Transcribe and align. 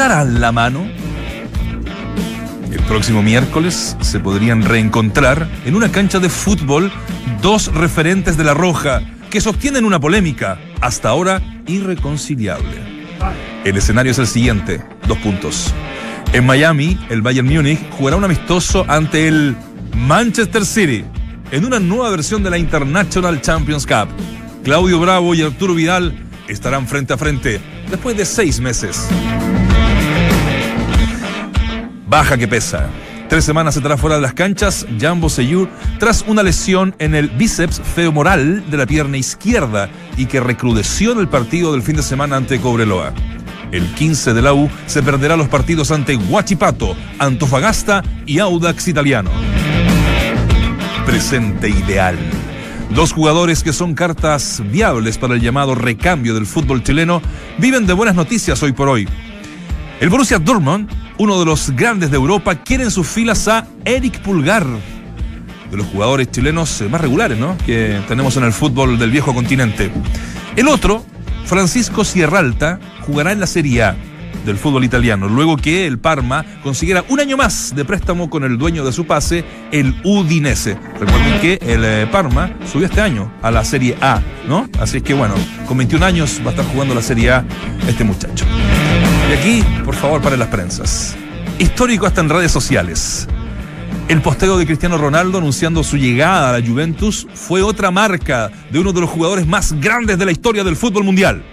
darán 0.00 0.40
la 0.40 0.50
mano? 0.50 0.88
El 2.72 2.80
próximo 2.88 3.22
miércoles 3.22 3.98
se 4.00 4.18
podrían 4.18 4.62
reencontrar 4.62 5.46
en 5.66 5.74
una 5.74 5.92
cancha 5.92 6.18
de 6.18 6.30
fútbol 6.30 6.90
dos 7.42 7.66
referentes 7.74 8.38
de 8.38 8.44
la 8.44 8.54
Roja 8.54 9.02
que 9.28 9.42
sostienen 9.42 9.84
una 9.84 10.00
polémica, 10.00 10.58
hasta 10.80 11.10
ahora 11.10 11.42
irreconciliable. 11.66 12.78
El 13.62 13.76
escenario 13.76 14.12
es 14.12 14.18
el 14.18 14.26
siguiente, 14.26 14.82
dos 15.06 15.18
puntos. 15.18 15.74
En 16.32 16.46
Miami, 16.46 16.98
el 17.10 17.20
Bayern 17.20 17.46
Múnich 17.46 17.90
jugará 17.90 18.16
un 18.16 18.24
amistoso 18.24 18.86
ante 18.88 19.28
el 19.28 19.54
Manchester 19.94 20.64
City 20.64 21.04
en 21.50 21.66
una 21.66 21.78
nueva 21.78 22.08
versión 22.08 22.42
de 22.42 22.48
la 22.48 22.56
International 22.56 23.38
Champions 23.42 23.86
Cup. 23.86 24.08
Claudio 24.64 24.98
Bravo 24.98 25.34
y 25.34 25.42
Arturo 25.42 25.74
Vidal 25.74 26.14
estarán 26.48 26.86
frente 26.86 27.12
a 27.12 27.18
frente 27.18 27.60
después 27.90 28.16
de 28.16 28.24
seis 28.24 28.60
meses. 28.60 29.06
Baja 32.10 32.36
que 32.36 32.48
pesa. 32.48 32.88
Tres 33.28 33.44
semanas 33.44 33.76
estará 33.76 33.96
fuera 33.96 34.16
de 34.16 34.22
las 34.22 34.34
canchas 34.34 34.84
Jambo 34.98 35.30
Seyur 35.30 35.68
tras 36.00 36.24
una 36.26 36.42
lesión 36.42 36.92
en 36.98 37.14
el 37.14 37.28
bíceps 37.28 37.80
femoral 37.80 38.68
de 38.68 38.76
la 38.76 38.84
pierna 38.84 39.16
izquierda 39.16 39.88
y 40.16 40.26
que 40.26 40.40
recrudeció 40.40 41.12
en 41.12 41.20
el 41.20 41.28
partido 41.28 41.70
del 41.70 41.82
fin 41.82 41.94
de 41.94 42.02
semana 42.02 42.36
ante 42.36 42.60
Cobreloa. 42.60 43.12
El 43.70 43.86
15 43.94 44.34
de 44.34 44.42
la 44.42 44.52
U 44.52 44.68
se 44.86 45.04
perderá 45.04 45.36
los 45.36 45.46
partidos 45.46 45.92
ante 45.92 46.16
Huachipato, 46.16 46.96
Antofagasta 47.20 48.02
y 48.26 48.40
Audax 48.40 48.88
Italiano. 48.88 49.30
Presente 51.06 51.68
ideal. 51.68 52.18
Dos 52.92 53.12
jugadores 53.12 53.62
que 53.62 53.72
son 53.72 53.94
cartas 53.94 54.60
viables 54.72 55.16
para 55.16 55.34
el 55.34 55.40
llamado 55.40 55.76
recambio 55.76 56.34
del 56.34 56.46
fútbol 56.46 56.82
chileno 56.82 57.22
viven 57.58 57.86
de 57.86 57.92
buenas 57.92 58.16
noticias 58.16 58.60
hoy 58.64 58.72
por 58.72 58.88
hoy. 58.88 59.06
El 60.00 60.08
Borussia 60.08 60.38
Dortmund, 60.38 60.88
uno 61.18 61.38
de 61.38 61.44
los 61.44 61.72
grandes 61.76 62.10
de 62.10 62.16
Europa, 62.16 62.54
quiere 62.54 62.84
en 62.84 62.90
sus 62.90 63.06
filas 63.06 63.46
a 63.48 63.66
Eric 63.84 64.20
Pulgar, 64.22 64.64
de 65.70 65.76
los 65.76 65.86
jugadores 65.88 66.30
chilenos 66.30 66.82
más 66.90 67.02
regulares 67.02 67.36
¿no? 67.36 67.58
que 67.66 68.00
tenemos 68.08 68.34
en 68.38 68.44
el 68.44 68.54
fútbol 68.54 68.98
del 68.98 69.10
viejo 69.10 69.34
continente. 69.34 69.90
El 70.56 70.68
otro, 70.68 71.04
Francisco 71.44 72.02
Sierralta, 72.02 72.80
jugará 73.02 73.32
en 73.32 73.40
la 73.40 73.46
Serie 73.46 73.82
A 73.82 73.96
del 74.46 74.56
fútbol 74.56 74.84
italiano, 74.84 75.28
luego 75.28 75.58
que 75.58 75.86
el 75.86 75.98
Parma 75.98 76.46
consiguiera 76.62 77.04
un 77.10 77.20
año 77.20 77.36
más 77.36 77.74
de 77.76 77.84
préstamo 77.84 78.30
con 78.30 78.42
el 78.42 78.56
dueño 78.56 78.86
de 78.86 78.92
su 78.92 79.04
pase, 79.04 79.44
el 79.70 79.94
Udinese. 80.02 80.78
Recuerden 80.98 81.40
que 81.42 81.58
el 81.60 81.84
eh, 81.84 82.08
Parma 82.10 82.54
subió 82.72 82.86
este 82.86 83.02
año 83.02 83.30
a 83.42 83.50
la 83.50 83.66
Serie 83.66 83.98
A, 84.00 84.22
¿no? 84.48 84.66
Así 84.80 85.02
que 85.02 85.12
bueno, 85.12 85.34
con 85.68 85.76
21 85.76 86.06
años 86.06 86.40
va 86.42 86.46
a 86.46 86.50
estar 86.52 86.64
jugando 86.64 86.94
la 86.94 87.02
Serie 87.02 87.32
A 87.32 87.44
este 87.86 88.02
muchacho. 88.02 88.46
Y 89.30 89.32
aquí, 89.32 89.64
por 89.84 89.94
favor, 89.94 90.20
para 90.20 90.36
las 90.36 90.48
prensas. 90.48 91.14
Histórico 91.60 92.04
hasta 92.04 92.20
en 92.20 92.30
redes 92.30 92.50
sociales. 92.50 93.28
El 94.08 94.22
posteo 94.22 94.58
de 94.58 94.66
Cristiano 94.66 94.98
Ronaldo 94.98 95.38
anunciando 95.38 95.84
su 95.84 95.96
llegada 95.96 96.50
a 96.50 96.58
la 96.58 96.66
Juventus 96.66 97.28
fue 97.32 97.62
otra 97.62 97.92
marca 97.92 98.50
de 98.72 98.80
uno 98.80 98.92
de 98.92 99.02
los 99.02 99.08
jugadores 99.08 99.46
más 99.46 99.72
grandes 99.80 100.18
de 100.18 100.24
la 100.26 100.32
historia 100.32 100.64
del 100.64 100.74
fútbol 100.74 101.04
mundial. 101.04 101.44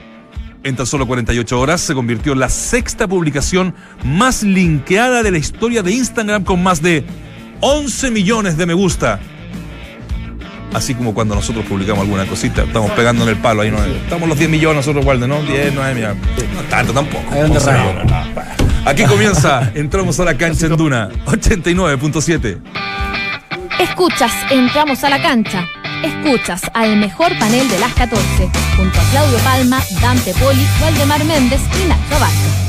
En 0.64 0.75
tan 0.75 0.88
solo 0.88 1.05
48 1.05 1.59
horas 1.59 1.80
se 1.81 1.94
convirtió 1.94 2.33
en 2.33 2.39
la 2.39 2.50
sexta 2.50 3.08
publicación 3.08 3.75
más 4.03 4.42
linkeada 4.42 5.22
de 5.22 5.30
la 5.30 5.38
historia 5.38 5.83
de 5.83 5.92
Instagram 5.92 6.45
con 6.45 6.64
más 6.64 6.81
de 6.81 7.05
11 7.61 8.09
millones 8.09 8.58
de 8.58 8.66
me 8.66 8.73
gusta. 8.73 9.20
Así 10.73 10.93
como 10.93 11.13
cuando 11.13 11.33
nosotros 11.35 11.65
publicamos 11.65 12.03
alguna 12.03 12.25
cosita, 12.25 12.63
estamos 12.63 12.91
pegando 12.91 13.23
en 13.23 13.29
el 13.29 13.37
palo 13.37 13.61
ahí, 13.61 13.71
¿no? 13.71 13.83
Estamos 13.83 14.27
los 14.27 14.37
10 14.37 14.49
millones 14.49 14.77
nosotros, 14.77 15.05
Walde, 15.05 15.27
¿no? 15.27 15.41
10, 15.41 15.73
9, 15.73 15.95
mira. 15.95 16.13
No 16.13 16.61
tanto 16.69 16.93
tampoco. 16.93 17.23
Aquí 18.85 19.03
comienza, 19.05 19.71
entramos 19.75 20.19
a 20.19 20.25
la 20.25 20.37
cancha 20.37 20.67
en 20.67 20.77
Duna, 20.77 21.09
89.7. 21.25 22.57
Escuchas, 23.79 24.31
entramos 24.49 25.03
a 25.03 25.09
la 25.09 25.21
cancha. 25.21 25.67
Escuchas 26.03 26.61
al 26.73 26.97
mejor 26.97 27.37
panel 27.39 27.67
de 27.69 27.80
las 27.80 27.93
14, 27.93 28.49
junto 28.75 28.99
a 28.99 29.03
Claudio 29.11 29.37
Palma, 29.39 29.81
Dante 30.02 30.33
Poli, 30.33 30.65
Waldemar 30.81 31.23
Méndez 31.25 31.61
y 31.83 31.87
Nacho 31.87 32.19
Vázquez. 32.19 32.67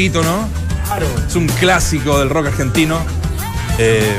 Poquito, 0.00 0.22
¿no? 0.22 0.48
Claro. 0.86 1.06
Es 1.28 1.36
un 1.36 1.46
clásico 1.46 2.18
del 2.18 2.30
rock 2.30 2.46
argentino. 2.46 2.98
Eh, 3.76 4.18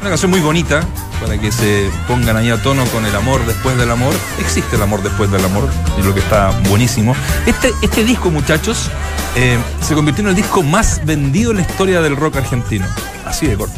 una 0.00 0.08
canción 0.08 0.30
muy 0.30 0.40
bonita 0.40 0.82
para 1.20 1.38
que 1.38 1.52
se 1.52 1.90
pongan 2.08 2.38
ahí 2.38 2.48
a 2.48 2.62
tono 2.62 2.86
con 2.86 3.04
el 3.04 3.14
amor 3.14 3.44
después 3.44 3.76
del 3.76 3.90
amor. 3.90 4.14
Existe 4.38 4.76
el 4.76 4.82
amor 4.82 5.02
después 5.02 5.30
del 5.30 5.44
amor, 5.44 5.68
y 5.98 6.02
lo 6.02 6.14
que 6.14 6.20
está 6.20 6.58
buenísimo. 6.70 7.14
Este, 7.44 7.74
este 7.82 8.02
disco, 8.02 8.30
muchachos, 8.30 8.88
eh, 9.36 9.58
se 9.86 9.94
convirtió 9.94 10.22
en 10.22 10.30
el 10.30 10.36
disco 10.36 10.62
más 10.62 11.04
vendido 11.04 11.50
en 11.50 11.58
la 11.58 11.62
historia 11.64 12.00
del 12.00 12.16
rock 12.16 12.36
argentino. 12.36 12.86
Así 13.26 13.46
de 13.46 13.56
corto. 13.56 13.74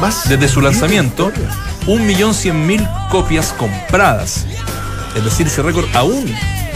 Más 0.00 0.28
Desde 0.28 0.48
su 0.48 0.60
lanzamiento, 0.60 1.28
en 1.28 1.34
la 1.34 1.50
historia. 1.50 1.84
un 1.86 2.04
millón 2.04 2.34
cien 2.34 2.66
mil 2.66 2.84
copias 3.10 3.54
compradas. 3.56 4.44
Es 5.14 5.24
decir, 5.24 5.46
ese 5.46 5.62
récord 5.62 5.84
aún 5.94 6.24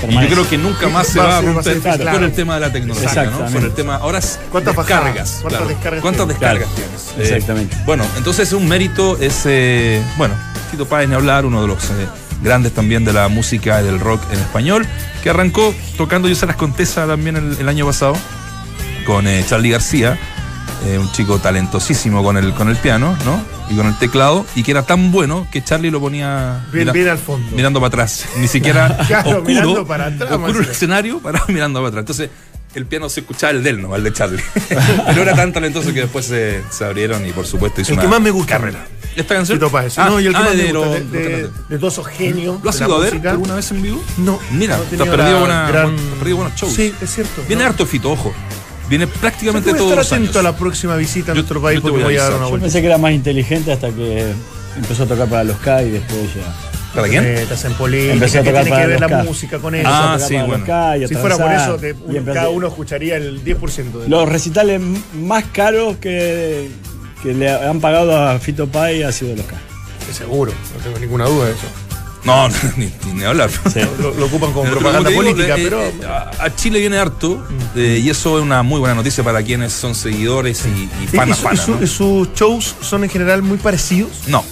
Y 0.08 0.14
yo 0.14 0.29
creo 0.29 0.49
que 0.49 0.58
nunca 0.58 0.88
más 0.88 1.06
se 1.08 1.19
va 1.19 1.38
a 1.38 1.41
romper 1.43 1.81
claro. 1.81 2.12
por 2.12 2.23
el 2.23 2.32
tema 2.32 2.55
de 2.55 2.61
la 2.61 2.73
tecnología, 2.73 3.25
¿no? 3.25 3.47
Por 3.47 3.64
el 3.64 3.73
tema. 3.73 3.97
Ahora 3.97 4.19
es 4.19 4.38
¿Cuántas 4.50 4.76
descargas. 4.76 5.38
¿Cuántas 5.41 5.50
claro. 5.50 5.69
descargas 5.69 6.03
¿Cuántas 6.03 6.26
tienes? 6.26 6.41
descargas 6.41 6.69
Claro. 6.69 6.88
tienes? 7.14 7.31
Eh, 7.31 7.35
Exactamente. 7.35 7.76
bueno, 7.87 8.05
entonces 8.17 8.53
un 8.53 8.69
mérito 8.69 9.17
es, 9.19 9.43
eh, 9.47 10.03
bueno, 10.17 10.35
Tito 10.70 10.87
Páez 10.87 11.08
ni 11.08 11.14
hablar, 11.14 11.44
uno 11.47 11.62
de 11.62 11.69
los 11.69 11.85
eh, 11.91 12.06
grandes 12.43 12.73
también 12.73 13.05
de 13.05 13.12
la 13.12 13.29
música 13.29 13.81
y 13.81 13.85
del 13.85 14.00
rock 14.00 14.20
en 14.32 14.38
español, 14.38 14.87
que 15.23 15.31
arrancó 15.31 15.75
tocando 15.97 16.29
Yo 16.29 16.35
se 16.35 16.47
las 16.47 16.56
contesa 16.56 17.06
también 17.06 17.37
el, 17.37 17.56
el 17.58 17.69
año 17.69 17.87
pasado 17.87 18.17
con 19.06 19.26
eh, 19.29 19.44
Charlie 19.49 19.70
García, 19.70 20.19
eh, 20.87 20.99
un 20.99 21.11
chico 21.12 21.38
talentosísimo 21.38 22.23
con 22.25 22.37
el, 22.37 22.53
con 22.55 22.69
el 22.69 22.76
piano, 22.76 23.17
¿no? 23.25 23.56
Y 23.71 23.75
con 23.77 23.87
el 23.87 23.99
teclado, 23.99 24.47
y 24.55 24.63
que 24.63 24.71
era 24.71 24.83
tan 24.83 25.11
bueno 25.11 25.47
que 25.51 25.63
Charlie 25.65 25.91
lo 25.91 26.01
ponía 26.01 26.65
Bien, 26.73 26.85
mira- 26.85 26.93
bien 26.93 27.09
al 27.09 27.19
fondo. 27.19 27.49
mirando 27.57 27.81
para 27.81 27.89
atrás. 27.89 28.25
Ni 28.39 28.47
siquiera 28.49 28.97
Claro, 29.09 29.29
oscuro, 29.31 29.45
mirando 29.45 29.87
para 29.87 30.07
atrás, 30.07 30.31
oscuro 30.33 30.61
el 30.61 30.69
escenario, 30.71 31.19
para 31.21 31.43
mirando 31.49 31.81
para 31.81 31.89
atrás. 31.89 32.03
Entonces, 32.03 32.31
el 32.75 32.87
piano 32.87 33.09
se 33.09 33.21
escuchaba 33.21 33.51
el 33.53 33.63
de 33.63 33.71
él, 33.71 33.83
no, 33.83 33.97
el 33.97 34.05
de 34.05 34.13
Charlie. 34.13 34.43
Pero 35.07 35.23
era 35.23 35.35
tan 35.35 35.53
talentoso 35.53 35.93
que 35.93 36.01
después 36.03 36.27
se, 36.27 36.63
se 36.71 36.85
abrieron 36.85 37.27
y 37.27 37.33
por 37.33 37.47
supuesto 37.47 37.81
hizo 37.81 37.91
El 37.93 37.95
una 37.99 38.03
que 38.03 38.09
más 38.09 38.21
me 38.21 38.31
gusta. 38.31 38.59
carrera. 38.59 38.87
¿Esta 39.17 39.35
canción? 39.35 39.59
Páez. 39.73 39.99
Ah, 39.99 40.11
no, 40.11 40.21
y 40.21 40.27
el 40.27 40.33
que 40.33 40.39
ah, 40.39 40.43
más 40.43 40.55
me 40.55 40.63
de 40.63 40.73
gusta, 40.73 40.91
de, 40.91 41.01
de- 41.69 41.79
de 41.79 41.87
esos 41.89 42.07
genios. 42.07 42.63
¿Lo 42.63 42.69
has 42.69 42.79
de 42.79 42.85
ido 42.85 42.97
a 42.97 42.99
ver 43.01 43.13
música. 43.15 43.31
alguna 43.31 43.55
vez 43.55 43.71
en 43.71 43.83
vivo? 43.83 44.05
No. 44.19 44.39
Mira, 44.51 44.77
no 44.77 44.83
te 44.85 45.03
has 45.03 45.09
perdido, 45.09 45.45
gran- 45.47 45.97
shows. 46.55 46.75
Sí, 46.75 46.95
es 47.01 47.15
cierto. 47.15 47.43
Viene 47.49 47.63
¿no? 47.65 47.71
harto 47.71 47.87
Fito, 47.87 48.13
ojo. 48.13 48.35
Viene 48.88 49.06
prácticamente 49.06 49.71
todos 49.71 49.83
estar 49.83 49.99
los 49.99 50.12
atento 50.12 50.31
años. 50.31 50.37
a 50.37 50.43
la 50.53 50.56
próxima 50.56 50.97
visita 50.97 51.33
a 51.33 51.35
Yo- 51.35 51.41
nuestro 51.41 51.61
país 51.61 51.77
yo 51.77 51.83
porque 51.83 51.94
voy 51.97 52.03
a 52.03 52.06
voy 52.06 52.17
a 52.17 52.23
dar 52.23 52.33
una 52.35 52.44
Yo 52.44 52.49
vuelta. 52.50 52.65
pensé 52.67 52.81
que 52.81 52.87
era 52.87 52.99
más 52.99 53.12
inteligente 53.12 53.73
hasta 53.73 53.91
que 53.91 54.33
empezó 54.77 55.03
a 55.03 55.06
tocar 55.06 55.29
para 55.29 55.44
los 55.44 55.56
K 55.59 55.83
y 55.83 55.91
después 55.91 56.21
ya. 56.35 56.55
¿Para 56.94 57.09
quién? 57.09 57.25
Metas 57.35 57.62
en 57.65 57.75
política, 57.75 58.12
Empezó 58.15 58.38
a 58.38 58.43
que 58.43 58.49
tocar 58.49 58.62
tiene 58.65 58.71
para 58.77 58.83
que 58.87 58.91
ver 58.93 59.00
la 59.00 59.09
K. 59.09 59.23
música 59.25 59.59
con 59.59 59.75
eso. 59.75 59.88
Ah, 59.91 60.19
sí, 60.19 60.35
para 60.35 60.47
bueno. 60.47 60.59
los 60.59 60.67
K 60.67 61.09
si 61.09 61.15
fuera 61.15 61.37
por 61.37 61.53
eso, 61.53 61.77
te- 61.77 61.91
empezó- 61.91 62.33
cada 62.35 62.49
uno 62.49 62.69
escucharía 62.69 63.17
el 63.17 63.44
10% 63.44 63.99
de 64.00 64.09
Los 64.09 64.27
recitales 64.29 64.81
más 65.15 65.44
caros 65.53 65.97
que, 65.99 66.69
que 67.23 67.35
le 67.35 67.50
han 67.50 67.81
pagado 67.81 68.17
a 68.17 68.39
Fito 68.39 68.67
Pai 68.69 69.03
ha 69.03 69.12
sido 69.12 69.37
los 69.37 69.44
K. 69.44 69.56
Seguro, 70.12 70.53
no 70.77 70.82
tengo 70.85 70.99
ninguna 70.99 71.25
duda 71.27 71.47
de 71.47 71.53
eso. 71.53 71.67
No, 72.25 72.49
ni, 72.49 72.55
ni- 73.07 73.13
ni 73.15 73.25
hablar. 73.25 73.51
Lo, 74.01 74.13
lo 74.15 74.27
ocupan 74.27 74.51
como 74.53 74.65
Pero 74.65 74.79
propaganda 74.81 75.11
como 75.11 75.23
te 75.23 75.29
digo, 75.35 75.37
política, 75.37 75.57
eh, 75.57 75.63
pero. 75.63 75.83
eh, 75.83 76.41
a 76.41 76.55
Chile 76.57 76.81
viene 76.81 76.99
harto 76.99 77.47
eh, 77.77 78.01
y 78.03 78.11
eso 78.11 78.39
es 78.39 78.43
una 78.43 78.63
muy 78.65 78.81
buena 78.81 78.97
noticia 78.97 79.23
para 79.23 79.43
quienes 79.45 79.73
son 79.73 79.95
seguidores 79.95 80.65
y, 80.67 80.69
y 81.01 81.05
¿Y- 81.05 81.07
fanas, 81.17 81.39
y 81.39 81.41
su- 81.41 81.47
fanas, 81.47 81.69
y 81.69 81.71
¿no? 81.71 81.79
su- 81.79 81.85
y 81.85 81.87
sus 81.87 82.33
shows 82.35 82.75
son 82.81 83.05
en 83.05 83.11
general 83.11 83.43
muy 83.43 83.59
parecidos. 83.59 84.11
No. 84.27 84.43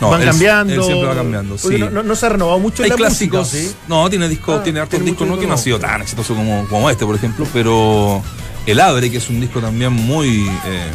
No, 0.00 0.10
van 0.10 0.22
él- 0.22 0.28
cambiando. 0.28 0.72
Él 0.74 0.82
siempre 0.84 1.08
va 1.08 1.14
cambiando, 1.14 1.56
sí. 1.58 1.78
no, 1.78 1.90
no- 1.90 2.02
no 2.04 2.14
se 2.16 2.26
ha 2.26 2.28
renovado 2.28 2.58
mucho 2.60 2.82
Hay 2.84 2.90
la 2.90 2.96
clásicos. 2.96 3.52
música, 3.52 3.70
¿sí? 3.70 3.76
No, 3.88 4.08
tiene 4.10 4.28
discos, 4.28 4.58
Ah, 4.60 4.62
tiene 4.62 4.80
hartos 4.80 4.90
tiene 4.98 5.06
discos, 5.10 5.26
no 5.26 5.38
que 5.38 5.46
no 5.46 5.54
ha 5.54 5.58
sido 5.58 5.78
tan 5.80 6.02
exitoso 6.02 6.34
como, 6.36 6.66
como 6.68 6.90
este, 6.90 7.04
por 7.06 7.14
ejemplo, 7.16 7.46
pero 7.52 8.22
El 8.66 8.78
Abre, 8.80 9.10
que 9.10 9.16
es 9.18 9.28
un 9.30 9.40
disco 9.40 9.60
también 9.60 9.92
muy 9.92 10.46
eh, 10.66 10.90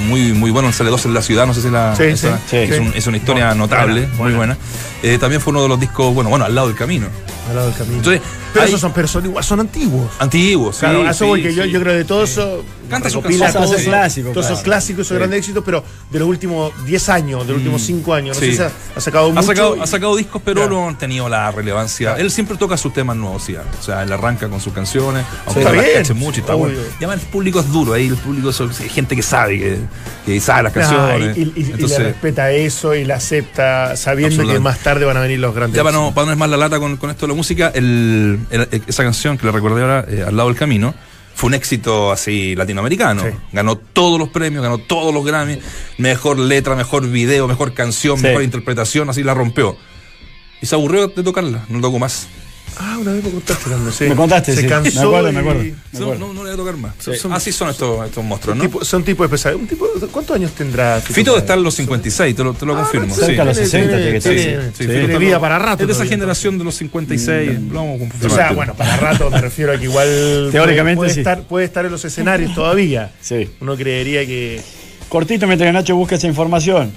muy 0.00 0.32
muy 0.32 0.50
bueno, 0.50 0.72
sale 0.72 0.90
dos 0.90 1.04
en 1.06 1.14
la 1.14 1.22
ciudad, 1.22 1.46
no 1.46 1.54
sé 1.54 1.62
si 1.62 1.70
la 1.70 1.94
Sí, 1.96 2.04
esa- 2.04 2.38
sí, 2.48 2.56
es, 2.56 2.74
sí. 2.76 2.80
un- 2.80 2.92
es 2.94 3.06
una 3.06 3.16
historia 3.16 3.46
Buena, 3.46 3.54
notable, 3.60 4.00
buena, 4.06 4.16
muy 4.18 4.32
buena. 4.34 4.56
Eh, 5.02 5.18
también 5.18 5.40
fue 5.40 5.52
uno 5.52 5.62
de 5.62 5.68
los 5.68 5.78
discos, 5.80 6.12
bueno, 6.14 6.30
bueno, 6.30 6.44
al 6.44 6.54
lado 6.54 6.68
del 6.68 6.76
camino. 6.76 7.06
Al 7.48 7.56
lado 7.56 7.68
del 7.68 7.76
camino. 7.76 7.96
Entonces, 7.98 8.22
pero 8.52 8.62
hay- 8.64 8.68
esos 8.68 8.80
son, 8.80 8.92
pero 8.92 9.08
son 9.08 9.24
igual, 9.24 9.44
son 9.44 9.60
antiguos. 9.60 10.10
Antiguos, 10.18 10.76
sí. 10.76 10.80
Claro, 10.80 11.02
a 11.02 11.10
eso 11.10 11.24
sí, 11.24 11.28
voy 11.28 11.42
que 11.42 11.54
yo, 11.54 11.64
sí. 11.64 11.70
yo 11.70 11.80
creo 11.80 11.94
de 11.94 12.04
todo 12.04 12.24
eso. 12.24 12.64
Canta 12.90 13.08
sus 13.08 13.18
recopila 13.22 13.44
canciones, 13.44 13.68
todos 13.68 13.80
esos- 13.80 13.88
clásicos, 13.92 14.32
Todos 14.32 14.46
esos 14.46 14.58
claro. 14.58 14.64
clásicos, 14.64 15.00
esos 15.06 15.14
Sí. 15.14 15.18
grandes 15.18 15.38
éxitos, 15.38 15.62
pero 15.64 15.84
de 16.10 16.18
los 16.18 16.28
últimos 16.28 16.72
10 16.86 17.08
años, 17.08 17.42
de 17.46 17.52
los 17.52 17.58
últimos 17.58 17.82
5 17.82 18.14
años. 18.14 18.36
No 18.36 18.40
sé 18.40 18.52
si 18.52 18.60
ha, 18.60 18.70
ha 18.96 19.00
sacado 19.00 19.26
Ha 19.26 19.32
mucho. 19.32 19.42
sacado, 19.46 19.76
y- 19.76 19.80
ha 19.80 19.86
sacado 19.86 20.16
discos, 20.16 20.42
pero 20.44 20.62
Claro. 20.62 20.70
no 20.80 20.88
han 20.88 20.98
tenido 20.98 21.28
la 21.28 21.52
relevancia. 21.52 22.08
Claro. 22.10 22.20
Él 22.22 22.30
siempre 22.32 22.56
toca 22.56 22.76
sus 22.76 22.92
temas 22.92 23.16
nuevos, 23.16 23.44
sí. 23.44 23.54
O 23.54 23.82
sea, 23.82 24.02
él 24.02 24.12
arranca 24.12 24.48
con 24.48 24.60
sus 24.60 24.72
canciones, 24.72 25.24
aunque 25.46 25.62
las 25.62 25.86
cache 25.98 26.14
mucho 26.14 26.38
y 26.38 26.40
está 26.40 26.54
bueno. 26.54 26.74
Y 27.00 27.04
además 27.04 27.22
el 27.24 27.30
público 27.30 27.60
es 27.60 27.70
duro, 27.70 27.92
ahí 27.92 28.08
el 28.08 28.16
público 28.16 28.50
es 28.50 28.58
gente 28.92 29.14
que 29.14 29.22
sabe, 29.22 29.58
que, 29.60 29.78
que 30.26 30.40
sabe 30.40 30.64
las 30.64 30.76
Ah, 30.76 30.80
canciones. 30.80 31.36
y, 31.38 31.40
y- 31.42 31.52
y 31.54 31.62
le 31.66 31.70
Entonces, 31.74 31.98
respeta 32.00 32.50
eso 32.50 32.94
y 32.96 33.04
la 33.04 33.14
acepta 33.16 33.96
sabiendo 33.96 34.44
que 34.44 34.58
más 34.58 34.80
tarde 34.80 35.04
van 35.04 35.16
a 35.16 35.20
venir 35.20 35.38
los 35.38 35.54
grandes. 35.54 35.76
ya 35.76 35.84
para 35.84 35.96
no, 35.96 36.12
para 36.12 36.26
no 36.26 36.32
es 36.32 36.38
más 36.38 36.50
la 36.50 36.56
lata 36.56 36.80
con, 36.80 36.96
con 36.96 37.10
esto 37.10 37.26
de 37.26 37.32
la 37.32 37.36
música, 37.36 37.70
el- 37.72 38.39
esa 38.86 39.02
canción 39.02 39.38
que 39.38 39.46
le 39.46 39.52
recordé 39.52 39.82
ahora, 39.82 40.04
eh, 40.08 40.24
Al 40.26 40.36
lado 40.36 40.48
del 40.48 40.58
camino, 40.58 40.94
fue 41.34 41.48
un 41.48 41.54
éxito 41.54 42.12
así 42.12 42.54
latinoamericano. 42.54 43.22
Sí. 43.22 43.30
Ganó 43.52 43.76
todos 43.76 44.18
los 44.18 44.28
premios, 44.28 44.62
ganó 44.62 44.78
todos 44.78 45.14
los 45.14 45.24
Grammy, 45.24 45.58
mejor 45.98 46.38
letra, 46.38 46.76
mejor 46.76 47.08
video, 47.08 47.48
mejor 47.48 47.72
canción, 47.72 48.18
Sí. 48.18 48.24
mejor 48.24 48.42
interpretación, 48.42 49.08
así 49.08 49.22
la 49.22 49.34
rompió. 49.34 49.76
Y 50.60 50.66
se 50.66 50.74
aburrió 50.74 51.08
de 51.08 51.22
tocarla, 51.22 51.64
no 51.68 51.80
tocó 51.80 51.98
más. 51.98 52.28
Ah, 52.78 52.96
una 53.00 53.12
vez 53.12 53.24
me 53.24 53.30
contaste 53.30 53.70
también, 53.70 53.92
sí. 53.92 54.04
Me 54.04 54.14
contaste, 54.16 54.54
Se 54.54 54.62
sí. 54.62 54.66
cansó 54.66 55.00
Me 55.00 55.06
acuerdo, 55.18 55.28
y- 55.28 55.32
me 55.32 55.40
acuerdo. 55.40 55.62
No, 55.64 55.98
acuerdo. 55.98 56.18
no, 56.18 56.32
no 56.34 56.44
le 56.44 56.50
voy 56.50 56.52
a 56.52 56.56
tocar 56.56 56.76
más. 56.76 56.94
Sí. 56.98 57.14
Son- 57.16 57.32
así 57.32 57.52
son 57.52 57.68
estos, 57.70 58.06
estos 58.06 58.24
monstruos, 58.24 58.56
¿no? 58.56 58.62
Tipo- 58.64 58.84
son 58.84 59.02
tipos 59.04 59.24
especiales. 59.24 59.60
Un 59.60 59.66
tipo, 59.66 59.86
¿Cuántos 60.10 60.36
años 60.36 60.52
tendrá 60.52 61.00
Fito 61.00 61.32
de 61.34 61.38
estar 61.40 61.58
en 61.58 61.64
los 61.64 61.74
56, 61.74 62.34
te 62.34 62.44
lo, 62.44 62.54
te 62.54 62.64
lo 62.66 62.74
confirmo. 62.76 63.14
cerca 63.14 63.26
sí. 63.26 63.36
de 63.38 63.44
los 63.44 63.56
60 63.56 63.96
tiene 63.96 64.12
que 64.12 64.20
ser. 64.20 64.38
sí, 64.38 64.44
tiene- 64.44 64.92
Fito 64.94 65.06
está- 65.06 65.18
vida 65.18 65.40
para 65.40 65.58
rato 65.58 65.82
Es 65.82 65.86
de 65.88 65.92
esa 65.94 66.06
generación 66.06 66.58
de 66.58 66.64
los 66.64 66.74
56. 66.76 67.60
lo 67.70 67.74
vamos 67.74 68.00
a 68.22 68.26
O 68.26 68.30
sea, 68.30 68.52
bueno, 68.52 68.74
para 68.74 68.96
rato 68.96 69.30
me 69.30 69.40
refiero 69.40 69.72
a 69.72 69.78
que 69.78 69.84
igual 69.84 70.48
Teóricamente 70.52 70.96
puede, 70.96 71.12
sí. 71.14 71.20
estar, 71.20 71.42
puede 71.42 71.64
estar 71.66 71.84
en 71.84 71.92
los 71.92 72.04
escenarios 72.04 72.54
todavía. 72.54 73.10
Sí. 73.20 73.48
Uno 73.60 73.76
creería 73.76 74.24
que 74.26 74.60
Cortito 75.08 75.46
mientras 75.46 75.68
que 75.68 75.72
Nacho 75.72 75.96
busca 75.96 76.14
esa 76.16 76.26
información. 76.26 76.92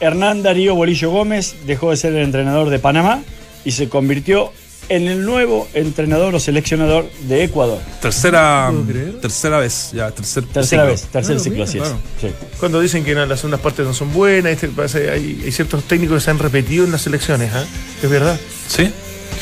Hernán 0.00 0.42
Darío 0.42 0.74
Bolillo 0.74 1.10
Gómez 1.10 1.54
dejó 1.66 1.90
de 1.90 1.96
ser 1.96 2.12
el 2.14 2.22
entrenador 2.22 2.70
de 2.70 2.78
Panamá 2.78 3.20
y 3.64 3.72
se 3.72 3.88
convirtió 3.88 4.52
en 4.88 5.06
el 5.08 5.24
nuevo 5.24 5.68
entrenador 5.74 6.34
o 6.34 6.40
seleccionador 6.40 7.08
de 7.28 7.44
Ecuador. 7.44 7.78
Tercera, 8.00 8.72
tercera 9.20 9.58
vez, 9.58 9.90
ya, 9.92 10.10
tercer 10.10 10.44
Tercera 10.44 10.82
ciclo. 10.82 10.92
vez, 10.92 11.02
tercer 11.02 11.36
Claro, 11.36 11.40
ciclo, 11.40 11.52
mira, 11.52 11.64
así 11.64 11.78
es. 11.78 12.30
Sí. 12.30 12.34
cuando 12.58 12.80
dicen 12.80 13.04
que 13.04 13.14
las 13.14 13.38
segundas 13.40 13.60
partes 13.60 13.84
no 13.86 13.92
son 13.94 14.12
buenas, 14.12 14.52
este, 14.52 14.68
parece- 14.68 15.10
hay, 15.10 15.42
hay 15.44 15.52
ciertos 15.52 15.84
técnicos 15.84 16.16
que 16.18 16.24
se 16.24 16.30
han 16.30 16.38
repetido 16.38 16.84
en 16.84 16.92
las 16.92 17.02
selecciones, 17.02 17.52
¿ah? 17.54 17.64
Es 18.02 18.08
verdad. 18.10 18.38
Sí, 18.68 18.90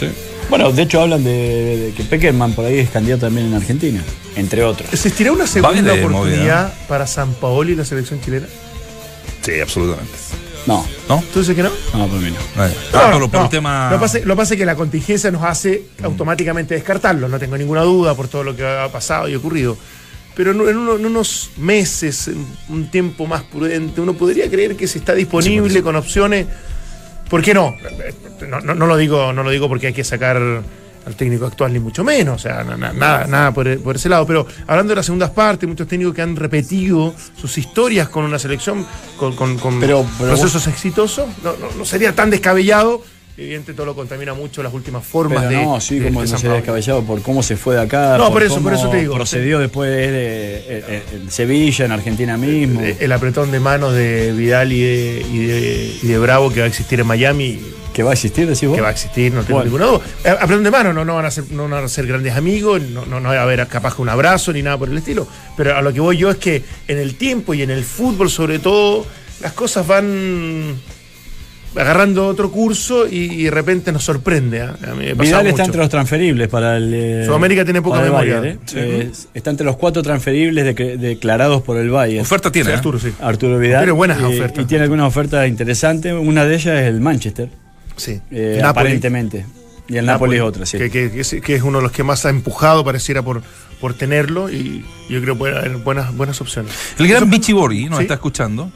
sí. 0.00 0.08
Bueno, 0.50 0.70
de 0.72 0.82
hecho 0.82 1.00
hablan 1.00 1.24
de, 1.24 1.30
de 1.88 1.92
que 1.96 2.04
Peckerman 2.04 2.52
por 2.52 2.64
ahí 2.64 2.78
es 2.78 2.90
candidato 2.90 3.26
también 3.26 3.48
en 3.48 3.54
Argentina, 3.54 4.00
entre 4.36 4.62
otros. 4.62 4.88
¿Existirá 4.92 5.32
una 5.32 5.46
segunda 5.46 5.80
Vale, 5.92 6.04
oportunidad 6.04 6.72
para 6.88 7.06
San 7.06 7.34
Paoli 7.34 7.72
y 7.72 7.76
la 7.76 7.84
selección 7.84 8.20
chilena? 8.20 8.46
Sí, 9.42 9.60
absolutamente. 9.60 10.12
No, 10.66 10.84
¿No? 11.08 11.22
¿Tú 11.32 11.38
dices 11.40 11.54
que 11.54 11.62
no? 11.62 11.70
no, 11.94 12.08
por 12.08 12.18
mí 12.18 12.30
no. 12.30 12.62
No, 13.12 13.18
No, 13.20 13.28
por, 13.30 13.40
no. 13.42 13.48
tema. 13.48 13.88
Lo 13.90 13.98
que 13.98 14.00
pasa, 14.00 14.18
lo 14.24 14.36
pasa 14.36 14.54
es 14.54 14.58
que 14.58 14.66
la 14.66 14.74
contingencia 14.74 15.30
nos 15.30 15.44
hace 15.44 15.84
automáticamente 16.02 16.74
descartarlo, 16.74 17.28
no 17.28 17.38
tengo 17.38 17.56
ninguna 17.56 17.82
duda 17.82 18.14
por 18.14 18.26
todo 18.28 18.42
lo 18.42 18.56
que 18.56 18.66
ha 18.66 18.88
pasado 18.90 19.28
y 19.28 19.34
ocurrido. 19.36 19.76
Pero 20.34 20.50
en, 20.50 20.60
en 20.68 20.76
uno- 20.76 20.96
en 20.96 21.06
unos 21.06 21.50
meses, 21.56 22.28
en 22.28 22.44
un 22.68 22.90
tiempo 22.90 23.26
más 23.26 23.42
prudente, 23.44 24.00
uno 24.00 24.14
podría 24.14 24.50
creer 24.50 24.76
que 24.76 24.86
si 24.88 24.98
está 24.98 25.14
disponible 25.14 25.72
Sí, 25.72 25.82
con 25.82 25.94
opciones, 25.96 26.46
¿por 27.30 27.42
qué 27.42 27.54
no? 27.54 27.74
No, 28.48 28.60
no- 28.60 28.74
no 28.74 28.86
lo 28.86 28.96
digo, 28.96 29.32
no 29.32 29.42
lo 29.44 29.50
digo 29.50 29.68
porque 29.68 29.86
hay 29.88 29.92
que 29.94 30.04
sacar 30.04 30.62
al 31.06 31.14
técnico 31.14 31.46
actual, 31.46 31.72
ni 31.72 31.78
mucho 31.78 32.02
menos, 32.02 32.34
o 32.34 32.38
sea, 32.38 32.64
na- 32.64 32.76
na- 32.76 32.92
nada, 32.92 33.26
nada 33.26 33.52
por, 33.54 33.78
por 33.80 33.94
ese 33.96 34.08
lado. 34.08 34.26
Pero 34.26 34.46
hablando 34.66 34.90
de 34.90 34.96
las 34.96 35.06
segundas 35.06 35.30
partes, 35.30 35.68
muchos 35.68 35.86
técnicos 35.86 36.14
que 36.14 36.22
han 36.22 36.34
repetido 36.34 37.14
sus 37.40 37.56
historias 37.58 38.08
con 38.08 38.24
una 38.24 38.38
selección, 38.38 38.84
con, 39.16 39.36
con- 39.36 39.56
con 39.58 39.78
Pero- 39.80 40.04
pero 40.18 40.30
procesos 40.30 40.66
exitosos, 40.66 41.26
no, 41.44 41.52
no- 41.52 41.70
no 41.78 41.84
sería 41.84 42.12
tan 42.14 42.28
descabellado. 42.30 43.02
Evidente 43.38 43.74
todo 43.74 43.84
lo 43.84 43.94
contamina 43.94 44.32
mucho 44.32 44.62
las 44.62 44.72
últimas 44.72 45.04
formas 45.04 45.44
Pero 45.44 45.50
de. 45.60 45.64
no, 45.66 45.78
sí, 45.78 45.98
de- 45.98 46.06
como 46.06 46.20
de 46.22 46.26
no 46.26 46.30
San 46.30 46.38
se 46.40 46.48
descabellado 46.48 47.02
por 47.02 47.20
cómo 47.20 47.42
se 47.42 47.56
fue 47.58 47.74
de 47.74 47.82
acá. 47.82 48.16
No, 48.16 48.32
por 48.32 48.42
eso, 48.42 48.60
por 48.62 48.72
eso 48.72 48.88
te 48.88 48.96
digo. 48.96 49.14
Procedió 49.14 49.58
después 49.58 49.90
de, 49.90 50.10
de- 50.10 51.02
en 51.12 51.30
Sevilla, 51.30 51.84
en 51.84 51.92
Argentina 51.92 52.38
mismo. 52.38 52.80
El 52.80 53.12
apretón 53.12 53.50
de 53.52 53.60
manos 53.60 53.92
de 53.92 54.32
Vidal 54.32 54.72
y 54.72 54.80
de, 54.80 55.26
y 55.30 55.38
de- 55.46 55.96
y 56.02 56.06
de 56.06 56.18
Bravo 56.18 56.50
que 56.50 56.60
va 56.60 56.64
a 56.64 56.68
existir 56.68 56.98
en 56.98 57.06
Miami, 57.06 57.60
que 57.96 58.02
va 58.02 58.10
a 58.10 58.12
existir, 58.12 58.46
decís 58.46 58.68
vos. 58.68 58.76
que 58.76 58.82
va 58.82 58.88
a 58.88 58.90
existir, 58.90 59.32
no 59.32 59.40
tengo 59.42 59.60
Bueno. 59.60 59.70
ninguna 59.70 59.86
duda. 59.86 60.04
Eh, 60.22 60.28
Apretón 60.38 60.64
de 60.64 60.70
manos, 60.70 60.94
no, 60.94 61.02
no, 61.02 61.14
van 61.14 61.24
a 61.24 61.30
ser, 61.30 61.44
no 61.50 61.66
van 61.66 61.82
a 61.84 61.88
ser 61.88 62.06
grandes 62.06 62.34
amigos, 62.36 62.82
no, 62.82 63.06
no, 63.06 63.20
no 63.20 63.30
va 63.30 63.38
a 63.38 63.42
haber 63.42 63.66
capaz 63.68 63.96
que 63.96 64.02
un 64.02 64.10
abrazo 64.10 64.52
ni 64.52 64.62
nada 64.62 64.76
por 64.76 64.90
el 64.90 64.98
estilo. 64.98 65.26
Pero 65.56 65.74
a 65.74 65.80
lo 65.80 65.94
que 65.94 66.00
voy 66.00 66.18
yo 66.18 66.30
es 66.30 66.36
que 66.36 66.62
en 66.88 66.98
el 66.98 67.14
tiempo 67.14 67.54
y 67.54 67.62
en 67.62 67.70
el 67.70 67.84
fútbol, 67.84 68.28
sobre 68.28 68.58
todo, 68.58 69.06
las 69.40 69.52
cosas 69.54 69.86
van 69.86 70.74
agarrando 71.74 72.26
otro 72.26 72.50
curso 72.50 73.06
y, 73.06 73.32
y 73.34 73.44
de 73.44 73.50
repente 73.50 73.92
nos 73.92 74.02
sorprende. 74.04 74.62
A 74.62 74.72
mí 74.96 75.06
me 75.06 75.16
pasa 75.16 75.22
Vidal 75.28 75.46
está 75.48 75.50
mucho. 75.50 75.62
entre 75.64 75.80
los 75.80 75.88
transferibles 75.90 76.48
para 76.48 76.76
el. 76.78 76.92
eh, 76.94 77.22
Sudamérica 77.26 77.64
tiene 77.64 77.82
poca 77.82 78.00
memoria. 78.00 78.40
Bayern, 78.40 78.46
¿eh? 78.46 78.58
Sí. 78.64 78.76
Eh, 78.78 79.10
está 79.34 79.50
entre 79.50 79.66
los 79.66 79.76
cuatro 79.76 80.02
transferibles 80.02 80.64
de- 80.74 80.96
declarados 80.96 81.62
por 81.62 81.76
el 81.76 81.90
Bayern. 81.90 82.22
Oferta 82.22 82.50
tiene. 82.50 82.66
Sí, 82.68 82.72
¿eh? 82.72 82.76
Arturo, 82.76 82.98
sí. 82.98 83.12
Arturo 83.20 83.58
Vidal. 83.58 83.80
Tiene 83.80 83.92
buenas 83.92 84.20
y, 84.20 84.24
ofertas. 84.24 84.64
Y 84.64 84.66
tiene 84.66 84.84
algunas 84.84 85.06
ofertas 85.06 85.46
interesantes. 85.48 86.14
Una 86.14 86.44
de 86.46 86.54
ellas 86.54 86.80
es 86.80 86.86
el 86.88 87.00
Manchester, 87.02 87.50
Sí. 87.96 88.20
eh, 88.30 88.58
Napoli. 88.60 88.62
aparentemente. 88.62 89.46
Y 89.88 89.96
el 89.98 90.06
Napoli 90.06 90.36
es 90.36 90.42
otra, 90.42 90.66
sí. 90.66 90.78
Que, 90.78 90.90
que- 90.90 91.10
que 91.10 91.20
es, 91.20 91.36
que 91.42 91.54
es 91.54 91.62
uno 91.62 91.78
de 91.78 91.82
los 91.84 91.92
que 91.92 92.02
más 92.02 92.26
ha 92.26 92.30
empujado, 92.30 92.84
pareciera, 92.84 93.22
por, 93.22 93.42
por 93.80 93.94
tenerlo. 93.94 94.50
Y 94.50 94.84
yo 95.08 95.20
creo 95.22 95.34
que 95.34 95.38
puede 95.38 95.56
haber 95.56 95.76
buenas, 95.76 96.14
buenas 96.16 96.40
opciones. 96.40 96.72
El 96.98 97.06
gran 97.06 97.30
Vichy 97.30 97.52
Borghi 97.52 97.84
nos 97.88 97.98
Sí. 97.98 98.02
está 98.02 98.14
escuchando. 98.14 98.70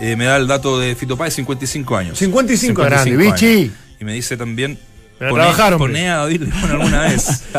Eh, 0.00 0.16
me 0.16 0.24
da 0.24 0.36
el 0.38 0.46
dato 0.46 0.78
de 0.80 0.94
Fito 0.96 1.16
Páez, 1.16 1.34
55 1.34 1.96
años. 1.96 2.18
55 2.18 2.82
grande, 2.82 3.16
Vichy. 3.16 3.70
Y 4.00 4.04
me 4.04 4.12
dice 4.14 4.36
también 4.36 4.78
trabajaron, 5.18 5.78
Poné 5.78 6.10
a 6.10 6.16
David 6.16 6.42
León 6.42 6.70
alguna 6.70 7.02
vez. 7.02 7.44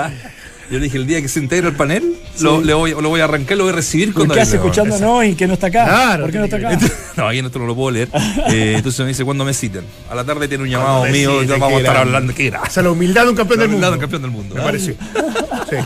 Yo 0.71 0.79
le 0.79 0.85
dije, 0.85 0.97
el 0.97 1.05
día 1.05 1.21
que 1.21 1.27
se 1.27 1.39
integre 1.39 1.67
el 1.69 1.75
panel, 1.75 2.15
lo, 2.39 2.59
le 2.61 2.73
voy, 2.73 2.91
lo 2.91 3.09
voy 3.09 3.21
a 3.21 3.25
arrancar, 3.25 3.55
lo 3.57 3.65
voy 3.65 3.73
a 3.73 3.75
recibir 3.75 4.13
con 4.13 4.25
¿Por 4.27 4.35
qué 4.35 4.41
hace 4.41 4.55
escuchándonos 4.55 5.23
y 5.25 5.35
que 5.35 5.47
no 5.47 5.53
está 5.53 5.67
acá? 5.67 5.85
Claro, 5.85 6.23
¿Por 6.23 6.31
qué 6.31 6.37
no 6.39 6.45
está 6.45 6.57
acá? 6.57 6.79
No, 7.15 7.27
ahí 7.27 7.39
en 7.39 7.45
esto 7.45 7.59
no 7.59 7.65
lo 7.65 7.75
puedo 7.75 7.91
leer. 7.91 8.09
Eh, 8.49 8.73
entonces 8.75 8.99
me 9.01 9.07
dice, 9.07 9.23
¿cuándo 9.23 9.45
me 9.45 9.53
citen? 9.53 9.83
A 10.09 10.15
la 10.15 10.23
tarde 10.25 10.47
tiene 10.49 10.63
un 10.65 10.69
llamado 10.69 10.99
Cuando 10.99 11.15
mío, 11.17 11.43
ya 11.43 11.57
vamos 11.57 11.73
a 11.73 11.77
estar 11.77 11.97
hablando. 11.97 12.33
Qué 12.33 12.47
O 12.49 12.51
gracia. 12.51 12.69
sea, 12.71 12.83
la 12.83 12.91
humildad 12.91 13.23
de 13.23 13.29
un 13.29 13.35
campeón 13.35 13.59
del 13.59 13.69
mundo. 13.69 13.91
Un 13.93 13.99
campeón 13.99 14.21
del 14.23 14.31
mundo. 14.31 14.55
Me 14.55 14.61
pareció. 14.61 14.95
Sí. 15.67 15.77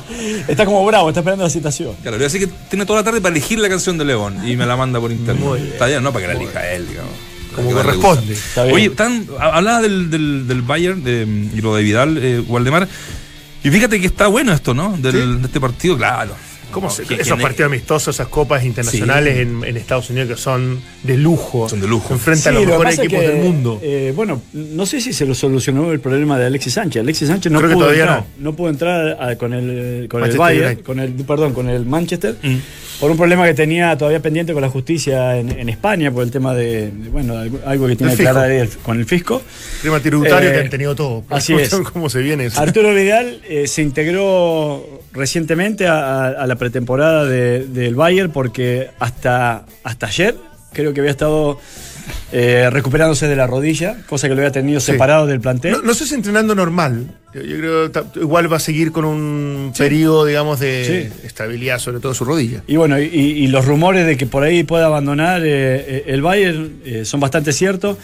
Está 0.49 0.65
como 0.65 0.85
bravo, 0.85 1.07
está 1.07 1.21
esperando 1.21 1.45
la 1.45 1.49
citación. 1.49 1.93
Claro, 2.01 2.17
le 2.17 2.25
voy 2.25 2.25
a 2.25 2.29
decir 2.29 2.45
que 2.45 2.53
tiene 2.69 2.85
toda 2.85 2.99
la 2.99 3.03
tarde 3.05 3.21
para 3.21 3.31
elegir 3.31 3.59
la 3.59 3.69
canción 3.69 3.97
de 3.97 4.03
León 4.03 4.45
y 4.45 4.57
me 4.57 4.65
la 4.65 4.75
manda 4.75 4.99
por 4.99 5.09
internet. 5.09 5.41
Muy 5.41 5.59
bien. 5.59 5.71
Está 5.71 5.85
bien, 5.85 6.03
no 6.03 6.11
para 6.11 6.27
que 6.27 6.33
la 6.33 6.39
elija 6.39 6.69
él, 6.73 6.85
digamos. 6.89 7.11
Como 7.55 7.71
corresponde. 7.71 8.35
Oye, 8.73 8.91
hablaba 9.39 9.81
del, 9.81 10.09
del, 10.09 10.47
del 10.49 10.61
Bayern 10.63 11.01
de- 11.01 11.25
y 11.55 11.61
lo 11.61 11.75
de 11.75 11.83
Vidal, 11.83 12.17
eh, 12.21 12.43
Waldemar. 12.45 12.89
Y 13.63 13.69
fíjate 13.69 13.99
que 13.99 14.07
está 14.07 14.27
bueno 14.27 14.53
esto, 14.53 14.73
¿no? 14.73 14.95
Del, 14.97 15.11
Sí. 15.11 15.17
De 15.41 15.45
este 15.47 15.59
partido, 15.59 15.97
claro. 15.97 16.33
¿Cómo 16.71 16.87
No, 16.87 16.93
se, 16.93 17.03
que- 17.03 17.15
esos 17.15 17.37
que- 17.37 17.41
partidos 17.43 17.67
amistosos, 17.67 18.15
esas 18.15 18.27
copas 18.27 18.63
internacionales 18.63 19.35
Sí. 19.35 19.41
en, 19.41 19.63
en 19.63 19.77
Estados 19.77 20.09
Unidos 20.09 20.29
que 20.29 20.35
son 20.37 20.79
de 21.03 21.17
lujo. 21.17 21.67
Son 21.69 21.81
de 21.81 21.87
lujo. 21.87 22.13
Enfrentan 22.13 22.55
a 22.55 22.59
Sí, 22.59 22.65
los 22.65 22.71
mejores 22.73 22.99
equipos 22.99 23.19
que, 23.21 23.27
del 23.27 23.37
mundo. 23.43 23.79
eh, 23.81 24.13
bueno, 24.15 24.41
no 24.53 24.85
sé 24.85 25.01
si 25.01 25.13
se 25.13 25.25
lo 25.25 25.33
solucionó 25.35 25.91
el 25.91 25.99
problema 25.99 26.37
de 26.39 26.45
Alexis 26.45 26.73
Sánchez. 26.73 27.01
Alexis 27.01 27.27
Sánchez 27.27 27.51
no 27.51 27.59
Creo 27.59 27.69
que 27.69 27.75
pudo 27.75 27.85
todavía 27.85 28.03
entrar. 28.03 28.23
No. 28.39 28.55
pudo 28.55 28.69
entrar 28.69 29.17
a- 29.21 29.35
con 29.37 29.53
el 29.53 30.07
con 30.09 30.23
el 30.23 30.37
Bayern, 30.37 30.65
United. 30.67 30.83
con 30.83 30.99
el 30.99 31.11
perdón, 31.13 31.53
con 31.53 31.69
el 31.69 31.85
Manchester. 31.85 32.35
Mm. 32.41 32.55
Por 32.99 33.09
un 33.11 33.15
problema 33.17 33.45
que 33.45 33.53
tenía 33.53 33.97
todavía 33.97 34.19
pendiente 34.21 34.51
con 34.51 34.61
la 34.61 34.67
justicia 34.69 35.37
en, 35.37 35.57
en 35.57 35.69
España, 35.69 36.11
por 36.11 36.21
el 36.21 36.31
tema 36.31 36.53
de, 36.53 36.91
de, 36.91 37.09
bueno, 37.09 37.33
algo 37.65 37.87
que 37.87 37.95
tiene 37.95 38.11
El 38.11 38.17
que 38.19 38.27
aclarar 38.27 38.51
el- 38.51 38.67
con 38.69 38.99
el 38.99 39.05
fisco. 39.05 39.41
Clima 39.79 40.01
tributario 40.01 40.49
eh, 40.49 40.53
que 40.53 40.59
han 40.59 40.69
tenido 40.69 40.95
todo. 40.95 41.23
así 41.29 41.53
es. 41.59 41.73
¿Cómo 41.93 42.09
se 42.09 42.19
viene 42.19 42.47
eso? 42.47 42.59
Arturo 42.59 42.93
Vidal 42.93 43.39
eh, 43.47 43.67
se 43.67 43.81
integró 43.83 44.98
recientemente 45.13 45.87
a, 45.87 46.45
la 46.47 46.55
pretemporada 46.55 47.25
de- 47.25 47.65
del 47.65 47.95
Bayern 47.95 48.31
porque 48.31 48.89
hasta, 48.99 49.65
hasta 49.83 50.07
ayer 50.07 50.35
creo 50.73 50.93
que 50.93 50.99
había 50.99 51.11
estado 51.11 51.59
eh, 52.31 52.69
recuperándose 52.71 53.27
de 53.27 53.35
la 53.35 53.45
rodilla, 53.47 53.97
cosa 54.07 54.27
que 54.27 54.33
lo 54.35 54.41
había 54.41 54.51
tenido 54.51 54.79
Sí. 54.79 54.91
separado 54.93 55.27
del 55.27 55.39
plantel. 55.39 55.73
No, 55.73 55.81
no 55.81 55.93
sé 55.93 56.05
si 56.07 56.15
entrenando 56.15 56.55
normal. 56.55 57.07
Yo, 57.33 57.41
yo 57.41 57.57
creo 57.57 57.91
que 57.91 58.19
igual 58.19 58.51
va 58.51 58.57
a 58.57 58.59
seguir 58.59 58.91
con 58.91 59.05
un 59.05 59.73
periodo, 59.77 60.25
digamos, 60.25 60.59
de 60.59 61.09
Sí. 61.21 61.27
estabilidad, 61.27 61.77
sobre 61.79 61.99
todo 61.99 62.13
su 62.15 62.25
rodilla. 62.25 62.63
Y 62.67 62.77
bueno, 62.77 62.99
y, 62.99 63.05
y 63.05 63.47
los 63.47 63.65
rumores 63.65 64.05
de 64.07 64.17
que 64.17 64.25
por 64.25 64.43
ahí 64.43 64.63
pueda 64.63 64.85
abandonar 64.87 65.41
eh, 65.43 65.47
eh, 65.47 66.03
el 66.07 66.21
Bayern 66.23 66.81
eh, 66.85 67.05
son 67.05 67.19
bastante 67.19 67.51
ciertos. 67.51 67.97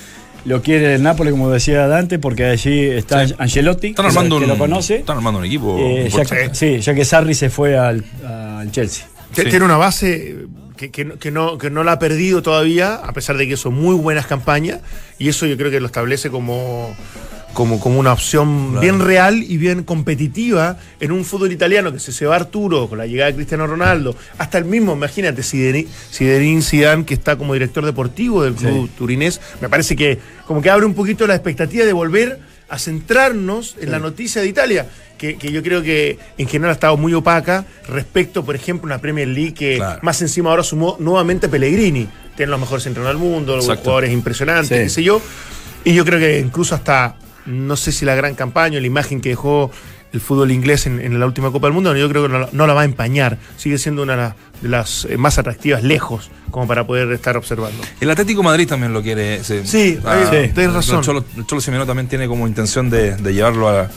Lo 0.46 0.62
quiere 0.62 0.96
el 0.96 1.04
Napoli, 1.04 1.32
como 1.32 1.50
decía 1.50 1.88
Dante, 1.88 2.20
porque 2.20 2.46
allí 2.46 2.82
está 2.86 3.28
Sí. 3.28 3.34
Angelotti, 3.38 3.88
Están 3.88 4.06
que, 4.06 4.10
armando, 4.10 4.38
que 4.38 4.44
un, 4.44 4.50
lo 4.50 4.58
conoce. 4.58 4.98
están 4.98 5.18
armando 5.18 5.40
un 5.40 5.46
equipo. 5.46 5.78
eh, 5.80 6.02
ya, 6.04 6.06
importante. 6.08 6.50
que- 6.50 6.56
sí, 6.56 6.80
ya 6.82 6.94
que 6.94 7.04
Sarri 7.04 7.34
se 7.34 7.50
fue 7.50 7.78
al, 7.78 8.04
al 8.28 8.72
Chelsea. 8.72 9.08
Sí. 9.34 9.42
Tiene 9.50 9.66
una 9.66 9.78
base 9.78 10.36
que, 10.78 10.92
que 10.92 11.04
no- 11.06 11.18
que 11.18 11.32
no, 11.32 11.58
que 11.58 11.70
no 11.72 11.84
la 11.84 11.94
ha 11.94 12.00
perdido 12.00 12.42
todavía, 12.44 12.96
a 12.96 13.12
pesar 13.14 13.38
de 13.38 13.48
que 13.48 13.58
son 13.58 13.74
muy 13.74 13.96
buenas 13.96 14.28
campañas, 14.28 14.82
y 15.18 15.30
eso 15.30 15.46
yo 15.48 15.58
creo 15.58 15.72
que 15.72 15.80
lo 15.80 15.88
establece 15.88 16.30
como, 16.30 16.96
como, 17.56 17.80
como 17.80 18.00
una 18.00 18.14
opción 18.14 18.68
Claro. 18.68 18.82
bien 18.82 19.00
real 19.00 19.42
y 19.42 19.58
bien 19.58 19.84
competitiva 19.84 20.78
en 21.00 21.12
un 21.12 21.26
fútbol 21.26 21.52
italiano 21.52 21.92
que 21.92 22.00
se 22.00 22.12
se 22.12 22.28
va 22.28 22.36
Arturo 22.36 22.88
con 22.88 23.00
la 23.00 23.08
llegada 23.08 23.32
de 23.32 23.36
Cristiano 23.38 23.66
Ronaldo, 23.66 24.16
hasta 24.38 24.60
el 24.60 24.66
mismo, 24.66 24.94
imagínate, 24.94 25.42
Zinedine 25.42 26.62
Zidane, 26.62 27.06
que 27.06 27.14
está 27.16 27.36
como 27.38 27.54
director 27.54 27.84
deportivo 27.84 28.44
del 28.44 28.54
club 28.54 28.90
turinés, 28.98 29.42
me 29.62 29.70
parece 29.70 29.96
que 29.96 30.20
como 30.46 30.62
que 30.62 30.70
abre 30.70 30.86
un 30.86 30.94
poquito 30.94 31.26
la 31.26 31.34
expectativa 31.34 31.86
de 31.86 31.94
volver 31.94 32.40
a 32.70 32.78
centrarnos 32.78 33.76
en 33.80 33.90
la 33.92 34.00
noticia 34.00 34.42
de 34.42 34.48
Italia, 34.48 34.88
que, 35.18 35.38
que 35.38 35.52
yo 35.52 35.64
creo 35.64 35.82
que 35.82 36.20
en 36.38 36.48
general 36.48 36.72
ha 36.72 36.74
estado 36.74 36.98
muy 36.98 37.14
opaca 37.14 37.64
respecto, 37.88 38.44
por 38.44 38.56
ejemplo, 38.56 38.88
a 38.92 38.96
una 38.96 39.02
Premier 39.02 39.28
League 39.30 39.54
que 39.54 39.78
Claro. 39.78 40.00
más 40.04 40.22
encima 40.22 40.50
ahora 40.50 40.64
sumó 40.64 40.98
nuevamente 41.00 41.48
Pellegrini. 41.48 42.08
Tienen 42.36 42.52
los 42.52 42.60
mejores 42.60 42.86
entrenadores 42.86 43.22
del 43.22 43.30
mundo, 43.30 43.56
los 43.56 43.66
jugadores 43.66 44.12
impresionantes, 44.12 44.78
Sí. 44.78 44.84
qué 44.84 44.90
sé 44.90 45.04
yo. 45.04 45.22
Y 45.86 45.94
yo 45.94 46.04
creo 46.04 46.20
que 46.20 46.40
incluso 46.40 46.76
hasta, 46.76 47.16
no 47.46 47.76
sé 47.76 47.92
si 47.92 48.06
la 48.06 48.16
gran 48.16 48.36
campaña, 48.36 48.80
la 48.80 48.88
imagen 48.88 49.22
que 49.22 49.30
dejó 49.30 49.72
el 50.14 50.22
fútbol 50.22 50.52
inglés 50.52 50.86
en, 50.88 51.02
en 51.02 51.20
la 51.20 51.26
última 51.26 51.52
Copa 51.52 51.68
del 51.68 51.74
Mundo, 51.74 51.94
yo 51.96 52.08
creo 52.08 52.24
que 52.24 52.30
no, 52.30 52.40
la- 52.40 52.50
no 52.54 52.68
la 52.68 52.74
va 52.74 52.82
a 52.82 52.86
empañar. 52.86 53.38
Sigue 53.58 53.78
siendo 53.78 54.04
una 54.04 54.36
de 54.62 54.70
las 54.70 55.06
eh, 55.10 55.18
más 55.18 55.38
atractivas 55.38 55.84
lejos, 55.84 56.30
como 56.52 56.68
para 56.68 56.88
poder 56.88 57.12
estar 57.12 57.36
observando. 57.36 57.84
El 58.00 58.10
Atlético 58.10 58.40
de 58.42 58.46
Madrid 58.46 58.68
también 58.68 58.94
lo 58.94 59.02
quiere. 59.02 59.36
ese- 59.36 59.66
Sí, 59.66 60.00
ah, 60.06 60.30
tienes 60.32 60.58
el 60.58 60.74
razón. 60.74 61.02
Cholo, 61.02 61.26
el 61.36 61.46
Cholo 61.46 61.60
Simeone 61.62 61.86
también 61.86 62.08
tiene 62.08 62.28
como 62.28 62.48
intención 62.48 62.90
de, 62.90 63.18
de 63.18 63.34
llevarlo 63.34 63.68
a- 63.68 63.90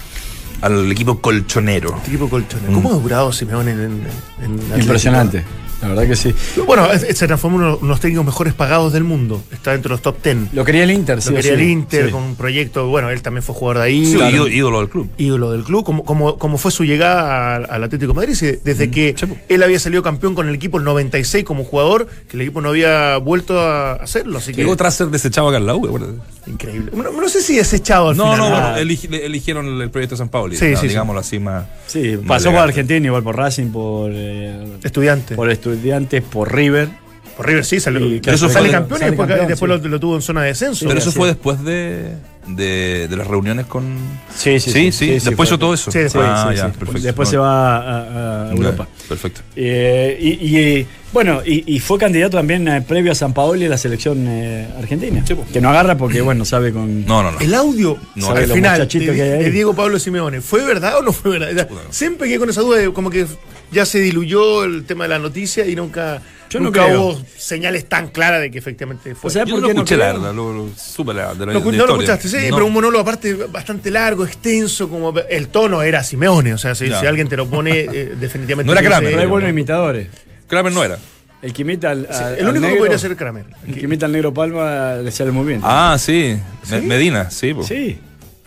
al 0.60 0.90
equipo 0.90 1.20
colchonero. 1.20 1.96
Equipo 2.04 2.28
colchonero. 2.28 2.72
Mm. 2.72 2.74
¿Cómo 2.74 2.90
ha 2.90 2.94
durado 3.00 3.32
Simeone 3.32 3.70
en, 3.70 3.80
en- 3.80 4.02
en 4.44 4.54
Atlético? 4.72 5.38
La 5.80 5.88
verdad 5.88 6.06
que 6.08 6.16
sí. 6.16 6.34
Bueno, 6.66 6.88
se 6.98 7.26
transformó 7.26 7.58
en 7.58 7.64
uno 7.64 7.76
de 7.76 7.86
los 7.86 8.00
técnicos 8.00 8.26
mejores 8.26 8.52
pagados 8.54 8.92
del 8.92 9.04
mundo. 9.04 9.42
Está 9.52 9.72
dentro 9.72 9.90
de 9.90 9.94
los 9.94 10.02
top 10.02 10.16
10. 10.22 10.52
Lo 10.52 10.64
quería 10.64 10.82
el 10.82 10.90
Inter, 10.90 11.22
sí. 11.22 11.30
Lo 11.30 11.36
quería 11.36 11.54
sí. 11.56 11.62
el 11.62 11.68
Inter 11.70 12.06
Sí. 12.06 12.10
con 12.12 12.22
un 12.24 12.34
proyecto, 12.36 12.88
bueno, 12.88 13.10
él 13.10 13.22
también 13.22 13.42
fue 13.44 13.54
jugador 13.54 13.78
de 13.78 13.84
ahí. 13.84 14.06
Sí, 14.06 14.16
Claro. 14.16 14.48
ídolo, 14.48 14.80
del 14.80 14.88
club. 14.88 15.08
ídolo 15.18 15.52
del 15.52 15.62
club, 15.62 15.84
como, 15.84 16.04
como, 16.04 16.36
como 16.38 16.58
fue 16.58 16.70
su 16.72 16.84
llegada 16.84 17.56
al, 17.56 17.66
al 17.70 17.84
Atlético 17.84 18.12
de 18.12 18.16
Madrid, 18.16 18.36
desde 18.64 18.90
que 18.90 19.14
sí, 19.16 19.26
po. 19.26 19.36
él 19.48 19.62
había 19.62 19.78
salido 19.78 20.02
campeón 20.02 20.34
con 20.34 20.48
el 20.48 20.54
equipo 20.56 20.78
el 20.78 20.84
96 20.84 21.44
como 21.44 21.62
jugador, 21.64 22.08
que 22.28 22.36
el 22.36 22.40
equipo 22.42 22.60
no 22.60 22.70
había 22.70 23.16
vuelto 23.18 23.60
a 23.60 23.92
hacerlo, 23.94 24.38
así 24.38 24.52
que 24.52 24.62
Llegó 24.62 24.76
tras 24.76 24.94
ser 24.96 25.08
desechado 25.08 25.48
acá 25.48 25.58
en 25.58 25.66
la 25.66 25.74
U, 25.76 25.86
acuérdate. 25.86 26.14
increíble. 26.48 26.90
No, 26.94 27.10
no 27.12 27.28
sé 27.28 27.40
si 27.42 27.54
desechado 27.56 28.08
al 28.10 28.16
No, 28.16 28.24
final. 28.32 28.38
no, 28.38 28.50
¿no? 28.50 28.72
bueno, 28.72 28.84
le- 29.10 29.26
eligieron 29.26 29.80
el 29.80 29.90
proyecto 29.90 30.14
de 30.14 30.18
San 30.18 30.28
Paulo. 30.28 30.54
Sí, 30.54 30.70
sí, 30.70 30.76
sí. 30.76 30.88
digámoslo 30.88 31.20
así 31.20 31.38
más. 31.38 31.66
Sí, 31.86 32.16
más 32.16 32.26
pasó 32.26 32.44
por 32.46 32.54
elegante. 32.54 32.58
Argentina, 32.80 33.06
igual 33.06 33.22
por 33.22 33.36
Racing, 33.36 33.66
por, 33.70 34.10
eh, 34.14 34.64
Estudiante. 34.82 35.34
por 35.36 35.50
Estudiantes, 35.72 36.22
por 36.22 36.54
River. 36.54 36.88
Por 37.36 37.46
River 37.46 37.64
sí, 37.64 37.78
salió, 37.78 38.04
Y 38.04 38.20
que 38.20 38.30
eso 38.32 38.48
sale 38.48 38.68
fue- 38.68 38.78
campeón 38.78 39.00
y 39.00 39.04
después, 39.06 39.28
campeón, 39.28 39.48
después 39.48 39.72
sí. 39.72 39.82
lo, 39.84 39.88
lo 39.90 40.00
tuvo 40.00 40.16
en 40.16 40.22
zona 40.22 40.42
de 40.42 40.48
descenso. 40.48 40.86
Pero 40.88 40.98
eso 40.98 41.12
fue 41.12 41.28
es. 41.28 41.34
después 41.36 41.62
de, 41.62 42.14
de, 42.48 43.06
de 43.06 43.16
las 43.16 43.26
reuniones 43.28 43.66
con. 43.66 43.96
Sí, 44.34 44.58
Sí, 44.58 44.72
sí, 44.72 44.92
sí, 44.92 45.06
después 45.24 45.48
hizo 45.48 45.56
todo 45.58 45.72
eso. 45.74 45.92
Sí, 45.92 46.00
después, 46.00 46.26
ah, 46.28 46.48
sí, 46.50 46.56
ya, 46.56 46.66
sí. 46.66 46.72
perfecto. 46.76 47.02
Después 47.06 47.28
No, 47.28 47.30
se 47.30 47.36
va 47.36 48.48
a, 48.48 48.50
Europa. 48.50 48.88
Perfecto. 49.08 49.42
Eh, 49.54 50.18
y, 50.20 50.28
y, 50.58 50.86
bueno, 51.12 51.40
y, 51.46 51.62
y 51.76 51.78
fue 51.78 51.96
candidato 51.96 52.38
también 52.38 52.66
eh, 52.66 52.82
previo 52.82 53.12
a 53.12 53.14
San 53.14 53.32
Paoli 53.32 53.66
a 53.66 53.68
la 53.68 53.78
selección 53.78 54.24
eh, 54.26 54.66
argentina. 54.76 55.24
Que 55.52 55.60
no 55.60 55.68
agarra 55.70 55.96
porque, 55.96 56.20
bueno, 56.20 56.44
sabe 56.44 56.72
con. 56.72 57.06
No, 57.06 57.22
no, 57.22 57.30
no. 57.30 57.38
El 57.38 57.54
audio 57.54 57.98
No, 58.16 58.30
al 58.30 58.46
final 58.48 58.80
de, 58.80 58.88
que 58.88 59.10
hay 59.12 59.20
ahí. 59.20 59.44
de 59.44 59.50
Diego 59.52 59.74
Pablo 59.74 60.00
Simeone, 60.00 60.40
¿fue 60.40 60.64
verdad 60.66 60.98
o 60.98 61.02
no 61.02 61.12
fue 61.12 61.38
verdad? 61.38 61.68
Siempre 61.90 62.26
quedé 62.26 62.40
con 62.40 62.50
esa 62.50 62.62
duda 62.62 62.78
de 62.78 62.92
como 62.92 63.10
que 63.10 63.26
ya 63.70 63.84
se 63.86 63.98
diluyó 64.00 64.64
el 64.64 64.84
tema 64.84 65.04
de 65.04 65.10
la 65.10 65.18
noticia 65.18 65.66
y 65.66 65.74
nunca, 65.76 66.22
Yo 66.50 66.58
no 66.60 66.66
nunca 66.66 66.86
hubo 66.86 67.20
señales 67.36 67.88
tan 67.88 68.08
claras 68.08 68.40
de 68.40 68.50
que 68.50 68.58
efectivamente 68.58 69.14
fue. 69.14 69.28
O 69.28 69.30
sea, 69.30 69.44
Yo 69.44 69.54
¿por 69.54 69.62
no 69.62 69.68
no 69.68 69.72
escuché, 69.74 69.96
la 69.96 70.12
verdad. 70.12 70.34
Lo, 70.34 70.52
lo, 70.52 70.68
supe 70.76 71.12
la, 71.14 71.34
de 71.34 71.46
la, 71.46 71.52
No, 71.52 71.60
de 71.60 71.76
no 71.76 71.86
lo 71.86 71.94
escuchaste, 71.94 72.28
sí, 72.28 72.48
No. 72.48 72.56
pero 72.56 72.66
un 72.66 72.72
monólogo 72.72 73.02
aparte 73.02 73.34
bastante 73.34 73.90
largo, 73.90 74.24
extenso, 74.24 74.88
como 74.88 75.12
el 75.28 75.48
tono 75.48 75.82
era 75.82 76.02
Simeone, 76.02 76.54
o 76.54 76.58
sea, 76.58 76.74
si, 76.74 76.90
alguien 76.92 77.28
te 77.28 77.36
lo 77.36 77.46
pone, 77.48 77.80
eh, 77.80 78.14
definitivamente. 78.20 78.72
No 78.72 78.78
era 78.78 78.88
Kramer, 78.88 79.10
Pero 79.10 79.20
hay 79.22 79.26
buenos 79.28 79.50
imitadores. 79.50 80.08
Kramer 80.46 80.72
no 80.72 80.82
era. 80.84 80.98
El 81.40 81.52
que 81.52 81.62
imita 81.62 81.90
al, 81.90 82.08
El 82.36 82.46
al 82.46 82.56
único 82.56 82.66
que 82.72 82.78
podría 82.78 82.98
ser 82.98 83.14
Kramer. 83.14 83.44
El 83.66 83.74
que 83.74 83.82
imita 83.82 84.06
al 84.06 84.12
negro 84.12 84.34
Palma 84.34 84.94
le 84.96 85.10
sale 85.12 85.30
muy 85.30 85.46
bien. 85.46 85.60
Ah, 85.62 85.96
sí. 85.98 86.36
Me- 86.70 86.80
Medina, 86.80 87.30
sí. 87.30 87.54
po. 87.54 87.62
sí. 87.62 87.98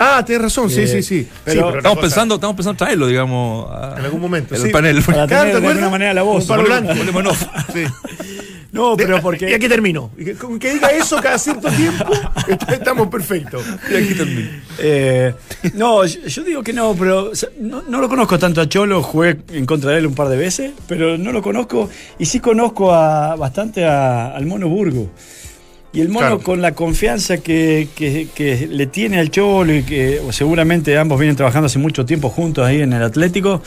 Ah, 0.04 0.24
tienes 0.26 0.42
razón, 0.44 0.70
sí, 0.70 0.82
Eh, 0.82 0.88
sí, 0.88 1.04
sí. 1.04 1.28
pero- 1.46 1.62
Sí, 1.62 1.68
una 1.68 1.78
Estamos 1.78 2.00
pensando, 2.00 2.36
estamos 2.36 2.56
pensando 2.56 2.72
en 2.74 2.78
traerlo, 2.78 3.08
digamos. 3.08 3.70
a- 3.72 3.96
En 4.00 4.06
algún 4.06 4.22
momento, 4.22 4.56
En 4.56 4.62
sí. 4.62 4.68
el 4.68 4.72
panel. 4.74 5.02
Para 5.04 5.28
tener 5.28 5.54
¿te 5.54 5.62
de 5.62 5.68
alguna 5.68 5.90
manera 5.90 6.14
la 6.14 6.24
voz. 6.24 6.50
Un. 6.50 6.56
Sí. 7.74 7.84
No, 8.74 8.96
pero 8.96 9.22
porque. 9.22 9.50
Y 9.50 9.54
aquí 9.54 9.68
termino. 9.68 10.12
Con 10.40 10.58
que 10.58 10.74
diga 10.74 10.88
eso 10.90 11.18
cada 11.22 11.38
cierto 11.38 11.68
tiempo, 11.70 12.06
est- 12.48 12.70
estamos 12.72 13.10
perfectos. 13.10 13.62
Y 13.92 13.96
aquí 13.96 14.14
termino. 14.14 14.50
Eh, 14.80 15.34
no, 15.74 16.06
yo, 16.06 16.22
yo 16.26 16.44
digo 16.44 16.64
que 16.64 16.72
no, 16.72 16.96
pero 16.98 17.32
o 17.32 17.36
sea, 17.36 17.50
no, 17.60 17.82
no 17.90 18.00
lo 18.00 18.08
conozco 18.08 18.40
tanto 18.40 18.62
a 18.62 18.70
Cholo, 18.70 19.04
jugué 19.04 19.40
en 19.52 19.66
contra 19.66 19.92
de 19.92 19.98
él 20.00 20.08
un 20.08 20.16
par 20.16 20.30
de 20.30 20.38
veces, 20.38 20.72
pero 20.88 21.18
no 21.18 21.34
lo 21.34 21.42
conozco 21.42 21.90
y 22.18 22.26
sí 22.26 22.40
conozco 22.40 22.94
a, 22.94 23.36
bastante 23.36 23.84
a- 23.86 24.28
al 24.34 24.46
Mono 24.46 24.70
Burgo. 24.70 25.12
Y 25.94 26.00
el 26.02 26.08
Mono 26.10 26.28
Claro. 26.28 26.40
con 26.42 26.62
la 26.62 26.74
confianza 26.74 27.38
que, 27.40 27.90
que- 27.96 28.28
que 28.34 28.68
le 28.68 28.86
tiene 28.88 29.20
al 29.20 29.30
Cholo 29.30 29.76
y 29.76 29.84
que 29.84 30.22
seguramente 30.32 30.98
ambos 30.98 31.20
vienen 31.20 31.36
trabajando 31.36 31.66
hace 31.66 31.80
mucho 31.80 32.06
tiempo 32.06 32.30
juntos 32.30 32.66
ahí 32.66 32.82
en 32.82 32.94
el 32.94 33.04
Atlético, 33.04 33.62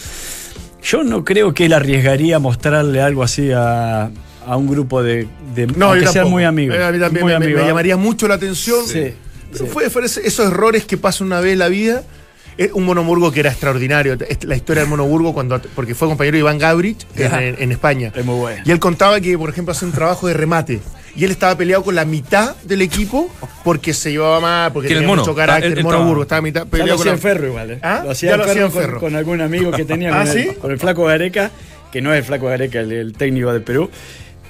yo 0.83 1.05
no 1.05 1.23
creo 1.25 1.53
que 1.53 1.67
él 1.67 1.73
arriesgaría 1.75 2.39
mostrarle 2.39 3.03
algo 3.03 3.23
así 3.23 3.51
a, 3.53 4.11
a 4.47 4.57
un 4.57 4.69
grupo 4.69 5.03
de, 5.03 5.27
de 5.55 5.67
No, 5.67 5.93
aunque 5.93 6.07
sean 6.07 6.31
muy 6.31 6.45
amigos. 6.45 6.77
Eh, 6.77 6.85
A 6.85 6.93
mí 6.93 6.99
también 6.99 7.25
muy 7.27 7.33
me, 7.39 7.47
me 7.47 7.67
llamaría 7.67 7.97
mucho 7.99 8.27
la 8.27 8.35
atención. 8.35 8.87
Sí. 8.87 9.13
Fue, 9.71 9.85
esos 9.87 10.47
errores 10.47 10.85
que 10.85 10.97
pasan 10.97 11.27
una 11.29 11.41
vez 11.41 11.53
en 11.53 11.59
la 11.61 11.69
vida. 11.69 12.03
Es 12.57 12.73
un 12.73 12.85
monoburgo 12.85 13.33
que 13.33 13.41
era 13.41 13.51
extraordinario. 13.51 14.17
La 14.43 14.57
historia 14.57 14.83
del 14.83 14.91
monoburgo, 14.91 15.33
cuando, 15.35 15.61
porque 15.75 15.95
fue 15.95 16.07
compañero 16.09 16.35
de 16.37 16.41
Iván 16.41 16.59
Gabrich 16.59 17.05
en, 17.17 17.27
Ajá. 17.27 17.43
en- 17.45 17.57
en 17.61 17.73
España. 17.73 18.13
Es 18.15 18.25
muy 18.25 18.37
bueno. 18.39 18.63
Y 18.65 18.71
él 18.71 18.79
contaba 18.79 19.21
que, 19.21 19.37
por 19.37 19.51
ejemplo, 19.51 19.73
hace 19.73 19.85
un 19.85 19.93
trabajo 19.93 20.27
de 20.29 20.35
remate. 20.35 20.81
y 21.17 21.25
él 21.25 21.31
estaba 21.31 21.57
peleado 21.57 21.85
con 21.85 21.95
la 21.95 22.05
mitad 22.05 22.57
del 22.65 22.83
equipo 22.83 23.31
porque 23.63 23.95
se 23.95 24.11
llevaba 24.11 24.41
mal, 24.41 24.73
porque 24.73 24.89
¿Quién, 24.89 24.99
el 24.99 25.03
tenía 25.03 25.13
mono? 25.15 25.23
mucho 25.23 25.35
carácter. 25.37 25.65
Ah, 25.65 25.73
él 25.73 25.79
el 25.79 25.85
mono 25.85 25.95
estaba- 25.97 26.09
Burgo 26.09 26.23
estaba 26.23 26.39
a 26.41 26.43
mitad 26.43 26.65
Ya 26.65 26.71
peleado 26.71 26.91
lo 26.91 26.97
con 26.97 27.01
hacía 27.03 27.11
la 27.13 27.15
en 27.17 27.23
ferro 27.23 27.47
igual, 27.47 27.71
¿eh? 27.71 27.79
¿Ah? 27.83 28.01
Lo 28.05 28.11
hacía 28.11 28.29
Ya 28.31 28.35
en 28.35 28.39
lo 28.41 28.45
hacía 28.47 28.71
ferro 28.71 28.93
con, 28.99 29.11
con 29.11 29.17
algún 29.17 29.41
amigo 29.41 29.71
que 29.71 29.85
tenía 29.85 30.09
¿Ah, 30.21 30.25
con, 30.25 30.37
el, 30.39 30.45
sí? 30.45 30.51
con 30.61 30.71
el 30.73 30.79
flaco 30.81 31.05
Gareca, 31.05 31.53
que 31.93 32.01
no 32.03 32.13
es 32.13 32.19
el 32.19 32.25
flaco 32.25 32.47
Gareca, 32.47 32.81
el, 32.81 32.91
el 32.91 33.13
técnico 33.13 33.53
de 33.53 33.61
Perú. 33.61 33.89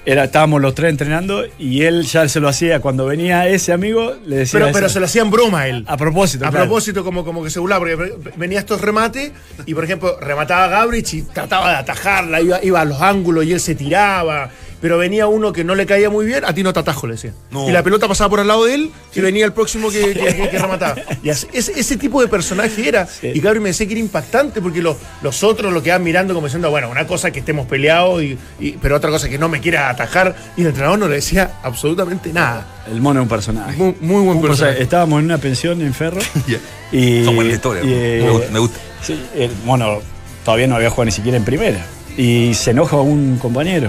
Era, 0.06 0.24
estábamos 0.24 0.60
los 0.60 0.74
tres 0.74 0.90
entrenando 0.90 1.44
y 1.58 1.82
él 1.82 2.04
ya 2.04 2.28
se 2.28 2.38
lo 2.38 2.48
hacía 2.48 2.80
cuando 2.80 3.06
venía 3.06 3.48
ese 3.48 3.72
amigo, 3.72 4.14
le 4.26 4.36
decía. 4.36 4.60
Pero, 4.60 4.72
pero 4.72 4.88
se 4.90 5.00
lo 5.00 5.06
hacían 5.06 5.30
broma 5.30 5.60
a 5.60 5.68
él. 5.68 5.84
A 5.88 5.96
propósito, 5.96 6.44
A 6.44 6.50
claro. 6.50 6.66
propósito, 6.66 7.02
como, 7.04 7.24
como 7.24 7.42
que 7.42 7.48
se 7.48 7.58
burlaba, 7.58 7.86
porque 7.86 8.14
venía 8.36 8.58
estos 8.58 8.82
remates 8.82 9.32
y, 9.64 9.74
por 9.74 9.84
ejemplo, 9.84 10.18
remataba 10.20 10.64
a 10.64 10.68
Gabrich 10.68 11.14
y 11.14 11.22
trataba 11.22 11.70
de 11.70 11.76
atajarla, 11.76 12.40
iba, 12.42 12.62
iba 12.62 12.80
a 12.80 12.84
los 12.84 13.00
ángulos 13.00 13.46
y 13.46 13.52
él 13.52 13.60
se 13.60 13.74
tiraba. 13.74 14.50
Pero 14.84 14.98
venía 14.98 15.26
uno 15.28 15.50
que 15.50 15.64
no 15.64 15.74
le 15.74 15.86
caía 15.86 16.10
muy 16.10 16.26
bien, 16.26 16.44
a 16.44 16.52
ti 16.52 16.62
no 16.62 16.70
te 16.74 16.80
atajo, 16.80 17.06
le 17.06 17.14
decía. 17.14 17.32
No. 17.50 17.66
Y 17.66 17.72
la 17.72 17.82
pelota 17.82 18.06
pasaba 18.06 18.28
por 18.28 18.40
al 18.40 18.48
lado 18.48 18.66
de 18.66 18.74
él 18.74 18.90
y 19.14 19.20
venía 19.20 19.46
el 19.46 19.54
próximo 19.54 19.88
que, 19.88 20.12
que- 20.12 20.34
que- 20.36 20.50
que 20.50 20.58
remataba. 20.58 20.96
Y 21.22 21.30
así- 21.30 21.46
ese, 21.54 21.72
ese 21.80 21.96
tipo 21.96 22.20
de 22.20 22.28
personaje 22.28 22.86
era. 22.86 23.08
Y 23.22 23.40
Gabriel 23.40 23.62
me 23.62 23.70
decía 23.70 23.86
que 23.86 23.94
era 23.94 24.00
impactante 24.00 24.60
porque 24.60 24.82
lo- 24.82 24.94
los 25.22 25.42
otros 25.42 25.72
lo 25.72 25.82
quedaban 25.82 26.02
mirando 26.04 26.34
como 26.34 26.48
diciendo, 26.48 26.68
bueno, 26.68 26.90
una 26.90 27.06
cosa 27.06 27.28
es 27.28 27.32
que 27.32 27.38
estemos 27.40 27.66
peleados, 27.66 28.22
y, 28.22 28.36
y- 28.60 28.72
pero 28.72 28.96
otra 28.96 29.08
cosa 29.08 29.24
es 29.24 29.32
que 29.32 29.38
no 29.38 29.48
me 29.48 29.58
quieras 29.62 29.90
atajar. 29.90 30.36
Y 30.54 30.60
el 30.60 30.66
entrenador 30.66 30.98
no 30.98 31.08
le 31.08 31.14
decía 31.14 31.52
absolutamente 31.62 32.30
nada. 32.30 32.66
El 32.92 33.00
mono 33.00 33.20
es 33.20 33.22
un 33.22 33.28
personaje. 33.30 33.78
Muy, 33.78 33.94
muy 34.02 34.22
buen 34.22 34.42
personaje. 34.42 34.82
Estábamos 34.82 35.20
en 35.20 35.24
una 35.24 35.38
pensión 35.38 35.80
en 35.80 35.94
Ferro. 35.94 36.20
Ya. 36.46 36.58
y, 36.92 37.24
Son 37.24 37.36
buenas 37.36 37.54
historias, 37.54 37.86
y, 37.86 37.88
me 37.88 38.30
gusta, 38.30 38.50
me 38.52 38.58
gusta. 38.58 38.78
Sí, 39.02 39.18
el 39.34 39.50
mono 39.64 40.00
todavía 40.44 40.66
no 40.66 40.76
había 40.76 40.90
jugado 40.90 41.06
ni 41.06 41.12
siquiera 41.12 41.38
en 41.38 41.44
primera. 41.46 41.86
Y 42.18 42.52
se 42.52 42.72
enoja 42.72 42.96
un 42.96 43.38
compañero, 43.38 43.88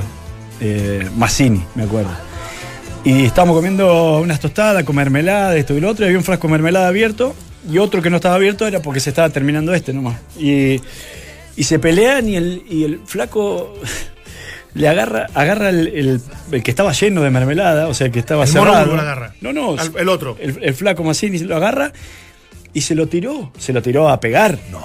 eh, 0.59 1.07
Massini, 1.15 1.63
me 1.75 1.83
acuerdo. 1.83 2.11
Y 3.03 3.25
estábamos 3.25 3.55
comiendo 3.55 4.17
unas 4.19 4.39
tostadas 4.39 4.83
con 4.83 4.95
mermelada, 4.95 5.55
esto 5.55 5.75
y 5.75 5.79
lo 5.81 5.89
otro, 5.89 6.05
y 6.05 6.07
había 6.07 6.17
un 6.17 6.23
frasco 6.23 6.47
de 6.47 6.53
mermelada 6.53 6.87
abierto, 6.87 7.35
y 7.69 7.77
otro 7.77 8.01
que 8.01 8.09
no 8.09 8.15
estaba 8.17 8.35
abierto 8.35 8.65
era 8.65 8.81
porque 8.81 8.99
se 8.99 9.09
estaba 9.09 9.29
terminando 9.29 9.73
este 9.73 9.93
nomás. 9.93 10.19
Y, 10.39 10.81
y 11.55 11.63
se 11.63 11.77
pelean 11.79 12.27
y 12.27 12.35
el, 12.35 12.63
y 12.69 12.83
el 12.83 12.99
flaco 13.05 13.73
le 14.73 14.87
agarra, 14.87 15.27
agarra 15.35 15.69
el, 15.69 15.87
el- 15.89 16.21
el 16.51 16.63
que 16.63 16.71
estaba 16.71 16.91
lleno 16.93 17.21
de 17.21 17.29
mermelada, 17.29 17.87
o 17.87 17.93
sea, 17.93 18.07
el 18.07 18.13
que 18.13 18.19
estaba 18.19 18.43
El 18.45 18.53
mono 18.53 18.71
cerrado. 18.71 18.95
Lo 18.95 19.01
agarra. 19.01 19.33
No, 19.41 19.53
no. 19.53 19.71
Al- 19.77 19.91
el 19.97 20.09
otro. 20.09 20.35
El, 20.39 20.57
el 20.63 20.73
flaco 20.73 21.03
Massini 21.03 21.37
lo 21.39 21.55
agarra 21.55 21.91
y 22.73 22.81
se 22.81 22.95
lo 22.95 23.07
tiró. 23.07 23.51
Se 23.57 23.71
lo 23.71 23.81
tiró 23.83 24.09
a 24.09 24.19
pegar. 24.19 24.57
No. 24.71 24.81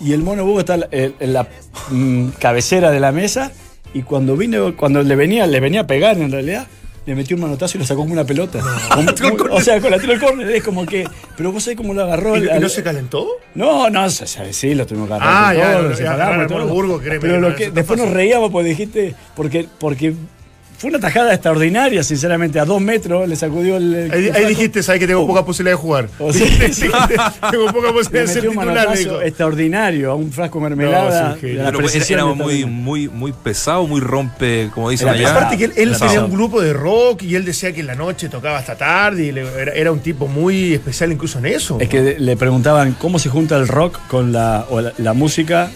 Y 0.00 0.12
el 0.12 0.22
mono 0.22 0.44
Bugo 0.44 0.60
está 0.60 0.78
en, 0.90 1.14
en 1.18 1.32
la 1.32 1.48
mm, 1.90 2.28
cabecera 2.38 2.90
de 2.90 3.00
la 3.00 3.12
mesa 3.12 3.50
y 3.98 4.02
cuando 4.02 4.36
vino, 4.36 4.76
cuando 4.76 5.02
le 5.02 5.16
venía, 5.16 5.46
le 5.46 5.60
venía 5.60 5.80
a 5.82 5.86
pegar 5.86 6.16
en 6.18 6.30
realidad, 6.32 6.66
le 7.06 7.14
metió 7.14 7.36
un 7.36 7.42
manotazo 7.42 7.76
y 7.78 7.80
lo 7.80 7.86
sacó 7.86 8.00
como 8.00 8.12
una 8.12 8.24
pelota. 8.24 8.58
Como- 8.92 9.36
como- 9.38 9.54
o 9.54 9.60
sea, 9.60 9.80
con 9.80 9.90
la 9.92 9.98
tiró 9.98 10.12
el 10.12 10.20
córner, 10.20 10.50
es 10.50 10.62
como 10.64 10.84
que. 10.84 11.06
Pero 11.36 11.52
vos 11.52 11.62
sabés 11.62 11.76
cómo 11.76 11.94
lo 11.94 12.02
agarró. 12.02 12.36
¿Y, 12.36 12.46
y 12.46 12.48
al- 12.48 12.60
no 12.60 12.68
se 12.68 12.82
calentó? 12.82 13.28
no, 13.54 13.88
no, 13.90 14.10
se- 14.10 14.26
se- 14.26 14.52
sí, 14.52 14.74
lo 14.74 14.86
tuvimos 14.86 15.08
que 15.08 15.14
agarrar. 15.14 15.34
Ah, 15.46 15.54
ya, 15.54 15.72
todo, 15.72 15.82
no, 15.82 15.88
lo 15.88 15.90
ya, 15.90 15.96
separamos 15.96 16.22
agarrar 16.26 16.38
y 16.38 16.42
el 16.42 16.48
todo. 16.64 16.74
Burgo, 16.74 16.98
créeme 16.98 17.20
Pero 17.20 17.40
lo 17.40 17.54
que, 17.54 17.70
después 17.70 17.98
nos 18.00 18.10
reíamos 18.10 18.50
porque 18.50 18.68
dijiste, 18.70 19.14
porque, 19.36 19.68
porque 19.78 20.14
fue 20.78 20.90
una 20.90 20.98
tajada 21.00 21.32
extraordinaria, 21.32 22.02
sinceramente, 22.02 22.60
a 22.60 22.64
dos 22.64 22.80
metros 22.80 23.26
le 23.28 23.34
sacudió 23.36 23.76
el. 23.78 23.94
el 23.94 24.36
Ahí, 24.36 24.44
dijiste, 24.46 24.82
sabes 24.82 25.00
que 25.00 25.06
tengo 25.06 25.26
poca 25.26 25.44
posibilidad 25.44 25.76
de 25.76 25.80
jugar. 25.82 26.08
O 26.18 26.32
sea, 26.32 26.46
Dijiste, 26.66 26.90
tengo 27.50 27.72
poca 27.72 27.92
posibilidad 27.92 28.26
de 28.26 28.32
ser 28.32 28.48
un 28.48 28.56
titular, 28.58 28.96
extraordinario 29.24 30.10
a 30.10 30.14
un 30.14 30.32
frasco 30.32 30.58
de 30.60 30.68
mermelada. 30.68 31.30
No, 31.30 31.36
Pero 31.40 31.88
era 31.88 32.24
de 32.24 32.34
muy, 32.34 32.64
muy, 32.64 33.08
muy 33.08 33.32
pesado, 33.32 33.86
muy 33.86 34.00
rompe, 34.00 34.70
como 34.74 34.90
dicen 34.90 35.08
Era 35.08 35.16
allá. 35.16 35.30
Aparte 35.30 35.56
que 35.56 35.64
él, 35.64 35.72
él 35.76 35.96
tenía 35.98 36.24
un 36.24 36.30
grupo 36.32 36.60
de 36.60 36.72
rock 36.72 37.22
y 37.22 37.34
él 37.36 37.44
decía 37.44 37.72
que 37.72 37.80
en 37.80 37.86
la 37.86 37.94
noche 37.94 38.28
tocaba 38.28 38.58
hasta 38.58 38.76
tarde 38.76 39.24
y 39.26 39.32
le- 39.32 39.46
era, 39.60 39.72
era 39.72 39.92
un 39.92 40.00
tipo 40.00 40.26
muy 40.26 40.74
especial 40.74 41.12
incluso 41.12 41.38
en 41.38 41.46
eso. 41.46 41.78
Es 41.80 41.88
que 41.88 42.16
le 42.18 42.36
preguntaban 42.36 42.96
cómo 42.98 43.18
se 43.18 43.28
junta 43.28 43.56
el 43.56 43.68
rock 43.68 43.98
con 44.08 44.32
la, 44.32 44.66
o 44.70 44.80
la, 44.80 44.92
la 44.98 45.12
música 45.12 45.70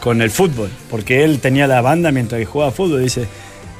con 0.00 0.20
el 0.20 0.30
fútbol. 0.30 0.68
Porque 0.90 1.24
él 1.24 1.38
tenía 1.40 1.66
la 1.66 1.80
banda 1.80 2.10
mientras 2.12 2.38
que 2.38 2.44
jugaba 2.44 2.70
fútbol. 2.72 3.00
Y 3.00 3.04
dice, 3.04 3.26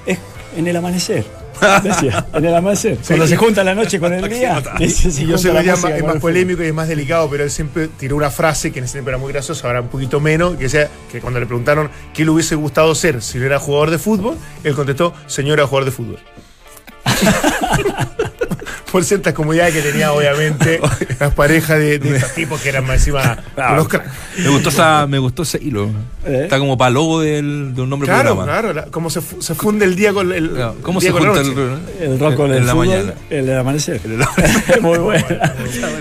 es 0.07 0.19
en 0.57 0.67
el 0.67 0.77
amanecer. 0.77 1.25
Decía, 1.83 2.27
en 2.33 2.45
el 2.45 2.55
amanecer. 2.55 2.99
Cuando 3.07 3.27
se 3.27 3.37
junta 3.37 3.63
la 3.63 3.75
noche 3.75 4.01
con 4.01 4.13
el 4.13 4.29
día. 4.29 4.63
yo 4.79 5.39
sé 5.39 5.53
que 5.53 5.71
es 5.71 6.05
más, 6.05 6.17
polémico 6.17 6.63
y 6.63 6.67
es 6.67 6.75
más 6.75 6.89
delicado, 6.89 7.29
pero 7.31 7.45
él 7.45 7.51
siempre 7.51 7.89
tiró 7.89 8.17
una 8.17 8.31
frase 8.31 8.73
que 8.73 8.79
en 8.81 8.87
ese 8.87 8.95
tiempo 8.95 9.11
era 9.11 9.19
muy 9.19 9.33
graciosa, 9.33 9.67
ahora 9.67 9.81
un 9.81 9.89
poquito 9.89 10.21
menos, 10.21 10.57
que 10.57 10.65
decía 10.65 10.89
que 11.11 11.21
cuando 11.21 11.41
le 11.41 11.47
preguntaron 11.47 11.91
qué 12.13 12.25
le 12.25 12.31
hubiese 12.31 12.55
gustado 12.55 12.95
ser 12.95 13.23
si 13.23 13.39
no 13.39 13.47
era 13.47 13.59
jugador 13.59 13.91
de 13.91 13.99
fútbol, 13.99 14.37
él 14.65 14.75
contestó, 14.75 15.15
señora 15.27 15.67
jugador 15.67 15.85
de 15.85 15.91
fútbol. 15.93 16.19
Por 18.93 19.05
ciertas 19.05 19.33
comodidades 19.33 19.73
que 19.75 19.81
tenía, 19.81 20.13
obviamente, 20.13 20.79
las 21.19 21.33
parejas 21.33 21.79
de, 21.79 21.99
de 21.99 22.17
estos 22.17 22.35
tipos 22.35 22.61
que 22.61 22.69
eran 22.69 22.85
más 22.87 22.97
encima 22.97 23.39
Ah, 23.57 23.83
cracks. 23.89 24.11
Me 24.39 24.51
gustó, 24.51 24.69
esa, 24.69 25.07
me 25.07 25.19
gustó 25.19 25.43
ese 25.45 25.59
hilo. 25.63 25.89
¿Eh? 26.27 26.41
Está 26.45 26.59
como 26.59 26.77
para 26.77 26.91
logo 26.91 27.21
del, 27.23 27.75
de 27.75 27.81
un 27.81 27.89
nombre 27.89 28.07
Claro, 28.07 28.35
programa. 28.37 28.45
claro, 28.45 28.73
la- 28.75 28.85
como 28.91 29.09
se, 29.09 29.23
fu- 29.23 29.41
se 29.41 29.55
funde 29.55 29.87
el 29.87 29.97
día 29.97 30.13
con 30.13 30.31
el. 30.31 30.51
Claro, 30.51 30.77
¿Cómo 30.83 31.01
día 31.01 31.11
se 31.11 31.19
junta 31.19 31.41
el, 31.41 31.79
El 32.13 32.19
rock 32.21 32.35
con 32.37 32.51
en 32.51 32.59
el 32.59 32.67
la 32.67 32.73
fútbol, 32.73 32.87
mañana? 32.89 33.15
El 33.31 33.47
del 33.47 33.59
amanecer. 33.59 34.01
Muy 34.83 34.99
bueno. 34.99 35.25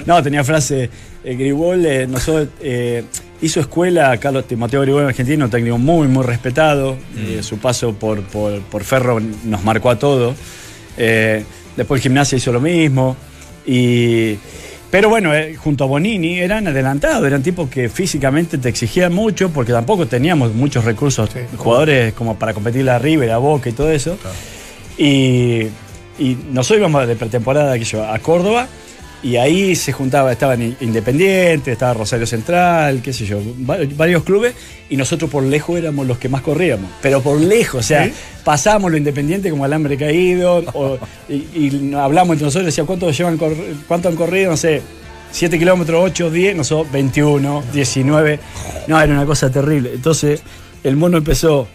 No, 0.06 0.22
tenía 0.22 0.44
frase. 0.44 0.90
Eh, 1.24 1.36
Gribol 1.36 1.86
eh, 1.86 2.08
nosotros, 2.08 2.50
eh, 2.62 3.06
hizo 3.42 3.62
escuela, 3.62 4.18
Carlos 4.18 4.46
Timoteo 4.48 4.82
Gribol, 4.82 5.06
argentino, 5.06 5.46
un 5.46 5.52
técnico 5.52 5.78
muy, 5.78 6.08
muy 6.10 6.26
respetado. 6.26 6.96
Mm. 7.16 7.40
Eh, 7.40 7.44
su 7.44 7.58
paso 7.58 7.94
por, 7.94 8.22
por, 8.24 8.60
por 8.64 8.84
Ferro 8.84 9.22
nos 9.46 9.64
marcó 9.64 9.90
a 9.92 9.98
todos. 9.98 10.36
Eh, 10.98 11.46
después 11.82 12.00
el 12.00 12.04
gimnasia 12.04 12.38
hizo 12.38 12.52
lo 12.52 12.60
mismo. 12.62 13.16
Y, 13.66 14.36
pero 14.90 15.08
bueno, 15.10 15.34
eh, 15.34 15.56
junto 15.56 15.84
a 15.84 15.88
Bonini 15.88 16.40
eran 16.40 16.68
adelantados, 16.68 17.26
eran 17.26 17.42
tipos 17.44 17.70
que 17.70 17.90
físicamente 17.90 18.58
te 18.58 18.70
exigían 18.70 19.14
mucho 19.14 19.50
porque 19.50 19.72
tampoco 19.72 20.06
teníamos 20.08 20.54
muchos 20.54 20.84
recursos, 20.84 21.30
Sí. 21.32 21.40
jugadores 21.58 22.14
como 22.14 22.38
para 22.38 22.54
competir 22.54 22.84
la 22.86 23.00
River, 23.00 23.32
a 23.32 23.38
Boca 23.38 23.70
y 23.70 23.74
todo 23.74 23.92
eso. 23.92 24.18
Y, 24.98 25.68
y 26.20 26.38
nosotros 26.52 26.80
íbamos 26.80 27.08
de 27.08 27.16
pretemporada 27.16 27.76
yo, 27.78 28.06
a 28.06 28.20
Córdoba 28.20 28.68
y 29.24 29.36
ahí 29.38 29.76
se 29.76 29.92
juntaba, 29.92 30.32
estaban 30.32 30.76
Independiente, 30.82 31.72
estaba 31.72 31.94
Rosario 31.94 32.26
Central, 32.26 33.02
qué 33.04 33.14
sé 33.14 33.26
yo, 33.26 33.40
va- 33.70 33.78
varios 33.96 34.24
clubes 34.24 34.54
y 34.90 34.98
nosotros 34.98 35.30
por 35.30 35.44
lejos 35.44 35.78
éramos 35.78 36.08
los 36.08 36.18
que 36.18 36.28
más 36.30 36.42
corríamos, 36.42 36.90
pero 37.02 37.22
por 37.22 37.40
lejos, 37.40 37.82
o 37.82 37.88
sea, 37.88 38.06
¿Sí? 38.06 38.14
pasábamos 38.44 38.92
lo 38.92 38.98
Independiente 38.98 39.50
como 39.50 39.64
alambre 39.66 39.96
caído 39.98 40.64
o- 40.74 40.98
y, 41.30 41.36
y 41.56 41.94
hablamos 41.96 42.34
entre 42.34 42.46
nosotros, 42.46 42.66
decía, 42.66 42.84
¿cuánto, 42.84 43.10
llevan 43.12 43.38
¿cuánto 43.88 44.10
han 44.10 44.16
corrido? 44.16 44.52
No 44.52 44.58
sé. 44.58 44.82
7 45.34 45.58
kilómetros, 45.58 46.02
8, 46.04 46.30
10, 46.30 46.56
nosotros 46.58 46.92
21, 46.92 47.64
19. 47.72 48.40
No, 48.88 49.00
era 49.02 49.14
una 49.14 49.26
cosa 49.26 49.50
terrible. 49.50 49.92
Entonces, 49.94 50.42
el 50.84 50.98
mono 50.98 51.18
empezó. 51.20 51.70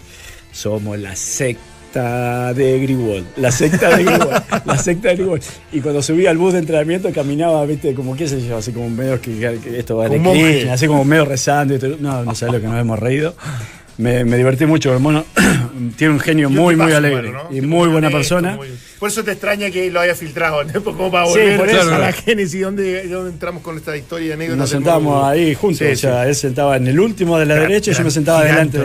Somos 0.52 0.98
la 0.98 1.16
secta 1.16 1.62
de 2.02 2.78
Grigol. 2.80 3.24
La 3.36 3.50
secta 3.50 3.96
de 3.96 4.04
Grigol. 4.04 4.28
la 4.64 4.78
secta 4.78 5.08
de 5.08 5.16
Grigol. 5.16 5.40
Y 5.72 5.80
cuando 5.80 6.02
subía 6.02 6.30
al 6.30 6.38
bus 6.38 6.52
de 6.52 6.60
entrenamiento 6.60 7.10
caminaba, 7.12 7.64
viste, 7.66 7.94
como 7.94 8.16
qué 8.16 8.28
sé 8.28 8.46
yo, 8.46 8.56
así 8.56 8.72
como 8.72 8.88
medio 8.90 9.20
que, 9.20 9.38
que 9.62 9.78
esto 9.78 9.96
va. 9.96 10.08
Krishna, 10.08 10.72
así 10.74 10.86
como 10.86 11.04
medio 11.04 11.24
rezando. 11.24 11.74
y 11.74 11.78
todo. 11.78 11.96
No, 12.00 12.24
no 12.24 12.34
sabes 12.34 12.54
lo 12.54 12.60
que 12.60 12.66
nos 12.68 12.80
hemos 12.80 12.98
reído. 12.98 13.34
Me, 13.98 14.26
me 14.26 14.36
divertí 14.36 14.66
mucho, 14.66 14.92
el 14.92 15.00
mono 15.00 15.24
tiene 15.96 16.12
un 16.12 16.20
genio 16.20 16.50
muy, 16.50 16.76
muy 16.76 16.92
alegre 16.92 17.30
bueno, 17.30 17.44
¿no? 17.50 17.56
y 17.56 17.62
muy 17.62 17.88
buena 17.88 18.10
persona. 18.10 18.54
muy- 18.56 18.68
Por 18.98 19.08
eso 19.08 19.24
te 19.24 19.32
extraña 19.32 19.70
que 19.70 19.90
lo 19.90 20.00
haya 20.00 20.14
filtrado, 20.14 20.62
¿no? 20.64 20.84
como 20.84 21.10
para 21.10 21.24
Sí, 21.28 21.38
volver 21.38 21.56
por 21.58 21.68
a 21.70 21.72
eso. 21.72 21.98
la 21.98 22.12
génesis, 22.12 22.60
¿dónde, 22.60 23.08
dónde 23.08 23.30
entramos 23.30 23.62
con 23.62 23.74
esta 23.78 23.96
historia 23.96 24.28
de 24.28 24.34
anécdotas? 24.34 24.74
Nos 24.74 25.02
Mono? 25.02 25.24
ahí 25.26 25.54
juntos, 25.54 25.78
Sí, 25.78 25.84
o 25.92 25.96
sea, 25.96 26.24
sí. 26.24 26.28
él 26.28 26.34
sentaba 26.34 26.76
en 26.76 26.88
el 26.88 27.00
último 27.00 27.38
de 27.38 27.46
la 27.46 27.54
Gran- 27.54 27.68
derecha 27.68 27.90
y 27.92 27.94
yo 27.94 28.04
me 28.04 28.10
sentaba 28.10 28.44
delante. 28.44 28.78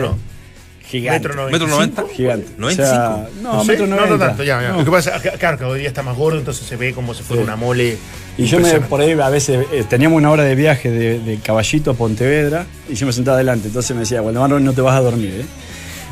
Gigante. 0.92 1.28
Metro 1.28 1.50
¿Metro 1.50 1.66
noventa? 1.68 2.04
Gigante. 2.14 2.52
95. 2.58 2.82
O 2.82 2.86
sea, 2.86 3.28
no, 3.42 3.52
No, 3.54 3.64
metro 3.64 3.86
no, 3.86 3.96
no 3.96 4.02
noventa. 4.06 4.26
tanto, 4.28 4.44
ya, 4.44 4.60
ya. 4.60 4.68
No. 4.72 4.78
Lo 4.78 4.84
que 4.84 4.90
pasa 4.90 5.16
es 5.16 5.22
que, 5.22 5.30
claro, 5.38 5.56
que 5.58 5.64
hoy 5.64 5.78
día 5.80 5.88
está 5.88 6.02
más 6.02 6.16
gordo, 6.16 6.38
entonces 6.38 6.66
se 6.66 6.76
ve 6.76 6.92
como 6.92 7.14
si 7.14 7.22
fuera 7.22 7.42
Sí. 7.42 7.46
una 7.46 7.56
mole. 7.56 7.96
Y 8.36 8.44
yo 8.44 8.60
me, 8.60 8.80
por 8.80 9.00
ahí 9.00 9.12
a 9.12 9.28
veces, 9.30 9.66
eh, 9.72 9.84
teníamos 9.88 10.18
una 10.18 10.30
hora 10.30 10.42
de 10.44 10.54
viaje 10.54 10.90
de, 10.90 11.18
de 11.18 11.36
Caballito 11.38 11.90
a 11.92 11.94
Pontevedra 11.94 12.66
y 12.88 12.94
yo 12.94 13.06
me 13.06 13.12
sentaba 13.12 13.36
adelante. 13.36 13.68
Entonces 13.68 13.94
me 13.96 14.00
decía, 14.00 14.22
hoy 14.22 14.32
no 14.34 14.72
te 14.74 14.80
vas 14.82 14.94
a 14.96 15.00
dormir, 15.00 15.40
¿eh? 15.40 15.46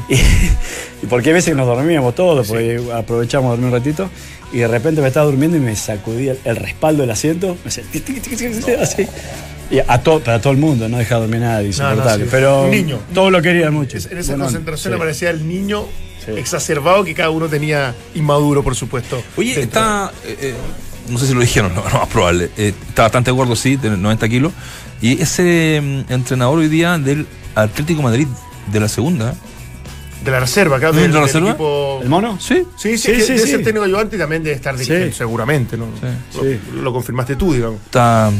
Y, 0.08 0.14
y 0.14 1.06
porque 1.08 1.28
hay 1.28 1.34
veces 1.34 1.50
que 1.50 1.56
nos 1.56 1.66
dormíamos 1.66 2.14
todos, 2.14 2.48
porque 2.48 2.80
aprovechamos 2.94 3.48
a 3.48 3.50
dormir 3.50 3.66
un 3.66 3.72
ratito, 3.72 4.10
y 4.52 4.58
de 4.58 4.66
repente 4.68 5.00
me 5.02 5.08
estaba 5.08 5.26
durmiendo 5.26 5.56
y 5.56 5.60
me 5.60 5.76
sacudía 5.76 6.32
el, 6.32 6.38
el 6.44 6.56
respaldo 6.56 7.02
del 7.02 7.10
asiento, 7.10 7.56
me 7.64 7.68
hacía 7.68 7.84
tic, 7.92 8.04
tic, 8.04 8.20
tic, 8.22 8.36
tic, 8.36 8.64
tic, 8.64 8.78
así. 8.80 9.06
Y 9.70 9.78
a 9.78 10.02
to- 10.02 10.20
para 10.20 10.40
todo 10.40 10.52
el 10.52 10.58
mundo, 10.58 10.88
no 10.88 10.98
dejaba 10.98 11.20
dormir 11.22 11.44
a 11.44 11.54
nadie, 11.54 11.68
insoportable. 11.68 12.24
sí. 12.24 12.28
pero 12.30 12.64
Un 12.64 12.70
niño. 12.72 12.98
todos 13.14 13.30
lo 13.30 13.40
querían 13.40 13.72
mucho. 13.72 13.98
En 13.98 14.18
esa 14.18 14.32
Bueno, 14.32 14.44
concentración 14.46 14.92
sí. 14.92 14.96
aparecía 14.96 15.30
el 15.30 15.46
niño 15.46 15.86
Sí. 16.24 16.32
exacerbado 16.36 17.04
que 17.04 17.14
cada 17.14 17.30
uno 17.30 17.48
tenía 17.48 17.94
inmaduro, 18.14 18.62
por 18.62 18.74
supuesto. 18.74 19.22
Oye, 19.36 19.54
dentro. 19.54 19.80
está. 19.80 20.12
eh, 20.26 20.36
eh, 20.40 20.54
no 21.08 21.18
sé 21.18 21.26
si 21.28 21.34
lo 21.34 21.40
dijeron, 21.40 21.72
no, 21.74 21.82
no 21.88 21.98
más 22.00 22.08
probable. 22.08 22.50
Eh, 22.56 22.74
está 22.88 23.02
bastante 23.02 23.30
gordo, 23.30 23.54
sí, 23.56 23.76
de 23.76 23.90
90 23.96 24.28
kilos. 24.28 24.52
Y 25.00 25.20
ese 25.22 25.80
mm, 26.08 26.12
entrenador 26.12 26.58
hoy 26.58 26.68
día 26.68 26.98
del 26.98 27.26
Atlético 27.54 27.98
de 28.00 28.04
Madrid 28.04 28.26
de 28.72 28.80
la 28.80 28.88
segunda, 28.88 29.34
De 30.24 30.30
la 30.30 30.40
reserva, 30.40 30.78
claro. 30.78 30.92
¿De 30.94 31.08
la 31.08 31.14
del 31.14 31.22
reserva? 31.22 31.50
equipo- 31.52 32.00
¿El 32.02 32.08
mono? 32.10 32.38
Sí. 32.38 32.64
Sí, 32.76 32.98
sí, 32.98 33.14
Sí, 33.14 33.20
sí, 33.22 33.32
debe 33.32 33.38
sí. 33.46 33.50
ser 33.52 33.62
técnico 33.64 33.84
ayudante 33.86 34.16
y 34.16 34.18
también 34.18 34.42
debe 34.42 34.54
estar 34.56 34.74
dirigiendo, 34.76 35.06
Sí. 35.06 35.12
seguramente, 35.16 35.78
¿no? 35.78 35.86
Sí. 36.32 36.58
Lo, 36.74 36.82
lo 36.82 36.92
confirmaste 36.92 37.36
tú, 37.36 37.54
digamos. 37.54 37.80
Está 37.86 38.30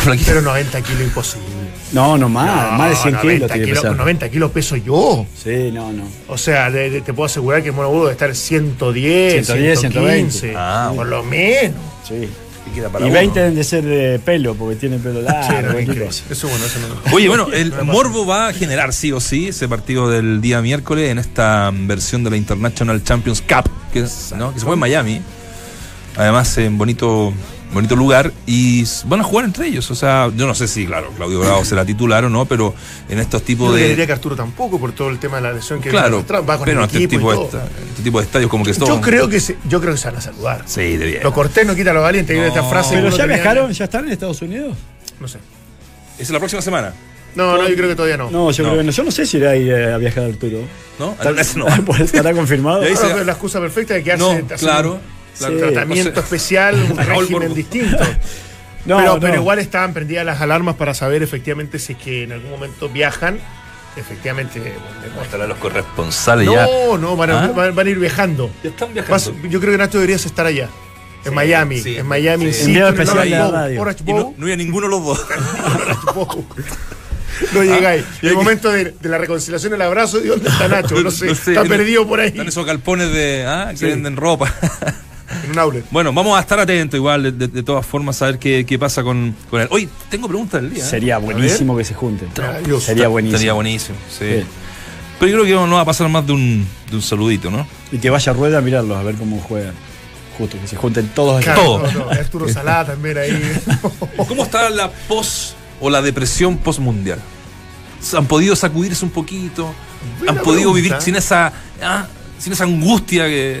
flaquito. 0.04 0.28
Pero 0.30 0.42
90 0.42 0.82
kilos 0.82 1.02
imposible. 1.02 1.46
No, 1.92 2.16
no 2.16 2.28
más, 2.28 2.72
No, 2.72 2.78
más 2.78 2.90
de 2.90 2.96
100 2.96 3.04
kilos 3.16 3.24
90 3.24 3.46
tiene 3.46 3.60
que 3.60 3.64
kilos, 3.70 3.82
pesar. 3.82 3.96
90 3.96 4.28
kilos 4.30 4.50
peso 4.52 4.76
yo. 4.76 5.26
Sí, 5.42 5.70
no, 5.72 5.92
no. 5.92 6.04
O 6.28 6.38
sea, 6.38 6.70
de- 6.70 6.90
de- 6.90 7.00
te 7.00 7.12
puedo 7.12 7.26
asegurar 7.26 7.62
que 7.62 7.72
Mono 7.72 7.88
Burgo 7.88 8.02
debe 8.04 8.12
estar 8.12 8.34
110, 8.34 9.46
110, 9.46 9.80
115, 9.80 10.54
Ah, 10.56 10.92
por 10.94 11.06
lo 11.06 11.22
menos. 11.24 11.76
Sí. 12.08 12.28
Y 12.70 12.74
queda 12.74 12.88
para 12.90 13.04
Y 13.06 13.08
uno. 13.08 13.18
20 13.18 13.40
deben 13.40 13.54
de 13.56 13.64
ser 13.64 13.82
de 13.84 14.18
pelo, 14.20 14.54
porque 14.54 14.76
tiene 14.76 14.98
pelo 14.98 15.20
Sí, 15.20 15.26
largo. 15.26 15.72
no, 15.72 15.80
increíble. 15.80 16.06
cosa. 16.06 16.24
Eso 16.30 16.46
bueno, 16.48 16.64
eso 16.64 16.78
no. 16.78 17.12
Oye, 17.16 17.26
bueno, 17.28 17.48
el 17.52 17.70
No. 17.70 17.84
Morbo 17.86 18.24
va 18.24 18.48
a 18.48 18.52
generar 18.52 18.92
sí 18.92 19.10
o 19.10 19.18
sí 19.18 19.48
ese 19.48 19.66
partido 19.66 20.08
del 20.08 20.40
día 20.40 20.60
miércoles 20.62 21.10
en 21.10 21.18
esta 21.18 21.72
versión 21.74 22.22
de 22.22 22.30
la 22.30 22.36
International 22.36 23.02
Champions 23.02 23.40
Cup, 23.42 23.68
que, 23.92 24.00
es- 24.00 24.32
¿no? 24.36 24.52
que 24.54 24.60
se 24.60 24.64
fue 24.66 24.74
en 24.74 24.80
Miami. 24.80 25.20
Además, 26.16 26.56
en 26.58 26.76
bonito, 26.78 27.32
bonito 27.72 27.96
lugar. 27.96 28.32
Y 28.46 28.84
van 29.06 29.20
a 29.20 29.22
jugar 29.22 29.44
entre 29.44 29.66
ellos. 29.68 29.90
O 29.90 29.94
sea, 29.94 30.30
yo 30.36 30.46
no 30.46 30.54
sé 30.54 30.66
si, 30.68 30.86
claro, 30.86 31.10
Claudio 31.16 31.40
Bravo 31.40 31.64
será 31.64 31.84
titular 31.84 32.24
o 32.24 32.30
no, 32.30 32.44
pero 32.46 32.74
en 33.08 33.18
estos 33.18 33.42
Yo 33.42 33.46
tipos 33.46 33.68
no 33.70 33.74
de. 33.74 33.88
diría 33.88 34.06
que 34.06 34.12
Arturo 34.12 34.36
tampoco 34.36 34.78
por 34.78 34.92
todo 34.92 35.08
el 35.10 35.18
tema 35.18 35.36
de 35.36 35.42
la 35.42 35.52
lesión 35.52 35.80
que 35.80 35.90
Claro, 35.90 36.24
va 36.28 36.56
con 36.58 36.64
pero 36.64 36.80
el 36.80 36.86
este 36.86 36.98
equipo 36.98 37.14
y 37.14 37.18
tipo, 37.18 37.32
de, 37.32 37.44
esta- 37.44 37.64
este 37.88 38.02
tipo 38.02 38.18
de 38.18 38.24
estadios 38.26 38.50
como 38.50 38.64
que 38.64 38.72
Yo 38.72 38.86
son- 38.86 39.00
creo 39.00 39.28
que 39.28 39.40
se, 39.40 39.56
yo 39.68 39.80
creo 39.80 39.92
que 39.94 39.98
se 40.00 40.08
van 40.08 40.16
a 40.16 40.20
saludar. 40.20 40.62
Sí, 40.66 40.96
de 40.96 41.06
bien. 41.06 41.22
Lo 41.22 41.32
cortés 41.32 41.66
no 41.66 41.74
quita 41.74 41.92
lo 41.92 42.02
valiente. 42.02 42.34
No. 42.36 42.44
esta 42.44 42.62
frase 42.64 42.94
Pero 42.96 43.10
ya 43.10 43.16
tenía- 43.22 43.36
viajaron, 43.36 43.72
ya 43.72 43.84
están 43.84 44.04
en 44.06 44.12
Estados 44.12 44.42
Unidos. 44.42 44.76
No 45.20 45.28
sé. 45.28 45.38
Es 46.18 46.28
la 46.30 46.38
próxima 46.38 46.60
semana, 46.62 46.92
No, 47.34 47.56
no, 47.56 47.68
yo 47.68 47.76
creo 47.76 47.88
que 47.88 47.94
todavía 47.94 48.16
no. 48.16 48.28
No, 48.30 48.50
yo 48.50 48.64
No. 48.64 48.70
creo 48.70 48.80
que 48.80 48.86
no. 48.86 48.90
Yo 48.92 49.04
no 49.04 49.10
sé 49.12 49.24
si 49.24 49.36
irá 49.36 49.50
a 49.50 49.56
ir 49.56 49.72
a 49.72 49.96
viajar 49.98 50.24
Arturo. 50.24 50.58
¿no? 50.98 51.12
Está- 51.20 51.58
no. 51.58 51.66
estará 51.96 52.32
confirmado. 52.34 52.80
No, 52.82 52.86
es 52.88 53.00
la 53.26 53.32
excusa 53.32 53.60
perfecta 53.60 53.94
de 53.94 54.02
quedarse 54.02 54.24
No, 54.24 54.30
hacer 54.32 54.58
claro. 54.58 54.94
un 54.94 55.19
Sí. 55.34 55.44
tratamiento 55.58 56.10
O 56.10 56.14
sea, 56.14 56.22
especial, 56.22 56.74
un 56.90 56.96
régimen 56.96 57.54
distinto. 57.54 58.04
No, 58.86 58.96
pero, 58.96 59.14
no. 59.14 59.20
pero 59.20 59.34
igual 59.34 59.58
estaban 59.58 59.92
prendidas 59.92 60.24
las 60.24 60.40
alarmas 60.40 60.74
para 60.76 60.94
saber 60.94 61.22
efectivamente 61.22 61.78
si 61.78 61.92
es 61.92 61.98
que 61.98 62.22
en 62.24 62.32
algún 62.32 62.48
momento 62.50 62.88
viajan. 62.88 63.38
Efectivamente. 63.94 64.58
bueno, 64.58 65.22
Estarán 65.22 65.50
los 65.50 65.58
corresponsales 65.58 66.48
ya. 66.50 66.64
No, 66.64 66.96
no, 66.96 67.14
van 67.14 67.30
a, 67.30 67.44
¿Ah? 67.44 67.48
van- 67.48 67.74
van 67.74 67.86
a 67.86 67.90
ir 67.90 67.98
viajando. 67.98 68.50
Ya 68.64 68.70
están 68.70 68.88
Vas- 69.06 69.30
yo 69.50 69.60
creo 69.60 69.72
que 69.72 69.76
Nacho 69.78 69.98
deberías 69.98 70.24
estar 70.24 70.46
allá. 70.46 70.70
En 71.26 71.34
Miami. 71.34 71.78
sí, 71.82 71.98
en 71.98 72.06
Miami. 72.06 72.54
sí. 72.54 72.64
sitio, 72.64 72.88
en 72.88 72.94
especial 72.94 73.28
de 73.30 73.38
Bowl, 73.38 73.52
radio. 73.52 73.80
Orange 73.82 74.04
no, 74.06 74.34
no 74.38 74.44
había 74.46 74.56
ninguno 74.56 74.86
de 74.86 74.90
los 74.92 75.04
dos. 75.04 75.26
No 77.52 77.62
llegáis. 77.62 78.04
Ah, 78.06 78.18
Y 78.22 78.26
el 78.28 78.34
momento 78.34 78.70
de, 78.70 78.94
de 79.00 79.08
la 79.08 79.18
reconciliación, 79.18 79.72
el 79.74 79.82
abrazo, 79.82 80.18
¿y 80.22 80.26
dónde 80.28 80.48
está 80.48 80.68
Nacho? 80.68 81.00
No 81.02 81.10
sé, 81.10 81.30
está 81.30 81.64
perdido 81.64 82.06
por 82.06 82.20
ahí. 82.20 82.28
Están 82.28 82.48
esos 82.48 82.66
galpones 82.66 83.12
de, 83.12 83.44
ah, 83.46 83.68
que 83.72 83.76
Sí. 83.78 83.84
venden 83.86 84.16
ropa. 84.16 84.52
En 85.44 85.50
un 85.52 85.58
outlet. 85.58 85.84
bueno, 85.90 86.12
vamos 86.12 86.36
a 86.36 86.40
estar 86.40 86.58
atentos 86.58 86.96
igual, 86.98 87.22
de, 87.22 87.32
de- 87.32 87.48
de 87.48 87.62
todas 87.62 87.86
formas, 87.86 88.20
a 88.22 88.26
ver 88.26 88.38
qué, 88.38 88.64
qué 88.66 88.78
pasa 88.78 89.02
con, 89.02 89.34
con 89.48 89.60
él. 89.60 89.68
Hoy 89.70 89.88
tengo 90.10 90.26
preguntas 90.28 90.60
del 90.60 90.74
día. 90.74 90.84
¿eh? 90.84 90.86
Sería 90.86 91.18
buenísimo 91.18 91.76
que 91.76 91.84
se 91.84 91.94
junten. 91.94 92.28
Sería 92.80 93.08
buenísimo. 93.08 93.38
Sería 93.38 93.52
buenísimo, 93.54 93.98
sí. 94.08 94.24
Sí. 94.40 94.44
Pero 95.18 95.32
yo 95.32 95.42
creo 95.44 95.62
que 95.64 95.68
no 95.70 95.76
va 95.76 95.82
a 95.82 95.84
pasar 95.84 96.08
más 96.08 96.26
de 96.26 96.32
un, 96.32 96.66
de 96.88 96.96
un 96.96 97.02
saludito, 97.02 97.50
¿no? 97.50 97.66
Y 97.92 97.98
que 97.98 98.08
vaya 98.10 98.32
a 98.32 98.34
rueda 98.34 98.58
a 98.58 98.60
mirarlos, 98.62 98.96
a 98.96 99.02
ver 99.02 99.16
cómo 99.16 99.38
juegan. 99.40 99.74
Justo, 100.38 100.56
que 100.58 100.66
se 100.66 100.76
junten 100.76 101.08
todos 101.14 101.36
allá. 101.36 101.54
Claro, 101.54 101.62
Todo. 101.62 101.92
no, 101.92 101.98
no, 102.06 102.10
Arturo 102.10 102.48
Salá 102.48 102.86
también 102.86 103.18
ahí. 103.18 103.52
¿Cómo 104.28 104.44
está 104.44 104.70
la 104.70 104.90
pos 104.90 105.54
o 105.80 105.90
la 105.90 106.00
depresión 106.00 106.56
postmundial? 106.56 107.18
¿Han 108.16 108.24
podido 108.26 108.56
sacudirse 108.56 109.04
un 109.04 109.10
poquito? 109.10 109.74
Buena 110.18 110.32
¿Han 110.32 110.38
podido 110.38 110.72
pregunta. 110.72 110.76
vivir 110.82 111.02
sin 111.02 111.16
esa, 111.16 111.52
ah, 111.82 112.06
sin 112.38 112.54
esa 112.54 112.64
angustia 112.64 113.26
que... 113.26 113.60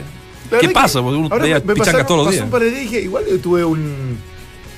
¿Qué 0.58 0.68
pasa? 0.70 0.98
que 0.98 1.02
Porque 1.04 1.18
uno 1.18 1.28
ahora 1.30 1.42
veía 1.44 1.62
me- 1.64 1.74
pasaron- 1.76 2.06
todos 2.06 2.24
los 2.26 2.32
días. 2.34 2.44
un 2.44 2.50
par 2.50 2.62
de 2.62 2.70
días 2.70 2.80
y 2.82 2.84
dije, 2.86 3.00
igual 3.02 3.24
yo 3.30 3.38
tuve 3.38 3.64
un- 3.64 4.18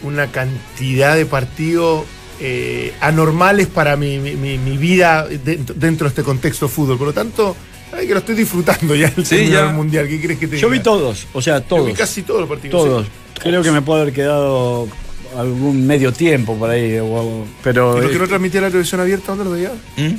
una 0.02 0.26
cantidad 0.30 1.14
de 1.16 1.26
partidos 1.26 2.04
eh, 2.40 2.92
anormales 3.00 3.68
para 3.68 3.96
mi, 3.96 4.18
mi- 4.18 4.34
mi- 4.34 4.58
mi 4.58 4.76
vida 4.76 5.28
dentro, 5.28 5.74
dentro 5.78 6.06
de 6.06 6.08
este 6.08 6.22
contexto 6.24 6.66
de 6.66 6.72
fútbol. 6.72 6.98
Por 6.98 7.06
lo 7.08 7.12
tanto, 7.12 7.54
ay, 7.96 8.06
que 8.08 8.14
lo 8.14 8.18
estoy 8.18 8.34
disfrutando 8.34 8.94
ya 8.96 9.12
el 9.16 9.24
Sí, 9.24 9.48
ya. 9.48 9.66
mundial. 9.68 10.08
¿Qué 10.08 10.20
crees 10.20 10.40
que 10.40 10.48
te 10.48 10.58
Yo 10.58 10.68
vi 10.68 10.80
todos, 10.80 11.26
o 11.32 11.40
sea, 11.40 11.58
Yo 11.58 11.64
todos. 11.64 11.86
vi 11.86 11.92
casi 11.92 12.22
todos 12.22 12.40
los 12.40 12.48
partidos. 12.48 12.84
Todos. 12.84 13.06
sí. 13.06 13.12
Creo 13.42 13.62
que 13.62 13.70
me 13.70 13.80
puede 13.82 14.02
haber 14.02 14.14
quedado 14.14 14.88
algún 15.36 15.86
medio 15.86 16.12
tiempo 16.12 16.56
por 16.56 16.68
ahí. 16.70 16.98
o 16.98 17.04
algo, 17.20 17.46
Pero 17.62 17.98
¿Y 17.98 18.02
lo 18.02 18.08
que 18.10 18.16
eh, 18.16 18.18
no 18.18 18.26
transmitía 18.28 18.60
la 18.60 18.68
televisión 18.68 19.00
abierta, 19.00 19.26
dónde 19.36 19.44
lo 19.44 19.50
veía? 19.52 19.72
¿Mm? 19.96 20.14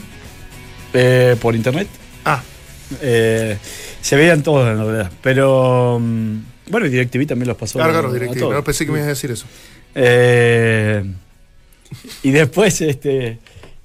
eh, 0.93 1.35
por 1.41 1.55
internet 1.55 1.87
eh, 3.01 3.57
se 4.01 4.15
veían 4.15 4.43
todos 4.43 4.67
en 4.69 4.77
realidad. 4.77 5.11
Pero 5.21 5.99
mm, 6.01 6.37
bueno, 6.69 6.87
DirecTV 6.89 7.25
también 7.27 7.47
los 7.47 7.57
pasó. 7.57 7.79
claro, 7.79 7.91
a- 7.91 8.01
claro, 8.11 8.33
todos. 8.39 8.53
No 8.53 8.63
pensé 8.63 8.85
que 8.85 8.91
me 8.91 8.97
ibas 8.99 9.07
a 9.07 9.09
decir 9.09 9.31
eso. 9.31 9.45
Eh, 9.95 11.03
y 12.23 12.31
después, 12.31 12.81
este, 12.81 13.37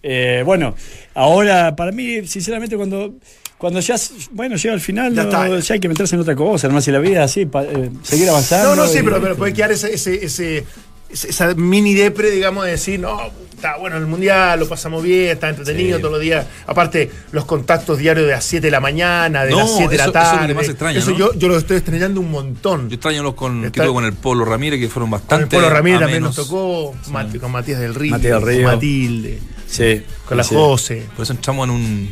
eh, 0.02 0.42
bueno, 0.44 0.74
ahora 1.14 1.76
para 1.76 1.92
mí, 1.92 2.26
sinceramente, 2.26 2.76
cuando, 2.76 3.14
cuando 3.58 3.80
ya, 3.80 3.96
bueno, 4.30 4.56
llega 4.56 4.72
al 4.74 4.80
final, 4.80 5.14
Ya 5.14 5.24
no, 5.24 5.58
ya 5.58 5.74
hay 5.74 5.80
que 5.80 5.88
meterse 5.88 6.14
en 6.14 6.22
otra 6.22 6.34
cosa, 6.36 6.66
además 6.68 6.84
si 6.84 6.90
la 6.92 7.00
vida 7.00 7.24
así, 7.24 7.44
pa- 7.46 7.64
eh, 7.64 7.90
seguir 8.02 8.28
avanzando. 8.30 8.74
No, 8.74 8.82
no, 8.84 8.88
sí, 8.88 8.98
y- 8.98 9.02
pero, 9.02 9.20
pero 9.20 9.36
puede 9.36 9.52
quedar 9.52 9.72
ese, 9.72 9.92
ese, 9.92 10.24
ese- 10.24 10.58
ese- 10.58 10.64
esa 11.10 11.54
mini 11.54 11.94
depre, 11.94 12.30
digamos, 12.30 12.64
de 12.64 12.72
decir, 12.72 13.00
no, 13.00 13.18
está 13.54 13.76
bueno 13.76 13.96
el 13.96 14.06
mundial, 14.06 14.60
lo 14.60 14.68
pasamos 14.68 15.02
bien, 15.02 15.30
está 15.30 15.48
entretenido 15.48 15.96
Sí. 15.96 16.02
todos 16.02 16.12
los 16.12 16.20
días. 16.20 16.46
Aparte, 16.66 17.10
los 17.32 17.44
contactos 17.44 17.98
diarios 17.98 18.26
de 18.26 18.32
las 18.32 18.44
7 18.44 18.66
de 18.66 18.70
la 18.70 18.80
mañana, 18.80 19.44
de 19.44 19.50
No, 19.50 19.58
las 19.58 19.70
7 19.76 19.90
de 19.92 19.96
la 19.96 20.02
eso- 20.04 20.10
eso 20.10 20.18
es 20.20 20.24
lo 20.26 20.30
tarde. 20.36 20.46
que 20.48 20.54
más 20.54 20.68
extraña, 20.68 20.98
Eso 20.98 21.10
¿no? 21.10 21.16
yo, 21.18 21.34
yo 21.34 21.48
lo 21.48 21.56
estoy 21.58 21.76
extrañando 21.78 22.20
un 22.20 22.30
montón. 22.30 22.88
Yo 22.88 22.94
extraño 22.94 23.22
los 23.22 23.34
con, 23.34 23.64
Está- 23.64 23.82
que 23.84 23.88
con 23.88 24.04
el 24.04 24.12
Polo 24.12 24.44
Ramírez, 24.44 24.78
que 24.80 24.88
fueron 24.88 25.10
Con 25.10 25.18
bastante. 25.20 25.56
el 25.56 25.62
Polo 25.62 25.70
Ramírez 25.74 26.00
también 26.00 26.22
nos 26.22 26.36
tocó, 26.36 26.94
Mati- 27.10 27.38
con 27.40 27.50
Matías 27.52 27.80
del 27.80 27.94
Río, 27.94 28.12
Matías 28.12 28.32
del 28.34 28.40
con 28.42 28.48
Río. 28.50 28.66
Matilde, 28.68 29.38
Sí, 29.66 30.02
con 30.26 30.36
la 30.36 30.44
sí. 30.44 30.54
José. 30.54 31.06
Por 31.16 31.22
eso 31.24 31.32
entramos 31.32 31.68
en 31.68 31.74
un. 31.74 32.10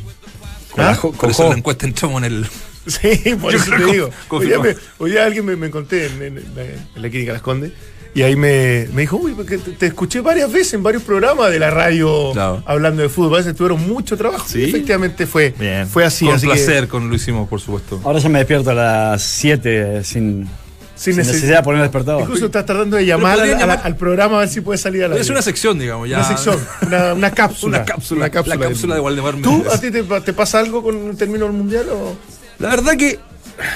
Con 0.73 0.85
la 0.85 0.91
¿Ah? 0.91 0.95
jo- 0.95 1.11
Por 1.11 1.19
con 1.21 1.31
eso 1.31 1.45
en 1.45 1.51
la 1.51 1.57
encuesta 1.57 1.87
entramos 1.87 2.23
en 2.23 2.33
el. 2.33 2.47
Sí, 2.87 3.35
por 3.41 3.53
Yo 3.53 3.59
eso 3.59 3.71
te 3.73 3.85
digo. 3.93 4.11
con- 4.29 4.41
Hoy 4.41 4.47
día, 4.47 4.57
confirmó. 4.57 4.63
me- 4.63 4.77
hoy 4.99 5.11
día 5.11 5.25
alguien 5.25 5.45
me, 5.45 5.57
me 5.57 5.71
conté 5.71 6.07
en, 6.07 6.23
en- 6.23 6.39
en 6.39 6.55
la- 6.55 6.63
en 6.63 7.03
la 7.03 7.09
clínica 7.11 7.33
Las 7.33 7.43
Condes. 7.43 7.73
Y 8.17 8.23
ahí 8.23 8.35
me, 8.35 8.89
me 8.95 9.03
dijo, 9.03 9.19
uy, 9.19 9.33
porque 9.35 9.59
te, 9.59 9.73
te 9.73 9.87
escuché 9.87 10.21
varias 10.21 10.51
veces 10.51 10.73
en 10.75 10.83
varios 10.83 11.03
programas 11.03 11.51
de 11.51 11.59
la 11.59 11.69
radio 11.71 12.33
Claro. 12.33 12.63
hablando 12.65 13.03
de 13.03 13.09
fútbol. 13.11 13.35
A 13.35 13.37
veces 13.39 13.55
tuvieron 13.55 13.87
mucho 13.87 14.17
trabajo. 14.17 14.47
Sí. 14.49 14.61
Y 14.61 14.65
efectivamente 14.71 15.27
fue, 15.27 15.55
Bien. 15.59 15.87
fue 15.87 16.03
así. 16.05 16.25
Con 16.25 16.35
así 16.37 16.47
que 16.47 16.55
placer, 16.55 16.89
con 16.89 17.11
lo 17.11 17.15
hicimos, 17.15 17.47
por 17.49 17.61
supuesto. 17.61 18.01
Ahora 18.05 18.19
ya 18.19 18.29
me 18.31 18.39
despierto 18.39 18.71
a 18.71 18.75
las 18.75 19.23
7 19.23 20.03
sin, 20.03 20.49
sin 20.95 21.13
sin 21.13 21.13
neces- 21.23 21.27
necesidad 21.27 21.59
de 21.59 21.63
poner 21.65 21.83
despertador. 21.83 22.23
Incluso 22.23 22.47
estás 22.47 22.65
tratando 22.65 22.97
de 22.97 23.05
llamar 23.05 23.39
al, 23.39 23.51
llamar- 23.59 23.97
programa 23.97 24.37
a 24.37 24.41
ver 24.41 24.49
si 24.49 24.63
puede 24.63 24.79
salir 24.79 25.05
a 25.05 25.09
la 25.09 25.17
Es 25.17 25.29
una 25.29 25.43
sección, 25.43 25.79
digamos, 25.79 26.09
ya. 26.09 26.17
Una 26.17 26.29
sección, 26.29 26.59
una, 26.87 27.13
una 27.13 27.31
cápsula. 27.35 27.77
Una 27.79 27.85
cápsula. 27.85 28.21
Una 28.21 28.31
cápsula, 28.31 28.57
La 28.57 28.67
cápsula 28.69 28.95
de 28.95 29.01
Waldemar 29.03 29.35
¿Tú, 29.43 29.63
a 29.71 29.79
ti 29.79 29.91
te, 29.91 30.03
te 30.03 30.33
pasa 30.33 30.59
algo 30.59 30.83
con 30.83 31.11
el 31.11 31.17
término 31.19 31.45
del 31.45 31.53
mundial? 31.53 31.85
O? 31.93 32.17
La 32.61 32.71
verdad 32.71 32.97
que 32.97 33.19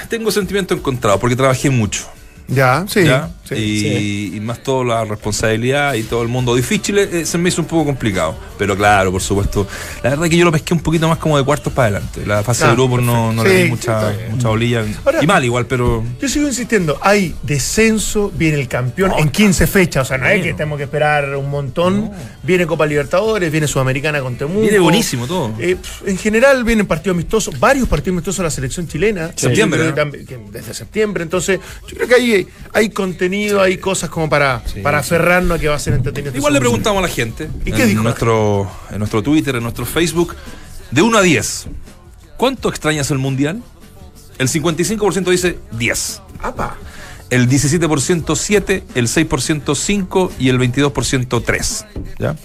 tengo 0.09 0.31
sentimiento 0.31 0.73
encontrado, 0.73 1.19
porque 1.19 1.35
trabajé 1.35 1.69
mucho. 1.69 2.05
Ya, 2.47 2.85
sí. 2.89 3.05
¿ya? 3.05 3.29
Sí. 3.57 4.29
y, 4.33 4.37
y 4.37 4.39
más 4.39 4.61
toda 4.63 4.83
la 4.85 5.05
responsabilidad 5.05 5.93
y 5.95 6.03
todo 6.03 6.21
el 6.21 6.27
mundo 6.27 6.55
difícil, 6.55 6.97
eh, 6.97 7.25
se 7.25 7.37
me 7.37 7.49
hizo 7.49 7.61
un 7.61 7.67
poco 7.67 7.85
complicado. 7.85 8.35
Pero 8.57 8.75
claro, 8.77 9.11
por 9.11 9.21
supuesto. 9.21 9.67
La 10.03 10.11
verdad 10.11 10.27
que 10.29 10.37
yo 10.37 10.45
lo 10.45 10.51
pesqué 10.51 10.73
un 10.73 10.79
poquito 10.81 11.07
más 11.07 11.17
como 11.17 11.37
de 11.37 11.43
cuartos 11.43 11.73
para 11.73 11.87
adelante. 11.97 12.25
La 12.25 12.43
fase 12.43 12.63
Ah, 12.65 12.67
de 12.69 12.73
grupos 12.73 13.01
no, 13.01 13.33
no 13.33 13.43
le 13.43 13.63
di 13.63 13.69
mucha, 13.69 14.13
mucha 14.29 14.47
bolilla. 14.49 14.85
Ahora- 15.05 15.23
y 15.23 15.27
mal 15.27 15.43
igual, 15.43 15.65
pero. 15.65 16.03
Yo 16.21 16.29
sigo 16.29 16.47
insistiendo, 16.47 16.99
hay 17.01 17.33
descenso, 17.43 18.31
viene 18.35 18.59
el 18.59 18.67
campeón 18.67 19.11
en 19.17 19.29
15 19.29 19.67
fechas, 19.67 20.03
o 20.03 20.07
sea, 20.07 20.17
no 20.17 20.27
es 20.27 20.43
que 20.43 20.53
tenemos 20.53 20.77
que 20.77 20.83
esperar 20.83 21.35
un 21.35 21.49
montón. 21.49 22.11
Viene 22.43 22.65
Copa 22.67 22.85
Libertadores, 22.85 23.51
viene 23.51 23.67
Sudamericana 23.67 24.21
con 24.21 24.35
Temuco. 24.35 24.61
Viene 24.61 24.79
buenísimo 24.79 25.27
todo. 25.27 25.53
Eh, 25.59 25.77
en 26.05 26.17
general 26.17 26.63
vienen 26.63 26.85
partidos 26.85 27.15
amistosos, 27.15 27.59
varios 27.59 27.87
partidos 27.87 28.15
amistosos 28.15 28.37
de 28.39 28.43
la 28.43 28.51
selección 28.51 28.87
chilena. 28.87 29.31
Septiembre, 29.35 29.93
que 30.27 30.39
desde 30.51 30.73
septiembre. 30.73 31.23
Entonces, 31.23 31.59
yo 31.87 31.95
creo 31.95 32.07
que 32.07 32.15
hay, 32.15 32.47
hay 32.73 32.89
contenido, 32.89 33.40
hay 33.49 33.77
cosas 33.77 34.09
como 34.09 34.29
para, 34.29 34.63
para 34.83 34.99
aferrarnos 34.99 35.57
a 35.57 35.61
que 35.61 35.67
va 35.67 35.75
a 35.75 35.79
ser 35.79 35.93
entretenido. 35.93 36.29
este 36.29 36.39
Igual 36.39 36.53
le 36.53 36.59
preguntamos 36.59 36.99
a 36.99 37.01
la 37.01 37.13
gente. 37.13 37.49
¿Y 37.65 37.71
qué 37.71 37.83
en 37.83 37.89
dijo 37.89 38.03
Nuestro, 38.03 38.71
en 38.89 38.99
nuestro 38.99 39.23
Twitter, 39.23 39.55
en 39.55 39.63
nuestro 39.63 39.85
Facebook, 39.85 40.35
de 40.91 41.01
1 41.01 41.17
a 41.17 41.21
10. 41.21 41.67
¿Cuánto 42.37 42.69
extrañas 42.69 43.11
el 43.11 43.17
mundial? 43.17 43.61
El 44.37 44.47
55% 44.47 45.29
dice 45.29 45.59
10. 45.71 45.97
semana. 45.99 46.21
¡Apa! 46.41 46.77
El 47.29 47.47
17% 47.47 48.35
7, 48.35 48.83
el 48.95 49.07
6% 49.07 49.75
5 49.75 50.31
y 50.39 50.49
el 50.49 50.59
22% 50.59 51.43
3. 51.45 51.85
¿ya? 52.19 52.35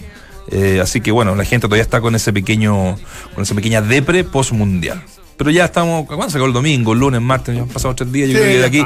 Eh, 0.49 0.79
así 0.81 1.01
que 1.01 1.11
bueno, 1.11 1.35
la 1.35 1.43
gente 1.43 1.67
todavía 1.67 1.83
está 1.83 1.99
con 1.99 2.15
ese 2.15 2.31
pequeño, 2.31 2.97
con 3.35 3.43
esa 3.43 3.53
pequeña 3.53 3.81
depre 3.81 4.23
post 4.23 4.53
mundial. 4.53 5.03
Pero 5.37 5.51
ya 5.51 5.65
estamos, 5.65 6.05
¿cuándo 6.07 6.29
se 6.29 6.37
acabó 6.37 6.47
el 6.47 6.53
domingo? 6.53 6.93
El 6.93 6.99
lunes, 6.99 7.21
martes, 7.21 7.55
ya 7.55 7.61
han 7.61 7.67
pasado 7.67 7.93
tres 7.95 8.11
días. 8.11 8.29
Yo 8.29 8.37
Sí, 8.37 8.43
creo 8.43 8.53
que 8.53 8.59
de 8.59 8.65
aquí, 8.65 8.83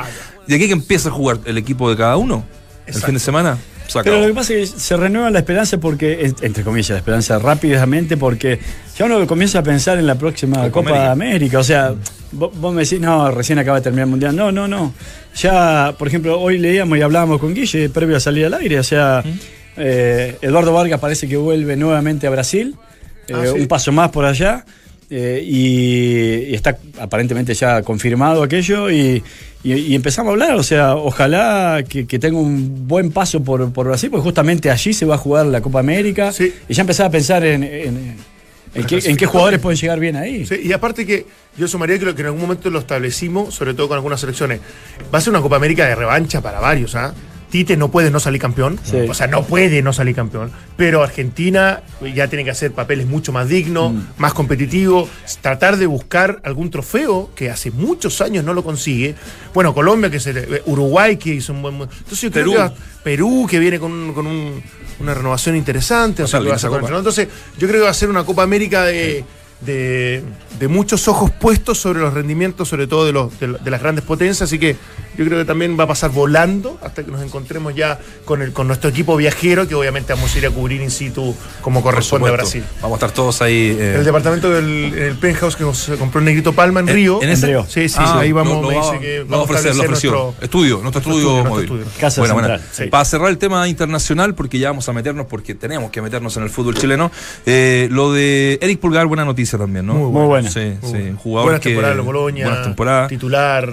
de 0.48 0.56
aquí 0.56 0.68
que 0.68 0.74
empieza 0.74 1.10
a 1.10 1.12
jugar 1.12 1.40
el 1.46 1.58
equipo 1.58 1.90
de 1.90 1.96
cada 1.98 2.18
uno, 2.18 2.44
el 2.86 2.94
fin 2.96 3.14
de 3.14 3.20
semana. 3.20 3.58
Pero 4.04 4.22
lo 4.22 4.28
que 4.28 4.34
pasa 4.34 4.54
es 4.54 4.72
que 4.72 4.80
se 4.80 4.96
renueva 4.96 5.30
la 5.32 5.40
esperanza 5.40 5.78
porque, 5.78 6.26
en- 6.26 6.36
entre 6.44 6.64
comillas, 6.64 6.92
la 6.92 6.98
esperanza 6.98 7.40
rápidamente 7.40 8.16
porque 8.16 8.58
ya 8.98 9.06
uno 9.06 9.26
comienza 9.28 9.60
a 9.60 9.64
pensar 9.64 9.98
en 9.98 10.08
la 10.08 10.16
próxima 10.16 10.58
Copa 10.72 10.72
Copa, 10.72 10.90
América. 10.90 11.12
América. 11.12 11.60
O 11.60 11.64
sea, 11.64 11.94
vos, 12.32 12.52
vos 12.58 12.74
me 12.74 12.84
decís, 12.84 13.02
no, 13.02 13.30
recién 13.32 13.60
acaba 13.60 13.78
de 13.80 13.84
terminar 13.84 14.06
el 14.06 14.10
Mundial. 14.12 14.34
No, 14.34 14.50
no, 14.52 14.66
no. 14.68 14.94
Ya, 15.36 15.94
por 16.00 16.08
ejemplo, 16.08 16.40
hoy 16.40 16.58
leíamos 16.58 16.98
y 16.98 17.02
hablábamos 17.02 17.40
con 17.42 17.54
Guille 17.54 17.90
previo 17.90 18.16
a 18.16 18.22
salir 18.22 18.46
al 18.46 18.54
aire. 18.54 18.80
O 18.80 18.84
sea, 18.84 19.24
eh, 19.76 20.38
Eduardo 20.42 20.72
Vargas 20.72 21.00
parece 21.02 21.28
que 21.28 21.36
vuelve 21.36 21.76
nuevamente 21.76 22.28
a 22.28 22.30
Brasil. 22.30 22.76
eh, 23.28 23.34
Ah, 23.36 23.44
sí. 23.54 23.60
Un 23.62 23.68
paso 23.68 23.92
más 23.92 24.10
por 24.10 24.24
allá. 24.26 24.66
Eh, 25.12 25.44
y, 25.46 26.52
y 26.52 26.56
está 26.56 26.78
aparentemente 27.00 27.54
ya 27.54 27.82
confirmado 27.84 28.42
aquello 28.44 28.90
y, 28.90 29.22
y- 29.64 29.74
y 29.74 29.94
empezamos 29.96 30.30
a 30.30 30.32
hablar, 30.34 30.56
o 30.56 30.64
sea, 30.64 30.96
ojalá 30.96 31.84
que, 31.88 32.08
que 32.08 32.18
tenga 32.18 32.40
un 32.40 32.88
buen 32.88 33.12
paso 33.12 33.44
por, 33.44 33.72
por 33.74 33.88
Brasil, 33.88 34.10
porque 34.10 34.24
justamente 34.24 34.72
allí 34.72 34.94
se 34.94 35.06
va 35.06 35.16
a 35.16 35.18
jugar 35.18 35.46
la 35.48 35.62
Copa 35.62 35.80
América 35.82 36.32
Sí. 36.32 36.54
y 36.68 36.74
ya 36.74 36.82
empezaba 36.82 37.10
a 37.10 37.12
pensar 37.12 37.44
en, 37.46 37.64
en- 37.64 38.32
en 38.74 38.74
qué, 38.74 38.80
en 38.80 38.84
qué 38.84 38.88
clasificatoria. 38.88 39.28
jugadores 39.28 39.60
pueden 39.60 39.78
llegar 39.80 40.00
bien 40.00 40.16
ahí. 40.16 40.46
Sí, 40.46 40.56
y 40.64 40.72
aparte 40.72 41.06
que 41.06 41.26
yo 41.58 41.68
sumaría 41.68 41.98
lo 41.98 42.16
que 42.16 42.22
en 42.22 42.28
algún 42.28 42.42
momento 42.42 42.70
lo 42.70 42.80
establecimos, 42.80 43.54
sobre 43.54 43.74
todo 43.74 43.90
con 43.90 43.96
algunas 43.98 44.22
selecciones, 44.22 44.62
va 45.14 45.18
a 45.18 45.22
ser 45.22 45.32
una 45.32 45.42
Copa 45.42 45.58
América 45.58 45.86
de 45.86 45.94
revancha 45.94 46.40
para 46.42 46.62
varios, 46.62 46.96
¿ah? 46.96 47.14
Tite 47.52 47.78
no 47.78 47.92
puede 47.92 48.10
no 48.10 48.20
salir 48.20 48.42
campeón, 48.42 48.80
Sí. 48.84 48.96
o 49.10 49.14
sea, 49.14 49.28
no 49.28 49.44
puede 49.44 49.82
no 49.84 49.92
salir 49.94 50.16
campeón, 50.16 50.52
pero 50.78 51.04
Argentina 51.04 51.84
ya 52.16 52.28
tiene 52.28 52.44
que 52.46 52.50
hacer 52.52 52.72
papeles 52.72 53.06
mucho 53.08 53.32
más 53.32 53.48
dignos, 53.50 53.92
Mm. 53.94 54.00
más 54.18 54.34
competitivos, 54.34 55.10
tratar 55.42 55.78
de 55.78 55.86
buscar 55.86 56.40
algún 56.46 56.72
trofeo 56.72 57.30
que 57.36 57.50
hace 57.52 57.70
muchos 57.70 58.22
años 58.22 58.44
no 58.46 58.54
lo 58.54 58.64
consigue. 58.64 59.16
Bueno, 59.54 59.74
Colombia, 59.74 60.10
que 60.10 60.20
se 60.20 60.34
le- 60.34 60.64
Uruguay, 60.66 61.18
que 61.18 61.34
hizo 61.36 61.52
un 61.54 61.62
buen. 61.62 61.76
Entonces 61.76 62.22
yo 62.22 62.32
creo 62.32 62.46
Perú. 62.46 62.52
que 62.54 62.58
va- 62.58 62.74
Perú, 63.04 63.48
que 63.50 63.60
viene 63.60 63.80
con, 63.80 63.92
un- 63.92 64.14
con 64.14 64.26
un- 64.28 64.64
una 65.00 65.14
renovación 65.14 65.56
interesante, 65.56 66.24
o 66.24 66.28
sea, 66.28 66.40
que 66.40 66.48
va 66.48 66.56
a 66.56 66.58
el 66.58 66.96
Entonces, 66.96 67.28
yo 67.58 67.68
creo 67.68 67.82
que 67.82 67.86
va 67.86 67.90
a 67.92 67.94
ser 67.94 68.10
una 68.10 68.24
Copa 68.24 68.44
América 68.44 68.86
de, 68.86 69.26
de- 69.62 70.24
de 70.60 70.68
muchos 70.68 71.08
ojos 71.08 71.30
puestos 71.32 71.78
sobre 71.80 72.00
los 72.00 72.14
rendimientos, 72.14 72.68
sobre 72.70 72.88
todo 72.88 73.06
de, 73.06 73.12
los, 73.12 73.40
de, 73.40 73.48
lo- 73.48 73.58
de 73.58 73.72
las 73.72 73.82
grandes 73.82 74.04
potencias. 74.06 74.42
Así 74.44 74.58
que 74.60 74.76
yo 75.18 75.26
creo 75.26 75.38
que 75.40 75.46
también 75.46 75.78
va 75.80 75.84
a 75.84 75.88
pasar 75.88 76.12
volando 76.12 76.78
hasta 76.84 77.04
que 77.04 77.12
nos 77.12 77.22
encontremos 77.22 77.76
ya 77.76 78.00
con, 78.26 78.42
el, 78.42 78.54
con 78.54 78.68
nuestro 78.68 78.90
equipo 78.90 79.16
viajero, 79.18 79.68
que 79.68 79.76
obviamente 79.76 80.14
vamos 80.14 80.34
a 80.34 80.38
ir 80.38 80.46
a 80.48 80.50
cubrir 80.52 80.82
in 80.82 80.92
situ 80.92 81.36
como 81.62 81.82
corresponde 81.84 82.30
a. 82.30 82.32
Brasil. 82.32 82.64
Vamos 82.82 82.96
a 82.96 83.06
estar 83.06 83.12
todos 83.12 83.42
ahí. 83.42 83.76
eh, 83.80 83.96
El 83.98 84.06
departamento 84.06 84.50
del 84.50 84.94
el 84.94 85.16
penthouse 85.16 85.56
que 85.56 85.64
nos 85.64 85.90
compró 86.00 86.20
el 86.20 86.26
Negrito 86.26 86.54
Palma 86.54 86.80
en 86.80 86.90
¿En- 86.90 86.96
Río. 86.96 87.22
en 87.22 87.30
ese? 87.30 87.48
Río. 87.48 87.66
Sí, 87.68 87.90
sí, 87.90 87.96
Ah, 88.00 88.20
ahí 88.20 88.32
vamos, 88.32 88.56
lo- 88.56 88.62
lo 88.64 88.68
me 88.70 88.76
va- 88.76 88.84
dice 88.92 89.00
que 89.00 89.18
lo 89.20 89.26
vamos 89.26 89.40
a 89.40 89.44
ofrecer, 89.44 89.66
lo 89.76 89.82
establecer 89.84 90.10
ofreció. 90.10 90.12
nuestro- 90.12 90.46
estudio, 90.46 90.74
nuestro 90.82 90.92
nuestro 90.92 91.00
estudio, 91.12 91.28
estudio, 91.38 91.50
móvil. 91.50 91.68
nuestro 91.70 91.76
estudio. 91.90 92.02
Casa 92.02 92.22
Buena, 92.22 92.34
Central. 92.36 92.60
buena. 92.60 92.74
Sí. 92.74 92.84
Para 92.90 93.06
cerrar 93.06 93.30
el 93.30 93.38
tema 93.38 93.68
internacional, 93.68 94.36
porque 94.36 94.60
ya 94.60 94.70
vamos 94.70 94.88
a 94.90 94.94
meternos, 94.94 95.26
porque 95.28 95.56
tenemos 95.56 95.92
que 95.92 96.02
meternos 96.02 96.36
en 96.38 96.44
el 96.44 96.50
fútbol 96.50 96.76
chileno, 96.76 97.12
eh, 97.46 97.88
lo 97.92 98.12
de 98.14 98.60
Eric 98.62 98.80
Pulgar, 98.80 99.06
buena 99.08 99.26
noticia 99.26 99.58
también, 99.60 99.86
¿no? 99.86 99.94
Muy 99.96 100.12
Muy 100.12 100.26
buena. 100.28 100.50
Sí, 100.50 100.60
Muy 100.60 100.76
sí, 100.82 100.88
bueno. 100.92 101.10
un 101.12 101.18
jugador 101.18 101.46
Buenas 101.48 101.62
que... 101.62 101.70
temporadas 101.70 101.98
en 102.00 102.06
Boloña. 102.06 102.46
Buenas 102.46 102.64
temporadas. 102.66 103.10
Titular, 103.10 103.70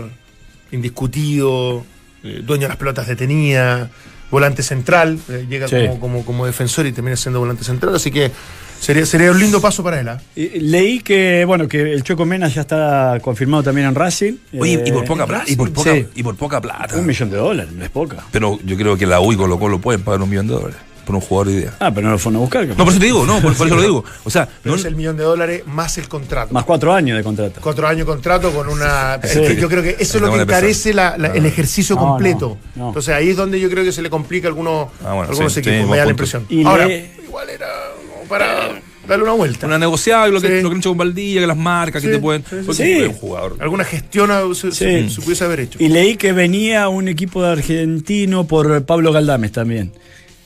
indiscutido, 0.72 1.84
eh, 2.24 2.42
dueño 2.44 2.62
de 2.62 2.68
las 2.68 2.76
pelotas 2.76 3.06
detenida, 3.06 3.90
volante 4.30 4.62
central, 4.62 5.18
eh, 5.28 5.46
llega 5.48 5.68
Sí. 5.68 5.76
como, 5.88 6.00
como, 6.00 6.24
como 6.24 6.46
defensor 6.46 6.86
y 6.86 6.92
termina 6.92 7.16
siendo 7.16 7.40
volante 7.40 7.64
central, 7.64 7.94
así 7.94 8.10
que 8.10 8.30
sería, 8.80 9.06
sería 9.06 9.30
un 9.30 9.38
lindo 9.40 9.60
paso 9.60 9.82
para 9.82 10.00
él. 10.00 10.08
¿ah? 10.08 10.20
Y- 10.36 10.60
Leí 10.60 11.00
que, 11.00 11.44
bueno, 11.46 11.66
que 11.66 11.80
el 11.92 12.02
Choco 12.02 12.26
Mena 12.26 12.48
ya 12.48 12.60
está 12.62 13.18
confirmado 13.22 13.62
también 13.62 13.86
en 13.88 13.94
Racing. 13.94 14.34
Oye, 14.58 14.82
y 14.84 14.92
por 14.92 15.04
Eh, 15.04 15.06
poca 15.06 15.26
plata. 15.26 15.44
Y 15.46 15.56
por 15.56 15.72
poca, 15.72 15.94
Sí. 15.94 16.06
y 16.14 16.22
por 16.22 16.36
poca 16.36 16.60
plata. 16.60 16.96
Un 16.96 17.06
millón 17.06 17.30
de 17.30 17.36
dólares, 17.38 17.72
no 17.72 17.82
es 17.84 17.90
poca. 17.90 18.24
Pero 18.30 18.58
yo 18.64 18.76
creo 18.76 18.96
que 18.98 19.06
la 19.06 19.20
U 19.20 19.32
y 19.32 19.36
Colo 19.36 19.58
Colo 19.58 19.78
pueden 19.80 20.02
pagar 20.02 20.20
un 20.20 20.28
millón 20.28 20.46
de 20.48 20.54
dólares 20.54 20.76
por 21.08 21.14
un 21.16 21.22
jugador 21.22 21.46
de 21.54 21.60
idea. 21.60 21.74
Ah, 21.80 21.90
pero 21.92 22.06
no 22.06 22.12
lo 22.12 22.18
fueron 22.18 22.36
a 22.36 22.40
buscar. 22.40 22.66
No, 22.68 22.76
por 22.76 22.88
eso 22.90 22.98
te 23.00 23.06
digo, 23.06 23.24
no, 23.24 23.40
por, 23.40 23.54
por 23.56 23.66
eso 23.66 23.76
lo 23.76 23.80
digo. 23.82 24.04
O 24.24 24.30
sea, 24.30 24.46
Pero 24.62 24.74
no, 24.74 24.78
es 24.80 24.84
el 24.86 24.94
millón 24.94 25.16
de 25.16 25.24
dólares 25.24 25.62
más 25.66 25.96
el 25.96 26.06
contrato. 26.06 26.52
Más 26.52 26.64
cuatro 26.64 26.92
años 26.92 27.16
de 27.16 27.24
contrato. 27.24 27.60
Cuatro 27.62 27.86
años 27.88 28.00
de 28.00 28.12
contrato 28.12 28.52
con 28.52 28.68
una. 28.68 29.18
Sí. 29.24 29.38
es 29.40 29.54
que 29.54 29.56
yo 29.60 29.68
creo 29.70 29.82
que 29.82 29.96
eso 29.98 30.18
es 30.18 30.22
lo 30.22 30.30
que 30.32 30.42
encarece 30.42 30.92
la- 30.92 31.16
la- 31.16 31.28
el 31.28 31.46
ejercicio 31.46 31.96
No, 31.96 32.02
completo. 32.02 32.58
no, 32.76 32.82
no. 32.82 32.88
Entonces 32.88 33.14
ahí 33.14 33.30
es 33.30 33.36
donde 33.36 33.58
yo 33.58 33.70
creo 33.70 33.82
que 33.84 33.92
se 33.92 34.02
le 34.02 34.10
complica 34.10 34.48
a 34.48 34.50
algunos, 34.50 34.88
Ah, 35.02 35.14
bueno, 35.14 35.30
algunos 35.30 35.52
sí, 35.52 35.60
equipos, 35.60 35.88
me 35.88 35.96
da 35.96 36.04
la 36.04 36.10
impresión. 36.10 36.44
Y 36.50 36.64
Ahora, 36.64 36.86
le- 36.86 37.10
igual 37.24 37.48
era 37.48 37.66
para 38.28 38.80
darle 39.06 39.24
una 39.24 39.32
vuelta. 39.32 39.66
una 39.66 39.78
negociable, 39.78 40.32
lo 40.34 40.40
que, 40.42 40.48
Sí. 40.48 40.62
lo 40.62 40.68
que 40.68 40.74
han 40.74 40.80
hecho 40.80 40.90
con 40.90 40.98
Valdilla, 40.98 41.40
que 41.40 41.46
las 41.46 41.56
marcas 41.56 42.02
que 42.02 42.08
te 42.08 42.18
pueden. 42.18 42.44
sí, 42.72 43.00
un 43.00 43.14
jugador. 43.14 43.56
Alguna 43.60 43.84
gestión 43.84 44.30
a- 44.30 44.42
se, 44.54 44.70
se- 44.72 45.08
Sí. 45.08 45.14
se 45.14 45.20
pudiese 45.22 45.44
haber 45.44 45.60
hecho. 45.60 45.78
Y 45.82 45.88
leí 45.88 46.16
que 46.16 46.32
venía 46.34 46.88
un 46.90 47.08
equipo 47.08 47.42
de 47.42 47.52
argentino 47.52 48.46
por 48.46 48.84
Pablo 48.84 49.10
Galdames 49.12 49.52
también. 49.52 49.92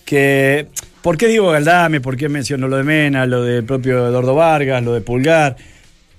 Que, 0.04 0.66
¿Por 1.02 1.16
qué 1.16 1.28
digo 1.28 1.50
Galdames? 1.50 2.00
¿Por 2.00 2.16
qué 2.16 2.28
menciono 2.28 2.68
lo 2.68 2.76
de 2.76 2.84
Mena, 2.84 3.26
lo 3.26 3.42
del 3.42 3.64
propio 3.64 4.06
Eduardo 4.08 4.34
Vargas, 4.34 4.82
lo 4.82 4.92
de 4.94 5.00
Pulgar? 5.00 5.56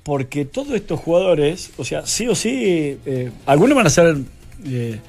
Porque 0.04 0.46
todos 0.46 0.74
estos 0.74 1.00
jugadores, 1.00 1.72
o 1.78 1.86
sea, 1.86 2.06
sí 2.06 2.28
o 2.28 2.36
sí, 2.36 2.98
eh, 3.06 3.32
algunos 3.46 3.76
van 3.76 3.88
a 3.88 3.90
ser 3.90 4.18
eh, 4.66 5.00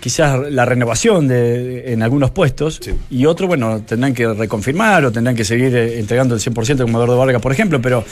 quizás 0.00 0.50
la 0.50 0.64
renovación 0.64 1.28
de, 1.28 1.92
en 1.92 2.02
algunos 2.02 2.30
puestos 2.30 2.80
Sí. 2.82 2.92
y 3.10 3.26
otros, 3.26 3.48
bueno, 3.48 3.82
tendrán 3.82 4.14
que 4.14 4.26
reconfirmar 4.32 5.04
o 5.04 5.12
tendrán 5.12 5.36
que 5.36 5.44
seguir 5.44 5.74
eh, 5.76 5.98
entregando 5.98 6.34
el 6.34 6.40
100% 6.40 6.82
como 6.82 6.98
Eduardo 6.98 7.18
Vargas, 7.18 7.42
por 7.42 7.52
ejemplo, 7.52 7.82
pero 7.82 8.04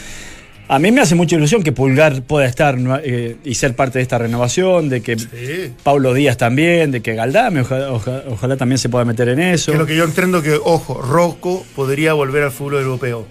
a 0.67 0.79
mí 0.79 0.91
me 0.91 1.01
hace 1.01 1.15
mucha 1.15 1.35
ilusión 1.35 1.61
que 1.63 1.71
Pulgar 1.71 2.23
pueda 2.23 2.45
estar 2.47 2.77
eh, 3.03 3.35
y 3.43 3.55
ser 3.55 3.75
parte 3.75 3.99
de 3.99 4.03
esta 4.03 4.17
renovación, 4.17 4.89
de 4.89 5.01
que 5.01 5.17
Sí. 5.19 5.73
Pablo 5.83 6.13
Díaz 6.13 6.37
también, 6.37 6.91
de 6.91 7.01
que 7.01 7.13
Galdame 7.15 7.61
ojalá, 7.61 8.57
también 8.57 8.77
se 8.77 8.89
pueda 8.89 9.05
meter 9.05 9.29
en 9.29 9.39
eso. 9.39 9.71
Que 9.71 9.75
es 9.75 9.79
lo 9.79 9.85
que 9.85 9.95
yo 9.95 10.03
entiendo 10.05 10.41
que, 10.41 10.53
ojo, 10.55 11.01
Rocco 11.01 11.65
podría 11.75 12.13
volver 12.13 12.43
al 12.43 12.51
fútbol 12.51 12.81
europeo. 12.81 13.25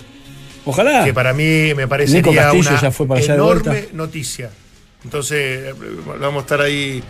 Ojalá. 0.64 1.04
Que 1.04 1.12
para 1.14 1.32
mí 1.32 1.72
me 1.74 1.88
parece 1.88 2.20
una 2.20 2.80
ya 2.80 2.90
fue 2.90 3.06
para 3.06 3.20
enorme 3.20 3.88
noticia. 3.92 4.50
Entonces, 5.04 5.38
eh, 5.70 5.74
vamos 6.20 6.40
a 6.40 6.42
estar 6.42 6.60
ahí 6.60 7.02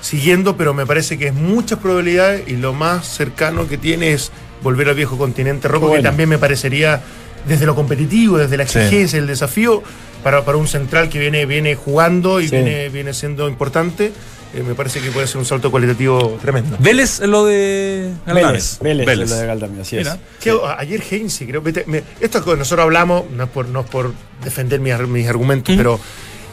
siguiendo, 0.00 0.56
pero 0.56 0.72
me 0.72 0.86
parece 0.86 1.18
que 1.18 1.26
es 1.28 1.34
muchas 1.34 1.78
probabilidades 1.78 2.48
y 2.48 2.56
lo 2.56 2.72
más 2.72 3.06
cercano 3.06 3.68
que 3.68 3.76
tiene 3.76 4.12
es 4.12 4.30
volver 4.62 4.88
al 4.88 4.94
viejo 4.94 5.18
continente 5.18 5.68
Rocco, 5.68 5.88
Bueno. 5.88 6.02
que 6.02 6.08
también 6.08 6.28
me 6.28 6.38
parecería 6.38 7.02
desde 7.46 7.66
lo 7.66 7.74
competitivo, 7.74 8.38
desde 8.38 8.56
la 8.56 8.66
Sí. 8.66 8.78
exigencia, 8.78 9.18
el 9.18 9.26
desafío, 9.26 9.82
para, 10.22 10.44
para 10.44 10.58
un 10.58 10.66
central 10.66 11.08
que 11.08 11.18
viene, 11.18 11.46
viene 11.46 11.74
jugando 11.76 12.40
y 12.40 12.48
Sí. 12.48 12.56
viene, 12.56 12.88
viene 12.88 13.14
siendo 13.14 13.48
importante, 13.48 14.12
eh, 14.54 14.62
me 14.66 14.74
parece 14.74 15.00
que 15.00 15.10
puede 15.10 15.26
ser 15.26 15.36
un 15.38 15.44
salto 15.44 15.70
cualitativo 15.70 16.38
tremendo. 16.40 16.76
Vélez 16.80 17.20
es 17.20 17.28
lo 17.28 17.44
de 17.44 18.10
Vélez, 18.26 18.34
Galdames. 18.42 18.78
Vélez, 18.80 19.30
lo 19.30 19.36
de 19.36 19.46
Galdame, 19.46 19.80
así 19.82 19.96
Mira. 19.96 20.14
es. 20.14 20.18
Que, 20.42 20.50
a- 20.50 20.78
ayer 20.78 21.02
Heinze, 21.10 21.46
creo, 21.46 21.60
vete, 21.62 21.84
me- 21.86 22.02
esto 22.20 22.38
es 22.38 22.44
que 22.44 22.56
nosotros 22.56 22.84
hablamos, 22.84 23.30
no 23.30 23.44
es 23.44 23.50
por, 23.50 23.68
no 23.68 23.80
es 23.80 23.86
por 23.86 24.12
defender 24.42 24.80
mis, 24.80 24.98
mis 25.08 25.28
argumentos, 25.28 25.74
pero 25.76 26.00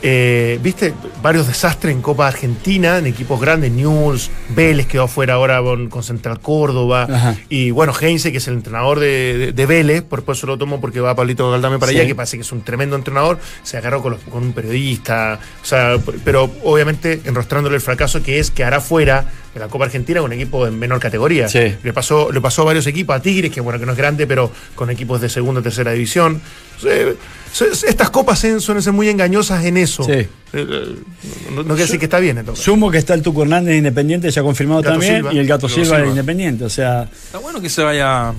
eh, 0.06 0.60
viste 0.62 0.94
varios 1.22 1.48
desastres 1.48 1.96
en 1.96 2.02
Copa 2.02 2.28
Argentina, 2.28 2.98
en 2.98 3.08
equipos 3.08 3.40
grandes, 3.40 3.72
News, 3.72 4.30
Vélez 4.50 4.86
quedó 4.86 5.04
afuera 5.04 5.36
ahora 5.36 5.62
con, 5.90 6.04
Central 6.04 6.40
Córdoba, 6.42 7.08
Ajá. 7.10 7.36
y 7.50 7.72
bueno, 7.72 7.94
Heinze, 8.00 8.32
que 8.34 8.38
es 8.40 8.48
el 8.50 8.56
entrenador 8.56 9.00
de, 9.00 9.38
de- 9.38 9.52
de 9.54 9.66
Vélez, 9.66 10.04
por 10.04 10.24
eso 10.28 10.46
lo 10.46 10.58
tomo 10.58 10.82
porque 10.82 11.00
va 11.00 11.16
Pablito 11.16 11.50
Galdame 11.50 11.80
para 11.80 11.92
Sí. 11.94 11.98
allá, 11.98 12.08
que 12.08 12.16
parece 12.16 12.38
que 12.38 12.42
es 12.42 12.52
un 12.52 12.62
tremendo 12.64 12.96
entrenador, 12.98 13.40
se 13.64 13.78
agarró 13.78 14.02
con, 14.02 14.12
los- 14.14 14.22
con 14.24 14.44
un 14.44 14.52
periodista, 14.54 15.40
o 15.62 15.66
sea, 15.66 15.96
pero 16.26 16.52
obviamente 16.64 17.22
enrostrándole 17.24 17.76
el 17.76 17.82
fracaso 17.82 18.22
que 18.22 18.40
es 18.40 18.52
que 18.52 18.64
hará 18.66 18.82
fuera 18.82 19.32
la 19.56 19.68
Copa 19.68 19.86
Argentina 19.86 20.20
con 20.20 20.30
un 20.32 20.34
equipo 20.34 20.66
en 20.68 20.78
menor 20.78 21.00
categoría. 21.00 21.48
Sí. 21.48 21.76
Le 21.84 21.94
pasó, 21.94 22.32
le 22.32 22.42
pasó 22.42 22.64
a 22.64 22.66
varios 22.66 22.88
equipos, 22.88 23.16
a 23.16 23.22
Tigres, 23.22 23.52
que 23.52 23.62
bueno, 23.62 23.80
que 23.80 23.86
no 23.86 23.92
es 23.92 23.98
grande, 23.98 24.26
pero 24.28 24.52
con 24.76 24.90
equipos 24.90 25.22
de 25.22 25.30
segunda 25.30 25.60
o 25.62 25.64
tercera 25.64 25.92
división. 25.92 26.42
Eh, 26.86 27.16
estas 27.88 28.10
copas 28.10 28.40
suelen 28.40 28.82
ser 28.82 28.94
muy 28.94 29.10
engañosas 29.10 29.64
en 29.66 29.78
eso. 29.78 30.04
Sí. 30.04 30.12
Eh, 30.12 30.28
eh, 30.54 30.96
no, 31.52 31.58
no 31.58 31.64
quiere 31.70 31.84
decir 31.84 32.00
que 32.00 32.06
está 32.06 32.20
bien 32.20 32.38
entonces. 32.40 32.64
Sumo 32.66 32.90
que 32.90 32.98
está 32.98 33.14
el 33.14 33.22
Tuco 33.22 33.44
Hernández 33.44 33.72
de 33.72 33.78
Independiente 33.78 34.30
ya 34.32 34.42
confirmado 34.42 34.82
Gato 34.82 34.94
también 34.94 35.16
Silva. 35.18 35.34
y 35.34 35.38
el 35.40 35.48
Gato 35.48 35.70
Silva 35.70 35.98
de 35.98 36.04
Silva. 36.04 36.10
Independiente. 36.10 36.64
O 36.66 36.70
sea, 36.70 37.04
Está 37.04 37.38
bueno 37.38 37.62
que 37.62 37.70
se 37.70 37.84
vaya. 37.84 38.34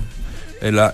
Eh, 0.61 0.71
la- 0.71 0.93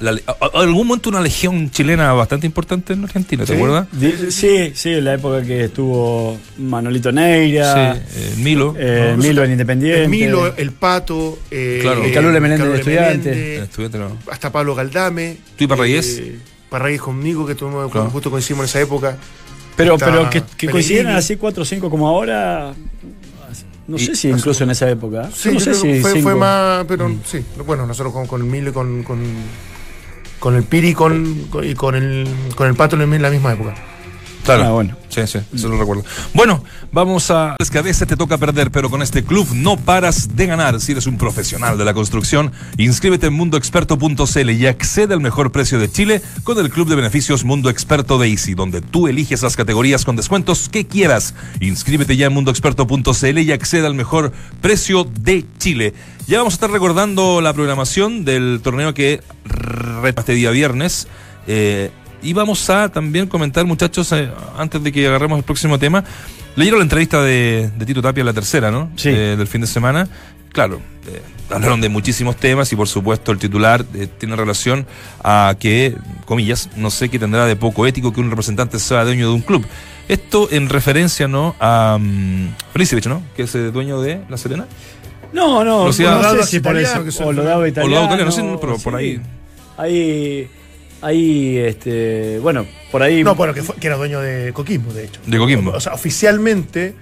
algún 0.54 0.88
momento 0.88 1.10
una 1.10 1.22
legión 1.22 1.70
chilena 1.72 2.12
bastante 2.14 2.46
importante 2.48 2.94
en 2.94 3.04
Argentina, 3.04 3.44
¿te 3.46 3.54
Sí. 3.54 3.58
acuerdas? 3.58 3.88
di- 3.92 4.32
sí, 4.32 4.72
sí, 4.74 4.90
en 4.90 5.06
la 5.06 5.14
época 5.14 5.42
que 5.44 5.66
estuvo 5.66 6.38
Manolito 6.58 7.12
Neira, 7.12 7.94
Sí, 7.96 8.02
eh, 8.16 8.34
Milo. 8.38 8.76
eh, 8.78 9.14
No, 9.16 9.24
Milo 9.24 9.44
en 9.44 9.52
Independiente. 9.52 10.04
El 10.04 10.10
Milo, 10.10 10.56
el 10.56 10.72
Pato, 10.72 11.40
eh, 11.52 11.80
Claro. 11.82 12.04
eh, 12.04 12.12
Calule 12.12 12.40
Menéndez 12.40 12.68
de 12.70 12.76
Estudiante. 12.78 13.30
Menéndez, 13.30 13.58
el 13.58 13.64
estudiante 13.64 13.98
no. 14.00 14.18
hasta 14.32 14.52
Pablo 14.52 14.76
Galdame. 14.76 15.38
¿Tú 15.58 15.64
y 15.64 15.68
Parragués? 15.68 16.18
Eh, 16.20 16.36
Parragués 16.70 17.02
conmigo, 17.02 17.46
que 17.46 17.56
tuvimos, 17.56 17.92
Claro. 17.92 18.10
justo 18.10 18.32
coincidimos 18.32 18.64
en 18.64 18.70
esa 18.70 18.82
época. 18.82 19.18
Pero, 19.76 19.98
pero 19.98 20.30
que, 20.30 20.44
que 20.58 20.68
así 21.08 21.36
4 21.38 21.64
o 21.64 21.66
5 21.66 21.90
como 21.90 22.08
ahora, 22.08 22.74
no 23.92 23.98
Y- 23.98 24.06
sé 24.06 24.16
si 24.16 24.30
incluso 24.30 24.64
en 24.64 24.72
esa 24.72 24.90
época. 24.90 25.30
Sí, 25.36 25.52
no 25.54 25.60
sé 25.60 25.74
si 25.76 26.02
fue, 26.22 26.34
más, 26.36 26.86
pero 26.88 27.12
sí, 27.26 27.44
bueno, 27.66 27.86
nosotros 27.86 28.14
con, 28.14 28.26
con 28.26 28.42
el 28.42 28.48
Milo 28.48 28.70
y 28.70 28.74
con, 28.74 29.04
con, 29.04 29.20
con 30.40 30.56
el 30.56 30.64
Piri 30.64 30.94
con, 30.94 31.48
con- 31.50 31.64
y 31.64 31.76
con 31.76 31.96
el, 31.96 32.28
con 32.56 32.68
el 32.68 32.76
Pato 32.76 32.96
en 33.02 33.22
la 33.22 33.30
misma 33.30 33.54
época. 33.54 33.76
Claro. 34.44 34.64
Ah, 34.64 34.72
bueno. 34.72 34.96
Sí, 35.10 35.22
sí, 35.28 35.40
eso 35.54 35.68
lo 35.68 35.78
recuerdo. 35.78 36.04
Bueno, 36.34 36.64
vamos 36.92 37.30
a. 37.32 37.56
Es 37.60 37.70
que 37.70 37.78
a 37.78 37.82
veces 37.82 38.08
te 38.08 38.16
toca 38.16 38.38
perder, 38.38 38.72
pero 38.72 38.90
con 38.90 39.02
este 39.02 39.24
club 39.24 39.48
no 39.54 39.78
paras 39.78 40.36
de 40.36 40.46
ganar. 40.46 40.80
Si 40.80 40.94
eres 40.94 41.06
un 41.06 41.18
profesional 41.18 41.78
de 41.78 41.84
la 41.84 41.94
construcción, 41.94 42.52
inscríbete 42.78 43.28
en 43.28 43.34
mundoexperto.cl 43.34 44.50
y 44.50 44.68
accede 44.68 45.14
al 45.14 45.20
mejor 45.20 45.52
precio 45.52 45.80
de 45.80 45.92
Chile 45.92 46.22
con 46.44 46.58
el 46.60 46.70
club 46.70 46.88
de 46.88 46.96
beneficios 46.96 47.44
Mundo 47.44 47.70
Experto 47.70 48.18
de 48.18 48.30
Easy, 48.30 48.54
donde 48.54 48.82
tú 48.82 49.08
eliges 49.08 49.42
las 49.42 49.58
categorías 49.58 50.06
con 50.06 50.16
descuentos 50.16 50.70
que 50.70 50.88
quieras. 50.88 51.36
Inscríbete 51.60 52.16
ya 52.16 52.28
en 52.28 52.34
mundoexperto.cl 52.34 53.40
y 53.40 53.52
accede 53.52 53.86
al 53.86 53.96
mejor 53.96 54.32
precio 54.62 55.04
de 55.04 55.46
Chile. 55.58 55.94
Ya 56.28 56.38
vamos 56.38 56.54
a 56.54 56.56
estar 56.56 56.72
recordando 56.72 57.42
la 57.42 57.54
programación 57.54 58.24
del 58.24 58.62
torneo 58.64 58.94
que 58.94 59.22
este 60.16 60.34
día 60.34 60.52
viernes. 60.52 61.08
Eh, 61.48 61.92
y 62.22 62.34
vamos 62.34 62.70
a 62.70 62.90
también 62.90 63.28
comentar, 63.28 63.66
muchachos, 63.66 64.12
eh, 64.12 64.30
antes 64.58 64.84
de 64.84 64.92
que 64.92 65.08
agarremos 65.08 65.38
el 65.38 65.44
próximo 65.44 65.80
tema. 65.80 66.04
Leyeron 66.56 66.80
la 66.80 66.84
entrevista 66.84 67.22
de, 67.22 67.72
de 67.78 67.86
Tito 67.86 68.02
Tapia, 68.02 68.24
la 68.24 68.34
tercera, 68.34 68.72
¿no? 68.72 68.92
Sí. 68.96 69.10
Eh, 69.10 69.36
del 69.38 69.48
fin 69.48 69.62
de 69.62 69.68
semana. 69.68 70.08
Claro, 70.52 70.82
eh, 71.08 71.22
hablaron 71.50 71.80
de 71.80 71.88
muchísimos 71.88 72.36
temas 72.36 72.72
y 72.74 72.76
por 72.76 72.90
supuesto 72.90 73.32
el 73.32 73.38
titular 73.38 73.86
tiene 74.18 74.36
relación 74.36 74.86
a 75.24 75.56
que, 75.58 75.96
comillas, 76.26 76.70
no 76.76 76.92
sé 76.92 77.08
qué 77.08 77.20
tendrá 77.20 77.46
de 77.46 77.56
poco 77.56 77.88
ético 77.88 78.12
que 78.12 78.20
un 78.20 78.30
representante 78.30 78.78
sea 78.80 79.06
dueño 79.06 79.30
de 79.30 79.34
un 79.36 79.42
club. 79.42 79.66
Esto 80.10 80.50
en 80.52 80.68
referencia, 80.68 81.30
¿no? 81.30 81.56
A 81.62 81.96
um, 81.98 82.50
Felicevich, 82.74 83.06
¿no? 83.08 83.22
Que 83.38 83.44
es 83.44 83.56
eh, 83.56 83.72
dueño 83.72 84.02
de 84.02 84.22
La 84.30 84.36
Serena. 84.38 84.66
No, 85.32 85.64
no, 85.64 85.86
no 85.86 85.94
sé 85.94 86.04
Dados 86.04 86.50
si 86.50 86.60
por 86.60 86.74
italianos 86.74 86.96
eso. 86.96 87.06
que 87.06 87.12
son 87.14 87.28
O 87.28 87.32
lo 87.32 87.44
daba 87.44 87.64
O 87.64 87.68
italiano. 87.68 87.90
lo 87.90 88.02
daba 88.02 88.08
italiano, 88.08 88.30
no 88.46 88.58
sé, 88.58 88.60
pero 88.60 88.78
por 88.78 88.96
ahí. 88.96 89.22
Hay, 89.78 90.50
hay, 91.02 91.58
este, 91.58 92.40
bueno, 92.40 92.66
por 92.92 93.02
ahí. 93.04 93.24
No, 93.24 93.36
bueno, 93.36 93.54
que, 93.54 93.64
fue- 93.64 93.76
que 93.76 93.88
era 93.88 93.96
dueño 93.98 94.20
de 94.22 94.54
Coquimbo, 94.54 94.94
de 94.94 95.06
hecho. 95.06 95.20
De 95.26 95.38
Coquimbo. 95.38 95.72
O 95.72 95.80
sea, 95.80 95.94
oficialmente 95.94 96.94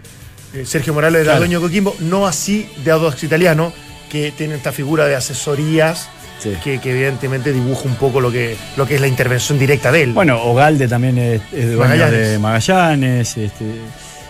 eh, 0.54 0.66
Sergio 0.66 0.94
Morales 0.94 1.22
era 1.22 1.32
Claro. 1.34 1.40
dueño 1.40 1.60
de 1.60 1.66
Coquimbo, 1.68 1.96
no 2.00 2.26
así 2.28 2.68
de 2.84 2.92
Audax 2.92 3.24
Italiano, 3.24 3.74
que 4.10 4.32
tiene 4.36 4.56
esta 4.56 4.72
figura 4.72 5.06
de 5.06 5.16
asesorías 5.16 6.10
Sí. 6.40 6.54
que, 6.64 6.80
que 6.80 6.92
evidentemente 6.92 7.52
dibuja 7.52 7.82
un 7.84 7.96
poco 7.96 8.22
lo 8.22 8.32
que, 8.32 8.56
lo 8.78 8.88
que 8.88 8.96
es 8.96 9.02
la 9.02 9.08
intervención 9.10 9.60
directa 9.60 9.92
de 9.92 10.04
él. 10.04 10.14
Bueno, 10.14 10.42
Ogalde 10.42 10.88
también 10.88 11.18
es, 11.18 11.42
es 11.52 11.66
dueño 11.74 11.80
Magallanes. 11.80 12.28
de 12.30 12.40
Magallanes, 12.40 13.38
este, 13.38 13.66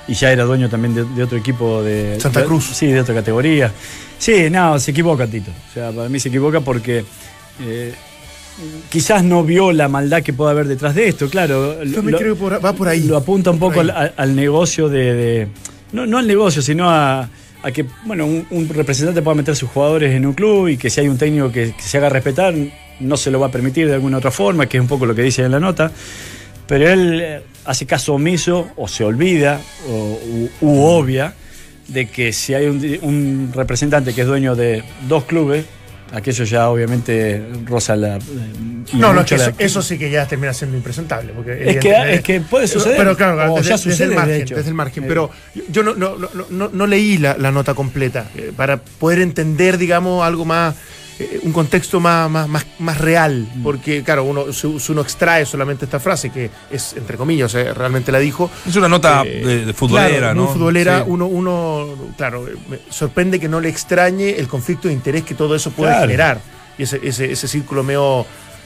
y 0.08 0.14
ya 0.16 0.32
era 0.32 0.44
dueño 0.44 0.68
también 0.70 0.96
de, 0.96 1.06
de 1.06 1.22
otro 1.24 1.38
equipo 1.38 1.84
de 1.84 2.20
Santa 2.20 2.40
de- 2.40 2.48
Cruz. 2.48 2.66
sí, 2.74 2.88
de 2.88 3.00
otra 3.02 3.14
categoría. 3.14 3.72
Sí, 4.18 4.50
no, 4.50 4.80
se 4.80 4.90
equivoca 4.90 5.28
Tito. 5.28 5.52
O 5.70 5.74
sea, 5.74 5.92
para 5.92 6.10
mí 6.10 6.20
se 6.20 6.30
equivoca 6.30 6.62
porque 6.62 7.06
eh, 7.62 7.94
quizás 8.90 9.24
no 9.24 9.44
vio 9.44 9.72
la 9.72 9.88
maldad 9.88 10.22
que 10.24 10.34
puede 10.34 10.52
haber 10.52 10.68
detrás 10.68 10.96
de 10.96 11.08
esto, 11.08 11.30
claro. 11.30 11.84
Yo 11.84 12.02
me 12.04 12.12
lo- 12.12 12.18
creo 12.18 12.36
que 12.36 12.40
por- 12.40 12.64
va 12.64 12.74
por 12.74 12.88
ahí. 12.88 13.04
Lo 13.04 13.18
apunta 13.18 13.52
un 13.52 13.60
poco 13.60 13.80
al, 13.82 14.36
negocio 14.36 14.90
de. 14.90 15.14
de- 15.14 15.48
no, 15.92 16.06
no 16.06 16.18
al 16.18 16.28
negocio, 16.28 16.62
sino 16.62 16.90
a, 16.90 17.30
a 17.64 17.72
que 17.72 17.86
bueno 18.06 18.26
un, 18.26 18.46
un 18.52 18.70
representante 18.70 19.22
pueda 19.22 19.36
meter 19.36 19.56
sus 19.56 19.70
jugadores 19.70 20.14
en 20.14 20.26
un 20.26 20.34
club 20.34 20.68
y 20.68 20.78
que 20.78 20.90
si 20.90 21.02
hay 21.02 21.08
un 21.08 21.18
técnico 21.18 21.52
que, 21.52 21.74
que 21.76 21.82
se 21.84 21.98
haga 21.98 22.10
respetar, 22.10 22.54
no 23.00 23.18
se 23.18 23.32
lo 23.32 23.40
va 23.40 23.48
a 23.48 23.52
permitir 23.52 23.88
de 23.88 23.94
alguna 23.96 24.18
otra 24.18 24.32
forma, 24.32 24.68
que 24.68 24.78
es 24.78 24.82
un 24.82 24.88
poco 24.88 25.06
lo 25.06 25.16
que 25.16 25.24
dice 25.24 25.44
en 25.44 25.52
la 25.52 25.60
nota. 25.60 25.92
Pero 26.68 26.88
él 26.90 27.20
eh, 27.22 27.42
hace 27.66 27.86
caso 27.88 28.14
omiso 28.14 28.68
o 28.76 28.88
se 28.88 29.04
olvida 29.04 29.60
o, 29.90 30.20
u, 30.24 30.50
u 30.68 30.84
obvia 30.84 31.34
de 31.88 32.06
que 32.08 32.32
si 32.34 32.54
hay 32.54 32.68
un 32.68 33.52
representante 33.56 34.14
que 34.14 34.22
es 34.22 34.28
dueño 34.28 34.56
de 34.56 34.84
dos 35.08 35.24
clubes, 35.24 35.66
aquello 36.12 36.44
ya 36.46 36.70
obviamente 36.70 37.44
roza 37.66 37.96
la. 37.96 38.18
eh, 38.18 38.20
no, 38.94 39.14
no, 39.14 39.22
es 39.22 39.28
que 39.28 39.36
eso, 39.36 39.52
eso 39.60 39.82
sí 39.82 39.98
que 40.00 40.10
ya 40.10 40.26
termina 40.28 40.54
siendo 40.54 40.76
impresentable. 40.76 41.32
Porque 41.34 41.70
Es 41.70 41.78
que- 41.78 42.14
es 42.16 42.22
que 42.22 42.42
puede 42.42 42.68
suceder, 42.68 42.98
Pero 42.98 43.16
claro, 43.16 43.54
o 43.54 43.58
desde, 43.58 43.70
ya 43.70 43.76
desde 43.78 43.92
sucede, 43.92 44.10
el 44.10 44.16
margen. 44.16 44.46
Desde 44.46 44.68
el 44.70 44.74
margen. 44.74 45.04
Eh. 45.04 45.08
Pero 45.08 45.30
yo 45.70 45.84
no, 45.84 45.94
no, 45.96 46.16
no, 46.18 46.30
no, 46.50 46.70
no 46.72 46.88
leí 46.88 47.18
la, 47.18 47.38
la 47.38 47.52
nota 47.52 47.74
completa 47.74 48.26
eh, 48.36 48.52
para 48.56 48.78
poder 48.78 49.20
entender, 49.22 49.78
digamos, 49.78 50.26
algo 50.26 50.46
más. 50.46 50.76
Eh, 51.20 51.40
un 51.44 51.52
contexto 51.52 52.00
más, 52.00 52.30
más, 52.30 52.48
más, 52.48 52.66
más 52.80 52.98
real, 52.98 53.48
Mm. 53.56 53.62
porque 53.64 54.04
claro, 54.04 54.24
uno, 54.24 54.52
si, 54.54 54.68
uno 54.92 55.02
extrae 55.02 55.46
solamente 55.46 55.86
esta 55.86 56.00
frase, 56.00 56.30
que 56.30 56.50
es 56.72 56.94
entre 56.96 57.18
comillas, 57.18 57.52
sea, 57.52 57.74
realmente 57.74 58.12
la 58.12 58.20
dijo, 58.20 58.50
Es 58.68 58.76
una 58.76 58.88
nota 58.88 59.24
Eh, 59.26 59.44
de, 59.46 59.66
de 59.66 59.74
futbolera, 59.74 60.18
claro, 60.18 60.36
¿no? 60.36 60.48
Futbolera, 60.48 61.00
Sí. 61.00 61.04
uno, 61.08 61.26
uno, 61.28 61.88
claro, 62.18 62.48
eh, 62.48 62.56
me 62.70 62.80
sorprende 62.90 63.40
que 63.40 63.48
no 63.50 63.60
le 63.60 63.70
extrañe 63.70 64.30
el 64.40 64.48
conflicto 64.48 64.88
de 64.88 64.94
interés 64.94 65.24
que 65.24 65.36
todo 65.36 65.56
eso 65.56 65.72
puede 65.72 65.92
Claro. 65.92 66.06
generar. 66.08 66.42
Y 66.78 66.84
ese, 66.84 67.00
ese, 67.04 67.32
ese 67.32 67.48
círculo 67.48 67.84
medio 67.84 68.22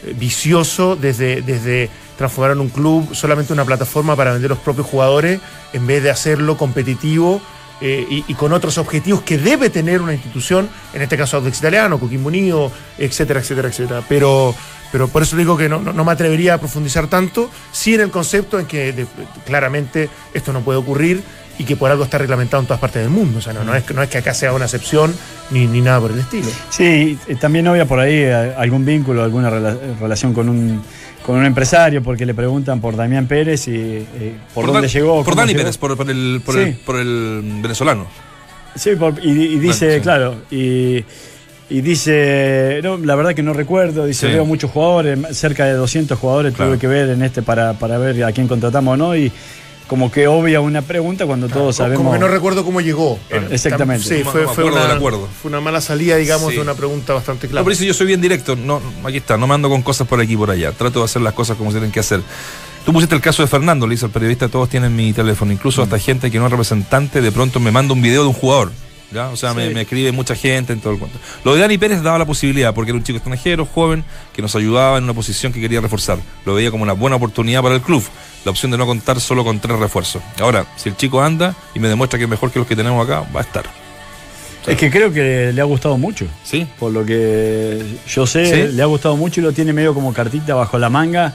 eh, 0.05 0.13
vicioso 0.15 0.95
desde, 0.95 1.41
desde 1.41 1.89
transformar 2.17 2.51
en 2.51 2.59
un 2.61 2.69
club 2.69 3.15
solamente 3.15 3.53
una 3.53 3.65
plataforma 3.65 4.15
para 4.15 4.33
vender 4.33 4.49
los 4.51 4.59
propios 4.59 4.85
jugadores 4.85 5.39
en 5.73 5.87
vez 5.87 6.03
de 6.03 6.11
hacerlo 6.11 6.55
competitivo. 6.57 7.41
Eh, 7.85 8.23
y, 8.27 8.33
con 8.35 8.53
otros 8.53 8.77
objetivos 8.77 9.23
que 9.23 9.37
debe 9.37 9.69
tener 9.69 10.01
una 10.01 10.13
institución, 10.13 10.69
en 10.93 11.01
este 11.01 11.17
caso 11.17 11.35
Audax 11.35 11.59
Italiano, 11.59 11.99
Coquimbo 11.99 12.29
Unido, 12.29 12.71
etcétera, 12.97 13.41
etcétera, 13.41 13.67
etcétera. 13.67 14.01
Pero, 14.07 14.55
pero 14.89 15.09
por 15.09 15.21
eso 15.21 15.35
digo 15.35 15.57
que 15.57 15.67
no, 15.67 15.79
no, 15.81 16.03
me 16.05 16.11
atrevería 16.13 16.53
a 16.53 16.57
profundizar 16.59 17.07
tanto, 17.07 17.49
sí 17.73 17.93
en 17.95 18.01
el 18.01 18.09
concepto 18.09 18.57
en 18.57 18.67
que 18.67 19.05
claramente 19.45 20.09
esto 20.33 20.53
no 20.53 20.61
puede 20.61 20.79
ocurrir 20.79 21.21
y 21.59 21.65
que 21.65 21.75
por 21.75 21.91
algo 21.91 22.05
está 22.05 22.17
reglamentado 22.17 22.61
en 22.61 22.67
todas 22.67 22.79
partes 22.79 23.01
del 23.01 23.11
mundo. 23.11 23.39
O 23.39 23.41
sea, 23.41 23.53
no, 23.53 23.63
no, 23.63 23.75
es, 23.75 23.83
no 23.93 24.01
es 24.01 24.09
que 24.09 24.17
acá 24.17 24.33
sea 24.33 24.53
una 24.53 24.65
excepción 24.65 25.13
ni, 25.51 25.67
ni 25.67 25.81
nada 25.81 25.99
por 25.99 26.11
el 26.11 26.19
estilo. 26.19 26.47
Sí, 26.69 27.19
también 27.39 27.67
había 27.67 27.85
por 27.85 27.99
ahí 27.99 28.15
eh, 28.15 28.53
algún 28.57 28.85
vínculo, 28.85 29.23
alguna 29.23 29.51
rela- 29.51 29.77
relación 29.99 30.33
con 30.33 30.47
un, 30.49 30.81
con 31.25 31.37
un 31.37 31.45
empresario, 31.45 32.03
porque 32.03 32.25
le 32.25 32.33
preguntan 32.33 32.79
por 32.81 32.95
Damián 32.95 33.27
Pérez 33.27 33.67
y 33.67 33.71
eh, 33.75 34.05
por, 34.53 34.65
dónde 34.65 34.81
Dan- 34.81 34.89
llegó. 34.89 35.23
Por 35.23 35.35
Dani 35.35 35.49
llegó. 35.53 35.59
Pérez, 35.61 35.77
por, 35.77 35.95
por 35.97 36.09
el, 36.09 36.41
por, 36.45 36.55
Sí. 36.55 36.61
el, 36.61 36.73
por 36.75 36.95
el 36.99 37.41
venezolano. 37.61 38.07
Sí, 38.75 38.95
por- 38.95 39.15
y, 39.23 39.29
y 39.29 39.59
dice, 39.59 39.85
Bueno, 39.85 39.97
sí. 39.99 40.01
claro, 40.03 40.35
y, 40.51 41.05
y 41.69 41.81
dice, 41.81 42.79
no, 42.83 42.97
la 42.97 43.15
verdad 43.15 43.33
que 43.33 43.43
no 43.43 43.53
recuerdo, 43.53 44.05
dice, 44.05 44.27
Sí. 44.27 44.33
veo 44.33 44.45
muchos 44.45 44.69
jugadores, 44.71 45.19
cerca 45.37 45.65
de 45.65 45.73
200 45.73 46.17
jugadores 46.19 46.53
Claro. 46.53 46.71
tuve 46.71 46.79
que 46.79 46.87
ver 46.87 47.09
en 47.09 47.21
este 47.23 47.41
para, 47.41 47.73
para 47.73 47.97
ver 47.97 48.23
a 48.23 48.31
quién 48.31 48.47
contratamos 48.47 48.93
o 48.93 48.97
no, 48.97 49.15
y 49.15 49.31
como 49.87 50.11
que 50.11 50.27
obvia 50.27 50.61
una 50.61 50.81
pregunta 50.81 51.25
cuando 51.25 51.47
todos 51.49 51.75
sabemos... 51.75 51.97
Como 51.99 52.13
que 52.13 52.19
no 52.19 52.27
recuerdo 52.27 52.63
cómo 52.63 52.81
llegó. 52.81 53.19
Claro. 53.29 53.47
Exactamente. 53.51 54.07
Sí, 54.07 54.23
No- 54.23 54.31
fue, 54.31 54.43
no 54.43 54.53
fue 54.53 54.63
una, 54.65 54.83
del 54.87 54.91
acuerdo. 54.97 55.27
fue 55.41 55.49
una 55.49 55.61
mala 55.61 55.81
salida, 55.81 56.15
digamos, 56.17 56.49
Sí. 56.49 56.55
de 56.55 56.61
una 56.61 56.73
pregunta 56.73 57.13
bastante 57.13 57.47
No, 57.47 57.51
clara. 57.51 57.63
pero 57.65 57.71
dice, 57.73 57.85
yo 57.85 57.93
soy 57.93 58.07
bien 58.07 58.21
directo. 58.21 58.55
No, 58.55 58.81
aquí 59.03 59.17
está, 59.17 59.37
no 59.37 59.45
mando 59.47 59.69
con 59.69 59.81
cosas 59.81 60.07
por 60.07 60.19
aquí 60.21 60.33
y 60.33 60.37
por 60.37 60.49
allá. 60.51 60.71
Trato 60.71 60.99
de 60.99 61.05
hacer 61.05 61.21
las 61.21 61.33
cosas 61.33 61.57
como 61.57 61.71
se 61.71 61.75
tienen 61.77 61.91
que 61.91 61.99
hacer. 61.99 62.21
Tú 62.85 62.91
pusiste 62.91 63.15
el 63.15 63.21
caso 63.21 63.41
de 63.41 63.47
Fernando, 63.47 63.87
le 63.87 63.93
dice 63.95 64.05
el 64.07 64.11
periodista, 64.11 64.49
todos 64.49 64.67
tienen 64.67 64.93
mi 64.95 65.13
teléfono, 65.13 65.51
incluso 65.53 65.81
hasta 65.81 65.97
gente 65.99 66.29
que 66.29 66.37
no 66.39 66.45
es 66.47 66.51
representante, 66.51 67.21
de 67.21 67.31
pronto 67.31 67.59
me 67.61 67.71
manda 67.71 67.93
un 67.93 68.01
video 68.01 68.23
de 68.23 68.27
un 68.27 68.33
jugador. 68.33 68.71
¿Ya? 69.13 69.29
O 69.29 69.37
sea, 69.37 69.53
me, 69.53 69.67
Sí. 69.69 69.73
me 69.73 69.81
escribe 69.81 70.11
mucha 70.11 70.35
gente 70.35 70.73
en 70.73 70.79
todo 70.81 70.93
el 70.93 70.99
cuento. 70.99 71.17
Lo 71.43 71.53
de 71.53 71.61
Dani 71.61 71.77
Pérez 71.77 72.01
daba 72.01 72.17
la 72.17 72.25
posibilidad, 72.25 72.73
porque 72.73 72.91
era 72.91 72.97
un 72.97 73.03
chico 73.03 73.17
extranjero, 73.17 73.65
joven, 73.65 74.03
que 74.33 74.41
nos 74.41 74.55
ayudaba 74.55 74.97
en 74.97 75.03
una 75.05 75.13
posición 75.13 75.53
que 75.53 75.61
quería 75.61 75.79
reforzar. 75.81 76.17
Lo 76.45 76.55
veía 76.55 76.71
como 76.71 76.83
una 76.83 76.93
buena 76.93 77.15
oportunidad 77.15 77.61
para 77.61 77.75
el 77.75 77.81
club. 77.81 78.03
La 78.45 78.51
opción 78.51 78.71
de 78.71 78.77
no 78.77 78.85
contar 78.85 79.21
solo 79.21 79.43
con 79.45 79.59
tres 79.59 79.77
refuerzos. 79.79 80.21
Ahora, 80.41 80.65
si 80.75 80.89
el 80.89 80.97
chico 80.97 81.21
anda 81.21 81.55
y 81.73 81.79
me 81.79 81.87
demuestra 81.87 82.17
que 82.19 82.25
es 82.25 82.29
mejor 82.29 82.51
que 82.51 82.59
los 82.59 82.67
que 82.67 82.75
tenemos 82.75 83.03
acá, 83.05 83.23
va 83.33 83.39
a 83.39 83.43
estar. 83.43 83.63
Es 84.67 84.77
que 84.77 84.89
creo 84.89 85.11
que 85.11 85.51
le 85.53 85.61
ha 85.61 85.65
gustado 85.65 85.97
mucho. 85.97 86.25
¿Sí? 86.43 86.65
Por 86.79 86.91
lo 86.93 87.05
que 87.05 87.83
yo 88.07 88.25
sé, 88.25 88.45
¿Sí? 88.69 88.73
le 88.75 88.81
ha 88.81 88.85
gustado 88.85 89.15
mucho 89.17 89.41
y 89.41 89.43
lo 89.43 89.51
tiene 89.51 89.73
medio 89.73 89.93
como 89.93 90.13
cartita 90.13 90.55
bajo 90.55 90.77
la 90.79 90.89
manga, 90.89 91.33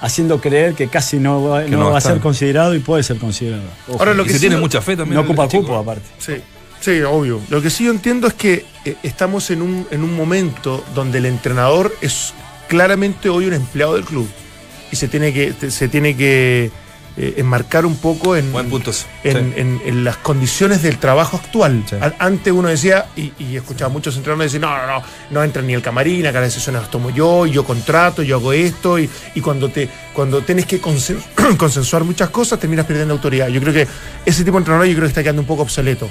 haciendo 0.00 0.40
creer 0.40 0.74
que 0.74 0.88
casi 0.88 1.18
no 1.18 1.42
va, 1.42 1.64
Que 1.64 1.70
no 1.70 1.78
no 1.78 1.84
va 1.86 1.92
va 1.92 1.98
a 1.98 2.00
ser 2.02 2.18
considerado 2.20 2.74
y 2.74 2.78
puede 2.78 3.02
ser 3.02 3.18
considerado. 3.18 3.62
Ojo. 3.88 3.98
Ahora 3.98 4.14
lo 4.14 4.22
y 4.22 4.26
que 4.26 4.32
se 4.32 4.38
sí 4.38 4.40
tiene 4.40 4.56
no- 4.56 4.62
mucha 4.62 4.80
fe 4.80 4.96
también. 4.96 5.16
no 5.16 5.22
ocupa 5.22 5.48
chico. 5.48 5.64
cupo 5.64 5.76
aparte. 5.78 6.06
Sí, 6.18 6.34
sí, 6.80 7.00
obvio. 7.02 7.40
Lo 7.48 7.60
que 7.62 7.70
sí 7.70 7.84
yo 7.84 7.90
entiendo 7.90 8.26
es 8.28 8.34
que 8.34 8.64
eh, 8.84 8.96
estamos 9.02 9.50
en 9.50 9.62
un, 9.62 9.86
en 9.90 10.02
un 10.02 10.14
momento 10.14 10.84
donde 10.94 11.18
el 11.18 11.26
entrenador 11.26 11.94
es 12.00 12.32
claramente 12.68 13.28
hoy 13.28 13.46
un 13.46 13.54
empleado 13.54 13.94
del 13.94 14.04
club 14.04 14.28
y 14.90 14.96
se 14.96 15.08
tiene 15.08 15.32
que, 15.32 15.52
se 15.70 15.88
tiene 15.88 16.16
que 16.16 16.70
eh, 17.18 17.34
enmarcar 17.38 17.86
un 17.86 17.96
poco 17.96 18.36
en, 18.36 18.52
Buen 18.52 18.68
punto 18.68 18.90
eso. 18.90 19.06
en, 19.24 19.32
Sí. 19.54 19.60
en- 19.60 19.80
en 19.86 20.04
las 20.04 20.18
condiciones 20.18 20.82
del 20.82 20.98
trabajo 20.98 21.38
actual. 21.38 21.82
Sí. 21.88 21.96
Antes 22.18 22.52
uno 22.52 22.68
decía, 22.68 23.06
y, 23.16 23.32
y 23.38 23.56
escuchaba 23.56 23.88
a 23.90 23.92
muchos 23.92 24.16
entrenadores 24.16 24.52
decir, 24.52 24.60
no, 24.60 24.76
no, 24.76 24.86
no, 24.86 25.02
no 25.30 25.42
entra 25.42 25.62
ni 25.62 25.72
el 25.72 25.80
camarín, 25.80 26.26
acá 26.26 26.40
las 26.40 26.52
decisiones 26.52 26.82
las 26.82 26.90
tomo 26.90 27.08
yo, 27.08 27.46
y 27.46 27.52
yo 27.52 27.64
contrato, 27.64 28.22
yo 28.22 28.36
hago 28.36 28.52
esto, 28.52 28.98
y, 28.98 29.08
y 29.34 29.40
cuando 29.40 29.70
te 29.70 29.88
cuando 30.12 30.42
tienes 30.42 30.66
que 30.66 30.78
consen- 30.80 31.22
consensuar 31.56 32.04
muchas 32.04 32.28
cosas, 32.28 32.60
terminas 32.60 32.84
perdiendo 32.84 33.14
autoridad. 33.14 33.48
Yo 33.48 33.60
creo 33.62 33.72
que 33.72 33.88
ese 34.26 34.44
tipo 34.44 34.52
de 34.56 34.58
entrenador 34.58 34.86
yo 34.86 34.92
creo 34.94 35.04
que 35.04 35.08
está 35.08 35.22
quedando 35.22 35.40
un 35.40 35.48
poco 35.48 35.62
obsoleto. 35.62 36.10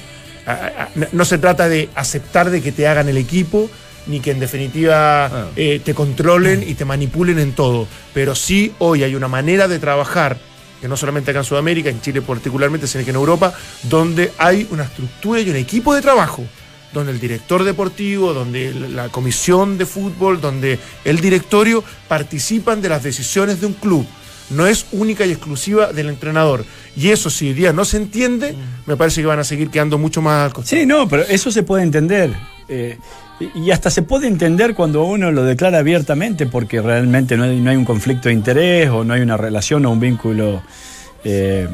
No 1.12 1.26
se 1.26 1.38
trata 1.38 1.68
de 1.68 1.90
aceptar 1.96 2.50
de 2.50 2.62
que 2.62 2.72
te 2.72 2.88
hagan 2.88 3.10
el 3.10 3.18
equipo, 3.18 3.70
ni 4.08 4.20
que 4.20 4.32
en 4.32 4.40
definitiva 4.40 5.26
Ah. 5.26 5.48
eh, 5.56 5.82
te 5.84 5.94
controlen 5.96 6.64
y 6.68 6.76
te 6.76 6.86
manipulen 6.86 7.40
en 7.40 7.54
todo. 7.54 7.88
Pero 8.14 8.36
sí 8.36 8.72
hoy 8.80 9.04
hay 9.04 9.16
una 9.16 9.28
manera 9.28 9.68
de 9.68 9.80
trabajar 9.80 10.38
que 10.80 10.88
no 10.88 10.98
solamente 10.98 11.32
acá 11.32 11.40
en 11.40 11.46
Sudamérica, 11.46 11.90
en 11.90 12.02
Chile 12.02 12.22
particularmente, 12.22 12.86
sino 12.86 13.04
que 13.04 13.10
en 13.10 13.16
Europa, 13.16 13.54
donde 13.84 14.32
hay 14.38 14.68
una 14.70 14.84
estructura 14.84 15.40
y 15.42 15.50
un 15.50 15.56
equipo 15.56 15.96
de 15.96 16.02
trabajo, 16.02 16.44
donde 16.94 17.12
el 17.12 17.20
director 17.20 17.64
deportivo, 17.64 18.34
donde 18.34 18.72
la 18.74 19.10
comisión 19.10 19.78
de 19.80 19.86
fútbol, 19.88 20.40
donde 20.40 20.78
el 21.04 21.20
directorio 21.20 21.84
participan 22.08 22.82
de 22.82 22.90
las 22.90 23.02
decisiones 23.02 23.60
de 23.62 23.68
un 23.68 23.74
club, 23.74 24.06
no 24.50 24.68
es 24.68 24.86
única 24.92 25.26
y 25.26 25.32
exclusiva 25.32 25.92
del 25.94 26.10
entrenador. 26.10 26.66
Y 26.96 27.10
eso, 27.10 27.30
si 27.30 27.50
hoy 27.50 27.54
día 27.54 27.74
no 27.74 27.86
se 27.86 27.98
entiende, 27.98 28.56
me 28.86 28.96
parece 28.96 29.22
que 29.22 29.28
van 29.28 29.40
a 29.40 29.44
seguir 29.44 29.70
quedando 29.70 29.98
mucho 29.98 30.22
más 30.22 30.46
al 30.46 30.54
costado. 30.54 30.80
Sí, 30.80 30.86
no, 30.86 31.08
pero 31.08 31.24
eso 31.24 31.52
se 31.52 31.64
puede 31.64 31.84
entender. 31.84 32.32
Eh, 32.68 32.98
y 33.54 33.72
hasta 33.72 33.90
se 33.90 34.02
puede 34.02 34.28
entender 34.28 34.76
cuando 34.76 35.04
uno 35.04 35.32
lo 35.32 35.44
declara 35.44 35.80
abiertamente 35.80 36.46
porque 36.46 36.82
realmente 36.82 37.36
no 37.36 37.44
hay, 37.44 37.60
no 37.60 37.70
hay 37.70 37.76
un 37.76 37.86
conflicto 37.86 38.30
de 38.30 38.34
interés 38.34 38.90
o 38.90 39.04
no 39.04 39.14
hay 39.14 39.22
una 39.22 39.38
relación 39.38 39.86
o 39.86 39.92
un 39.92 40.00
vínculo 40.00 40.64
eh, 41.24 41.68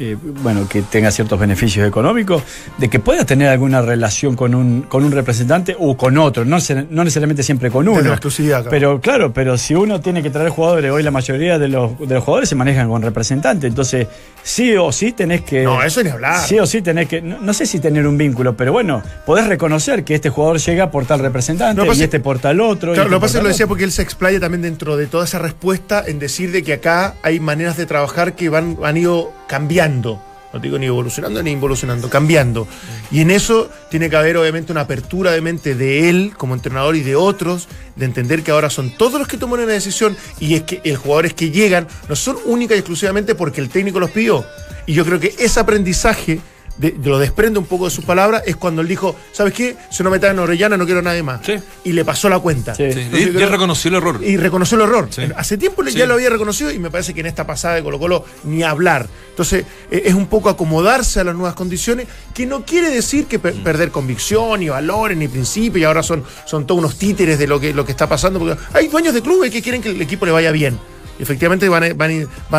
eh, 0.00 0.16
bueno, 0.42 0.68
que 0.68 0.82
tenga 0.82 1.10
ciertos 1.10 1.38
beneficios 1.38 1.86
económicos, 1.86 2.42
de 2.78 2.88
que 2.88 2.98
pueda 2.98 3.24
tener 3.24 3.48
alguna 3.48 3.82
relación 3.82 4.36
con 4.36 4.54
un, 4.54 4.82
con 4.82 5.04
un 5.04 5.12
representante 5.12 5.76
o 5.78 5.96
con 5.96 6.18
otro, 6.18 6.44
no, 6.44 6.60
se- 6.60 6.86
no 6.90 7.04
necesariamente 7.04 7.42
siempre 7.42 7.70
con 7.70 7.86
uno. 7.88 8.00
la 8.00 8.10
exclusividad, 8.10 8.56
claro. 8.62 8.70
Pero 8.70 9.00
claro, 9.00 9.32
pero 9.32 9.58
si 9.58 9.74
uno 9.74 10.00
tiene 10.00 10.22
que 10.22 10.30
traer 10.30 10.50
jugadores, 10.50 10.90
hoy 10.90 11.02
la 11.02 11.10
mayoría 11.10 11.58
de 11.58 11.68
los, 11.68 11.98
de 11.98 12.14
los 12.14 12.24
jugadores 12.24 12.48
se 12.48 12.54
manejan 12.54 12.88
con 12.88 13.02
representantes, 13.02 13.68
entonces 13.68 14.06
sí 14.42 14.74
o 14.76 14.90
sí 14.92 15.12
tenés 15.12 15.42
que... 15.42 15.62
No, 15.62 15.82
eso 15.82 16.02
ni 16.02 16.10
hablar. 16.10 16.46
Sí 16.46 16.58
o 16.58 16.66
sí 16.66 16.82
tenés 16.82 17.08
que, 17.08 17.22
no, 17.22 17.38
no 17.40 17.52
sé 17.52 17.66
si 17.66 17.78
tener 17.80 18.06
un 18.06 18.18
vínculo, 18.18 18.56
pero 18.56 18.72
bueno, 18.72 19.02
podés 19.26 19.46
reconocer 19.46 20.04
que 20.04 20.14
este 20.14 20.30
jugador 20.30 20.58
llega 20.58 20.90
por 20.90 21.06
tal 21.06 21.20
representante 21.20 21.84
No, 21.84 21.92
y 21.92 22.02
este 22.02 22.20
por 22.20 22.38
tal 22.38 22.60
otro. 22.60 22.92
y 22.92 22.94
Claro, 22.94 23.08
este 23.08 23.10
lo 23.14 23.20
pasa 23.20 23.26
es 23.26 23.32
que 23.32 23.38
tal 23.38 23.42
lo 23.44 23.48
decía 23.50 23.66
porque 23.66 23.84
él 23.84 23.92
se 23.92 24.02
explaya 24.02 24.40
también 24.40 24.62
dentro 24.62 24.96
de 24.96 25.06
toda 25.06 25.24
esa 25.24 25.38
respuesta 25.38 26.02
en 26.06 26.18
decir 26.18 26.50
de 26.52 26.62
que 26.62 26.72
acá 26.74 27.14
hay 27.22 27.38
maneras 27.40 27.76
de 27.76 27.86
trabajar 27.86 28.34
que 28.34 28.48
van, 28.48 28.76
han 28.82 28.96
ido 28.96 29.32
cambiando. 29.46 29.91
No 30.00 30.58
digo 30.60 30.78
ni 30.78 30.86
evolucionando 30.86 31.42
ni 31.42 31.50
involucionando, 31.50 32.10
cambiando. 32.10 32.68
Y 33.10 33.20
en 33.20 33.30
eso 33.30 33.70
tiene 33.90 34.10
que 34.10 34.16
haber 34.16 34.36
obviamente 34.36 34.70
una 34.70 34.82
apertura 34.82 35.32
de 35.32 35.40
mente 35.40 35.74
de 35.74 36.10
él 36.10 36.34
como 36.36 36.54
entrenador 36.54 36.94
y 36.94 37.00
de 37.00 37.16
otros, 37.16 37.68
de 37.96 38.04
entender 38.04 38.42
que 38.42 38.50
ahora 38.50 38.68
son 38.68 38.90
todos 38.96 39.18
los 39.18 39.28
que 39.28 39.38
toman 39.38 39.60
una 39.60 39.72
decisión 39.72 40.16
y 40.40 40.54
es 40.54 40.62
que 40.62 40.82
los 40.84 40.98
jugadores 40.98 41.32
que 41.32 41.50
llegan 41.50 41.88
no 42.08 42.16
son 42.16 42.36
única 42.44 42.74
y 42.74 42.78
exclusivamente 42.78 43.34
porque 43.34 43.60
el 43.60 43.70
técnico 43.70 43.98
los 43.98 44.10
pidió. 44.10 44.44
Y 44.84 44.92
yo 44.92 45.04
creo 45.04 45.20
que 45.20 45.34
ese 45.38 45.60
aprendizaje 45.60 46.40
de- 46.76 46.92
de 46.92 47.08
lo 47.10 47.18
desprende 47.18 47.58
un 47.58 47.66
poco 47.66 47.84
de 47.86 47.90
sus 47.90 48.04
palabras, 48.04 48.42
es 48.46 48.56
cuando 48.56 48.82
él 48.82 48.88
dijo, 48.88 49.14
¿sabes 49.32 49.52
qué? 49.52 49.76
Si 49.90 50.02
no 50.02 50.10
me 50.10 50.18
traen 50.18 50.38
a 50.38 50.42
Orellana 50.42 50.76
no 50.76 50.84
quiero 50.84 51.00
a 51.00 51.02
nadie 51.02 51.22
más. 51.22 51.40
Sí. 51.44 51.54
Y 51.84 51.92
le 51.92 52.04
pasó 52.04 52.28
la 52.28 52.38
cuenta. 52.38 52.74
Sí. 52.74 52.90
Sí, 52.92 53.00
Entonces, 53.00 53.28
y- 53.28 53.32
creo- 53.32 53.48
reconoció 53.50 53.88
el 53.90 53.94
error. 53.96 54.20
y 54.24 54.36
reconoció 54.36 54.76
el 54.76 54.82
error. 54.84 55.08
Sí. 55.10 55.22
Hace 55.36 55.58
tiempo 55.58 55.82
ya 55.84 56.06
lo 56.06 56.14
había 56.14 56.30
reconocido 56.30 56.70
y 56.70 56.78
me 56.78 56.90
parece 56.90 57.12
que 57.14 57.20
en 57.20 57.26
esta 57.26 57.46
pasada 57.46 57.74
de 57.74 57.82
Colo 57.82 57.98
Colo 57.98 58.24
ni 58.44 58.62
hablar. 58.62 59.06
Entonces 59.30 59.64
eh, 59.90 60.02
es 60.06 60.14
un 60.14 60.26
poco 60.26 60.48
acomodarse 60.48 61.20
a 61.20 61.24
las 61.24 61.34
nuevas 61.34 61.54
condiciones, 61.54 62.06
que 62.34 62.46
no 62.46 62.64
quiere 62.64 62.90
decir 62.90 63.26
que 63.26 63.38
Mm. 63.38 63.40
per- 63.42 63.54
perder 63.62 63.90
convicción, 63.90 64.60
ni 64.60 64.68
valores, 64.68 65.16
ni 65.16 65.28
principios, 65.28 65.80
y 65.80 65.84
ahora 65.84 66.02
son, 66.02 66.24
son 66.46 66.66
todos 66.66 66.78
unos 66.78 66.96
títeres 66.98 67.38
de 67.38 67.46
lo 67.46 67.60
que, 67.60 67.72
lo 67.74 67.84
que 67.84 67.92
está 67.92 68.08
pasando, 68.08 68.38
porque 68.38 68.56
hay 68.72 68.88
dueños 68.88 69.12
de 69.14 69.22
clubes 69.22 69.50
que 69.50 69.60
quieren 69.62 69.82
que 69.82 69.90
el 69.90 70.00
equipo 70.02 70.24
le 70.26 70.32
vaya 70.32 70.50
bien. 70.52 70.78
Efectivamente 71.22 71.68
van 71.68 71.84
a, 71.84 71.94
van 71.94 72.10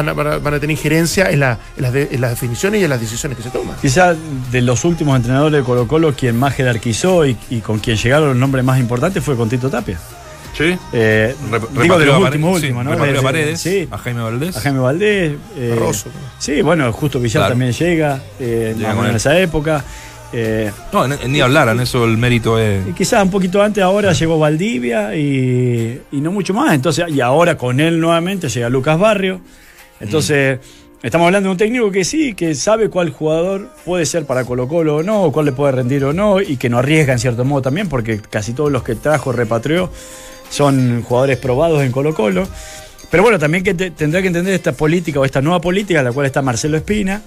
a- 0.09 0.14
van 0.14 0.28
a- 0.28 0.38
van 0.38 0.53
tener 0.59 0.72
injerencia 0.72 1.30
en, 1.30 1.41
la- 1.41 1.57
en 1.76 1.84
las 1.84 1.93
de- 1.93 2.07
en 2.11 2.22
las 2.22 2.30
definiciones 2.32 2.80
y 2.82 2.84
en 2.86 2.89
las 2.89 2.99
decisiones 3.01 3.38
que 3.38 3.43
se 3.43 3.49
toman. 3.49 3.76
Quizá 3.82 4.16
de 4.51 4.61
los 4.61 4.86
últimos 4.86 5.16
entrenadores 5.18 5.59
de 5.59 5.64
Colo 5.66 5.88
Colo, 5.88 6.14
quien 6.14 6.38
más 6.39 6.55
jerarquizó 6.55 7.26
y, 7.26 7.36
y 7.49 7.59
con 7.59 7.80
quien 7.80 7.97
llegaron 7.97 8.30
los 8.30 8.38
nombres 8.38 8.64
más 8.64 8.80
importantes 8.80 9.24
fue 9.24 9.36
con 9.36 9.49
Tito 9.49 9.70
Tapia. 9.70 9.99
Sí. 10.57 10.78
Eh, 10.93 11.36
digo 11.82 11.97
de 11.97 12.05
los 12.05 12.22
últimos, 12.22 12.59
sí, 12.59 12.66
últimos, 12.68 12.86
¿no? 12.86 12.91
repatrió 12.91 13.11
a 13.11 13.14
Desde- 13.16 13.24
Paredes, 13.24 13.59
sí, 13.59 13.88
a 13.89 13.97
Jaime 13.97 14.22
Valdés. 14.22 14.55
a 14.55 14.59
Jaime 14.61 14.80
Valdés. 14.80 15.34
eh, 15.57 15.70
Barroso. 15.72 16.09
sí, 16.38 16.61
bueno, 16.61 16.93
justo 16.93 17.20
Villar 17.20 17.39
Claro. 17.41 17.51
también 17.53 17.72
llega, 17.74 18.22
eh, 18.39 18.74
Llega 18.78 18.89
más 18.89 18.93
o 18.93 18.97
con 18.97 19.05
menos 19.07 19.09
en 19.09 19.16
esa 19.16 19.39
época. 19.39 19.84
Eh, 20.34 20.72
No, 20.92 21.08
ni- 21.08 21.42
hablaran, 21.42 21.80
eso 21.80 22.06
el 22.06 22.18
mérito 22.18 22.58
es. 22.58 22.84
quizás 22.96 23.24
un 23.24 23.30
poquito 23.30 23.62
antes 23.62 23.84
ahora 23.84 24.14
llegó 24.14 24.40
Valdivia 24.40 25.16
y, 25.16 26.02
y 26.12 26.22
no 26.22 26.32
mucho 26.32 26.54
más. 26.54 26.74
Entonces, 26.74 27.06
y 27.10 27.22
ahora 27.22 27.56
con 27.58 27.80
él 27.80 28.00
nuevamente 28.00 28.50
llega 28.50 28.68
Lucas 28.70 28.98
Barrio. 29.00 29.42
Entonces, 30.00 30.60
estamos 31.04 31.28
hablando 31.28 31.50
de 31.50 31.52
un 31.52 31.58
técnico 31.58 31.92
que 31.92 32.04
sí, 32.04 32.34
que 32.34 32.56
sabe 32.56 32.90
cuál 32.90 33.12
jugador 33.12 33.70
puede 33.86 34.06
ser 34.08 34.26
para 34.26 34.44
Colo 34.44 34.68
Colo 34.68 34.98
o 34.98 35.04
no, 35.04 35.24
o 35.24 35.32
cuál 35.32 35.46
le 35.46 35.52
puede 35.52 35.72
rendir 35.74 36.04
o 36.04 36.14
no, 36.14 36.42
y 36.42 36.58
que 36.58 36.70
no 36.70 36.80
arriesga 36.80 37.14
en 37.14 37.20
cierto 37.20 37.46
modo 37.46 37.62
también, 37.62 37.88
porque 37.88 38.20
casi 38.20 38.54
todos 38.54 38.72
los 38.72 38.82
que 38.84 38.96
trajo, 38.96 39.32
repatrió, 39.32 39.92
son 40.50 41.04
jugadores 41.04 41.38
probados 41.38 41.84
en 41.84 41.92
Colo 41.92 42.14
Colo. 42.14 42.48
Pero 43.12 43.22
bueno, 43.22 43.38
también 43.38 43.64
que 43.64 43.76
te- 43.76 43.92
tendrá 43.92 44.22
que 44.22 44.28
entender 44.28 44.54
esta 44.56 44.72
política 44.72 45.20
o 45.20 45.26
esta 45.26 45.42
nueva 45.42 45.62
política, 45.62 46.00
en 46.00 46.06
la 46.06 46.12
cual 46.12 46.26
está 46.26 46.42
Marcelo 46.42 46.78
Espina, 46.78 47.22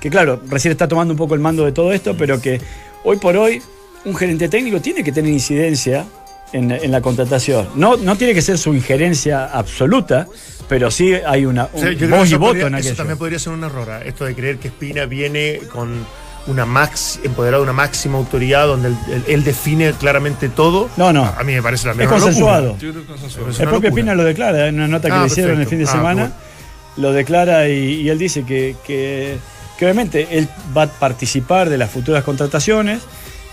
que 0.00 0.10
claro, 0.10 0.40
recién 0.48 0.72
está 0.72 0.86
tomando 0.88 1.12
un 1.14 1.18
poco 1.18 1.34
el 1.34 1.40
mando 1.40 1.64
de 1.64 1.72
todo 1.72 1.92
esto, 1.92 2.14
pero 2.16 2.40
que 2.40 2.60
hoy 3.04 3.16
por 3.16 3.36
hoy 3.36 3.62
un 4.04 4.14
gerente 4.14 4.48
técnico 4.48 4.80
tiene 4.80 5.02
que 5.02 5.12
tener 5.12 5.32
incidencia 5.32 6.04
en, 6.52 6.70
en 6.70 6.90
la 6.90 7.00
contratación. 7.00 7.68
No, 7.74 7.96
no 7.96 8.16
tiene 8.16 8.32
que 8.34 8.42
ser 8.42 8.56
su 8.58 8.72
injerencia 8.74 9.46
absoluta, 9.46 10.26
pero 10.68 10.90
sí 10.90 11.12
hay 11.14 11.44
una 11.44 11.64
O 11.72 11.78
sea, 11.78 11.88
un 11.88 11.94
yo 11.94 11.98
que 11.98 12.06
voz 12.14 12.26
y 12.26 12.30
eso, 12.30 12.38
voto 12.38 12.50
podría- 12.52 12.66
en 12.68 12.74
eso 12.74 12.80
aquello. 12.88 12.96
también 12.96 13.18
podría 13.18 13.38
ser 13.38 13.52
un 13.52 13.64
error, 13.64 13.90
¿ah? 13.90 14.00
esto 14.04 14.24
de 14.24 14.34
creer 14.34 14.58
que 14.58 14.68
Espina 14.68 15.04
viene 15.06 15.60
con 15.72 16.06
una 16.46 16.64
max, 16.64 17.20
empoderado 17.24 17.62
de 17.62 17.64
una 17.64 17.74
máxima 17.74 18.16
autoridad 18.16 18.66
donde 18.66 18.88
él, 18.88 18.96
él- 19.10 19.24
él 19.28 19.44
define 19.44 19.92
claramente 19.92 20.48
todo. 20.48 20.88
No, 20.96 21.12
no. 21.12 21.24
A 21.24 21.42
mí 21.44 21.52
me 21.52 21.60
parece 21.62 21.86
la 21.86 21.92
Es 21.92 21.98
misma 21.98 22.12
consensuado. 22.12 22.78
Yo 22.78 22.92
creo 22.92 23.06
que 23.06 23.14
eso 23.14 23.26
es- 23.26 23.36
es 23.56 23.60
El 23.60 23.68
propio. 23.68 23.90
Espina 23.90 24.14
lo 24.14 24.24
declara 24.24 24.68
en 24.68 24.76
una 24.76 24.88
nota 24.88 25.08
que 25.08 25.14
Ah, 25.14 25.20
le 25.22 25.26
hicieron 25.26 25.60
el 25.60 25.66
fin 25.66 25.78
de 25.78 25.84
Ah, 25.84 25.88
semana. 25.92 26.20
bueno. 26.22 26.34
Lo 26.96 27.12
declara 27.12 27.68
y, 27.68 28.00
y 28.00 28.08
él 28.08 28.18
dice 28.18 28.44
que, 28.44 28.74
que- 28.86 29.36
que 29.78 29.84
obviamente 29.86 30.26
él 30.32 30.48
va 30.76 30.82
a 30.82 30.86
participar 30.88 31.68
de 31.70 31.78
las 31.78 31.90
futuras 31.90 32.24
contrataciones 32.24 33.00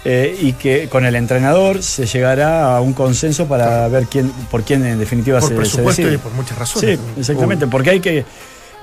eh, 0.03 0.35
y 0.41 0.53
que 0.53 0.87
con 0.89 1.05
el 1.05 1.15
entrenador 1.15 1.81
se 1.81 2.05
llegará 2.05 2.75
a 2.75 2.81
un 2.81 2.93
consenso 2.93 3.47
para 3.47 3.87
ver 3.87 4.05
quién 4.05 4.29
por 4.51 4.63
quién 4.63 4.85
en 4.85 4.99
definitiva 4.99 5.39
Por 5.39 5.49
se, 5.49 5.55
se 5.55 5.59
presupuesto 5.59 6.01
decide. 6.01 6.15
y 6.15 6.17
por 6.19 6.31
muchas 6.33 6.57
razones. 6.57 6.99
Sí, 6.99 7.19
exactamente, 7.19 7.67
porque 7.67 7.89
hay 7.91 7.99
que 7.99 8.25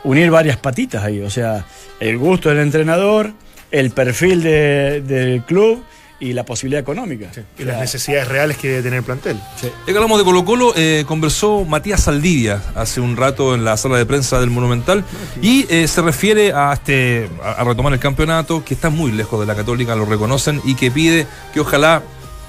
unir 0.05 0.30
varias 0.30 0.57
patitas 0.57 1.05
ahí, 1.05 1.20
o 1.20 1.30
sea, 1.30 1.64
el 2.01 2.18
gusto 2.18 2.49
del 2.49 2.59
entrenador, 2.59 3.32
el 3.70 3.90
perfil 3.93 4.43
de- 4.43 5.01
del 5.01 5.43
club 5.45 5.82
y 6.23 6.33
la 6.35 6.45
posibilidad 6.45 6.81
económica. 6.81 7.31
Sí, 7.35 7.41
Y 7.59 7.62
O 7.64 7.66
las 7.66 7.81
necesidades 7.81 8.29
reales 8.29 8.57
que 8.57 8.68
debe 8.68 8.83
tener 8.85 8.99
el 8.99 9.05
plantel. 9.05 9.41
sí. 9.61 9.68
Ya 9.87 9.93
que 9.93 9.97
hablamos 9.99 10.18
de 10.18 10.25
Colo 10.25 10.45
Colo, 10.45 10.73
eh, 10.77 11.05
conversó 11.07 11.64
Matías 11.64 12.05
Saldivia 12.05 12.62
hace 12.77 13.01
un 13.01 13.16
rato 13.16 13.57
en 13.57 13.64
la 13.64 13.77
sala 13.77 13.97
de 13.99 14.07
prensa 14.07 14.39
del 14.39 14.51
Monumental 14.51 15.05
y 15.43 15.66
eh, 15.68 15.89
se 15.89 16.01
refiere 16.01 16.53
a, 16.53 16.73
este, 16.75 17.29
a, 17.43 17.61
a 17.61 17.64
retomar 17.64 17.93
el 17.93 17.99
campeonato, 17.99 18.64
que 18.64 18.75
está 18.75 18.89
muy 18.89 19.11
lejos 19.11 19.41
de 19.41 19.47
la 19.47 19.57
Católica, 19.57 19.97
lo 19.97 20.05
reconocen, 20.05 20.61
y 20.64 20.77
que 20.77 20.93
pide 20.93 21.27
que 21.53 21.59
ojalá 21.59 22.03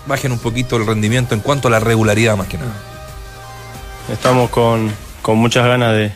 bajen 0.06 0.32
un 0.32 0.40
poquito 0.40 0.78
el 0.78 0.86
rendimiento 0.86 1.34
en 1.34 1.42
cuanto 1.42 1.68
a 1.68 1.72
la 1.72 1.80
regularidad 1.80 2.38
más 2.38 2.48
que 2.48 2.60
nada. 2.60 2.76
Estamos 4.12 4.52
con, 4.52 4.92
con 5.24 5.40
muchas 5.40 5.66
ganas 5.66 5.94
de, 5.96 6.12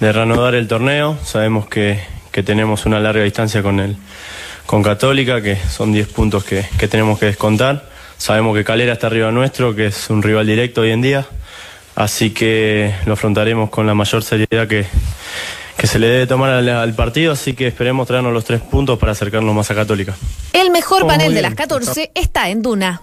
de 0.00 0.12
reanudar 0.12 0.54
el 0.54 0.66
torneo. 0.66 1.18
Sabemos 1.22 1.68
que, 1.68 2.00
que 2.32 2.42
tenemos 2.42 2.86
una 2.86 2.98
larga 2.98 3.24
distancia 3.24 3.62
con, 3.62 3.78
el, 3.78 3.98
con 4.68 4.82
Católica, 4.82 5.40
que 5.40 5.56
son 5.56 5.92
10 5.92 6.08
puntos 6.08 6.44
que, 6.44 6.62
que 6.78 6.88
tenemos 6.88 7.18
que 7.18 7.24
descontar. 7.24 7.88
Sabemos 8.18 8.54
que 8.54 8.64
Calera 8.64 8.92
está 8.92 9.06
arriba 9.06 9.30
nuestro, 9.30 9.74
que 9.74 9.86
es 9.86 10.10
un 10.10 10.22
rival 10.22 10.46
directo 10.46 10.82
hoy 10.82 10.90
en 10.90 11.00
día. 11.00 11.26
Así 11.96 12.32
que 12.32 12.94
lo 13.06 13.14
afrontaremos 13.14 13.70
con 13.70 13.86
la 13.86 13.94
mayor 13.94 14.22
seriedad 14.22 14.68
que, 14.68 14.84
que 15.78 15.86
se 15.86 15.98
le 15.98 16.08
debe 16.08 16.26
tomar 16.26 16.50
al, 16.50 16.68
al 16.68 16.94
partido. 16.94 17.32
Así 17.32 17.54
que 17.54 17.66
esperemos 17.66 18.06
traernos 18.06 18.34
los 18.34 18.44
tres 18.44 18.60
puntos 18.60 18.98
para 18.98 19.12
acercarnos 19.12 19.54
más 19.54 19.70
a 19.70 19.74
Católica. 19.74 20.14
El 20.52 20.70
mejor 20.70 21.04
Oh, 21.04 21.06
panel 21.06 21.32
de 21.32 21.40
las 21.40 21.54
14 21.54 22.10
está 22.14 22.50
en 22.50 22.60
Duna. 22.60 23.00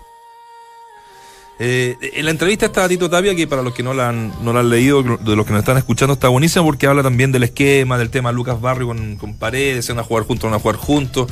Eh, 1.58 1.96
en 2.02 2.26
la 2.26 2.32
entrevista 2.32 2.66
está 2.66 2.88
Tito 2.90 3.10
Tapia, 3.10 3.34
que 3.34 3.48
para 3.48 3.62
los 3.62 3.74
que 3.74 3.82
no 3.82 3.94
la 3.94 4.10
han, 4.10 4.34
no 4.44 4.52
la 4.52 4.60
han 4.60 4.70
leído, 4.70 5.04
de 5.04 5.36
los 5.36 5.46
que 5.46 5.54
nos 5.54 5.60
están 5.60 5.78
escuchando, 5.78 6.14
está 6.14 6.28
buenísima 6.28 6.66
porque 6.66 6.86
habla 6.86 7.02
también 7.02 7.32
del 7.32 7.44
esquema, 7.44 7.98
del 7.98 8.10
tema 8.10 8.32
Lucas 8.32 8.60
Barrio 8.60 8.88
con, 8.88 9.16
con 9.16 9.36
Paredes, 9.36 9.88
van 9.88 10.00
a 10.00 10.04
jugar 10.04 10.26
juntos, 10.26 10.50
van 10.50 10.60
a 10.60 10.62
jugar 10.62 10.76
juntos. 10.76 11.32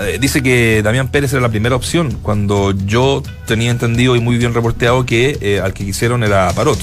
Eh, 0.00 0.18
dice 0.20 0.42
que 0.42 0.82
Damián 0.82 1.08
Pérez 1.08 1.32
era 1.32 1.42
la 1.42 1.50
primera 1.50 1.76
opción, 1.76 2.18
cuando 2.22 2.72
yo 2.72 3.22
tenía 3.46 3.70
entendido 3.70 4.16
y 4.16 4.20
muy 4.20 4.38
bien 4.38 4.54
reporteado 4.54 5.04
que 5.04 5.38
eh, 5.42 5.60
al 5.60 5.74
que 5.74 5.84
quisieron 5.84 6.24
era 6.24 6.50
Parot. 6.54 6.78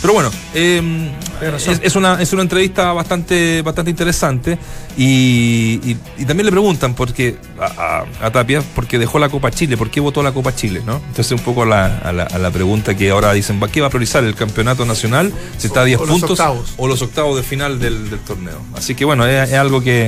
Pero 0.00 0.12
bueno, 0.12 0.30
eh, 0.54 1.10
razón. 1.40 1.74
es, 1.74 1.80
es 1.82 1.96
una, 1.96 2.20
es 2.22 2.32
una 2.32 2.42
entrevista 2.42 2.92
bastante, 2.92 3.62
bastante 3.62 3.90
interesante 3.90 4.58
y, 4.96 5.80
y- 5.82 5.96
y 6.18 6.24
también 6.24 6.44
le 6.46 6.52
preguntan 6.52 6.94
porque 6.94 7.36
a, 7.58 8.04
a- 8.20 8.26
a 8.26 8.30
Tapia 8.30 8.62
porque 8.74 8.98
dejó 8.98 9.18
la 9.18 9.28
Copa 9.28 9.50
Chile, 9.50 9.76
por 9.76 9.90
qué 9.90 10.00
votó 10.00 10.22
la 10.22 10.32
Copa 10.32 10.54
Chile, 10.54 10.82
¿no? 10.86 10.96
Entonces 11.08 11.32
un 11.32 11.40
poco 11.40 11.62
a 11.62 11.66
la, 11.66 11.98
a 11.98 12.12
la, 12.12 12.24
a 12.24 12.38
la 12.38 12.50
pregunta 12.50 12.94
que 12.96 13.10
ahora 13.10 13.32
dicen, 13.32 13.58
¿para 13.58 13.72
qué 13.72 13.80
va 13.80 13.86
a 13.88 13.90
priorizar 13.90 14.22
el 14.24 14.34
campeonato 14.34 14.84
nacional 14.84 15.32
si 15.58 15.66
está 15.66 15.80
a 15.80 15.84
10 15.84 15.98
o 16.00 16.06
los 16.06 16.10
puntos 16.10 16.30
octavos. 16.32 16.74
o 16.76 16.88
los 16.88 17.02
octavos 17.02 17.36
de 17.36 17.42
final 17.42 17.78
del, 17.80 18.10
del 18.10 18.20
torneo? 18.20 18.60
Así 18.76 18.94
que 18.94 19.04
bueno, 19.04 19.26
es, 19.26 19.48
es 19.50 19.54
algo 19.58 19.80
que 19.82 20.06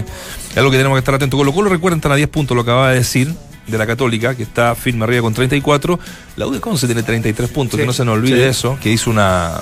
es 0.50 0.56
algo 0.56 0.70
que 0.70 0.76
tenemos 0.76 0.96
que 0.96 1.00
estar 1.00 1.14
atentos. 1.14 1.38
Colo 1.38 1.52
Colo 1.52 1.70
recuerden 1.70 1.98
están 1.98 2.12
a 2.12 2.16
10 2.16 2.28
puntos, 2.28 2.56
lo 2.56 2.64
que 2.64 2.70
acaba 2.70 2.90
de 2.90 2.98
decir 2.98 3.34
de 3.68 3.78
la 3.78 3.86
Católica, 3.86 4.34
que 4.34 4.42
está 4.42 4.74
firme 4.74 5.04
arriba 5.04 5.22
con 5.22 5.34
34. 5.34 5.98
La 6.36 6.46
U 6.46 6.50
de 6.52 6.60
Conce 6.60 6.86
tiene 6.86 7.02
33 7.02 7.50
puntos, 7.50 7.76
Sí. 7.76 7.82
que 7.82 7.86
no 7.86 7.92
se 7.92 8.04
nos 8.04 8.14
olvide 8.14 8.36
Sí. 8.44 8.50
eso, 8.50 8.78
que 8.82 8.90
hizo 8.90 9.10
una... 9.10 9.52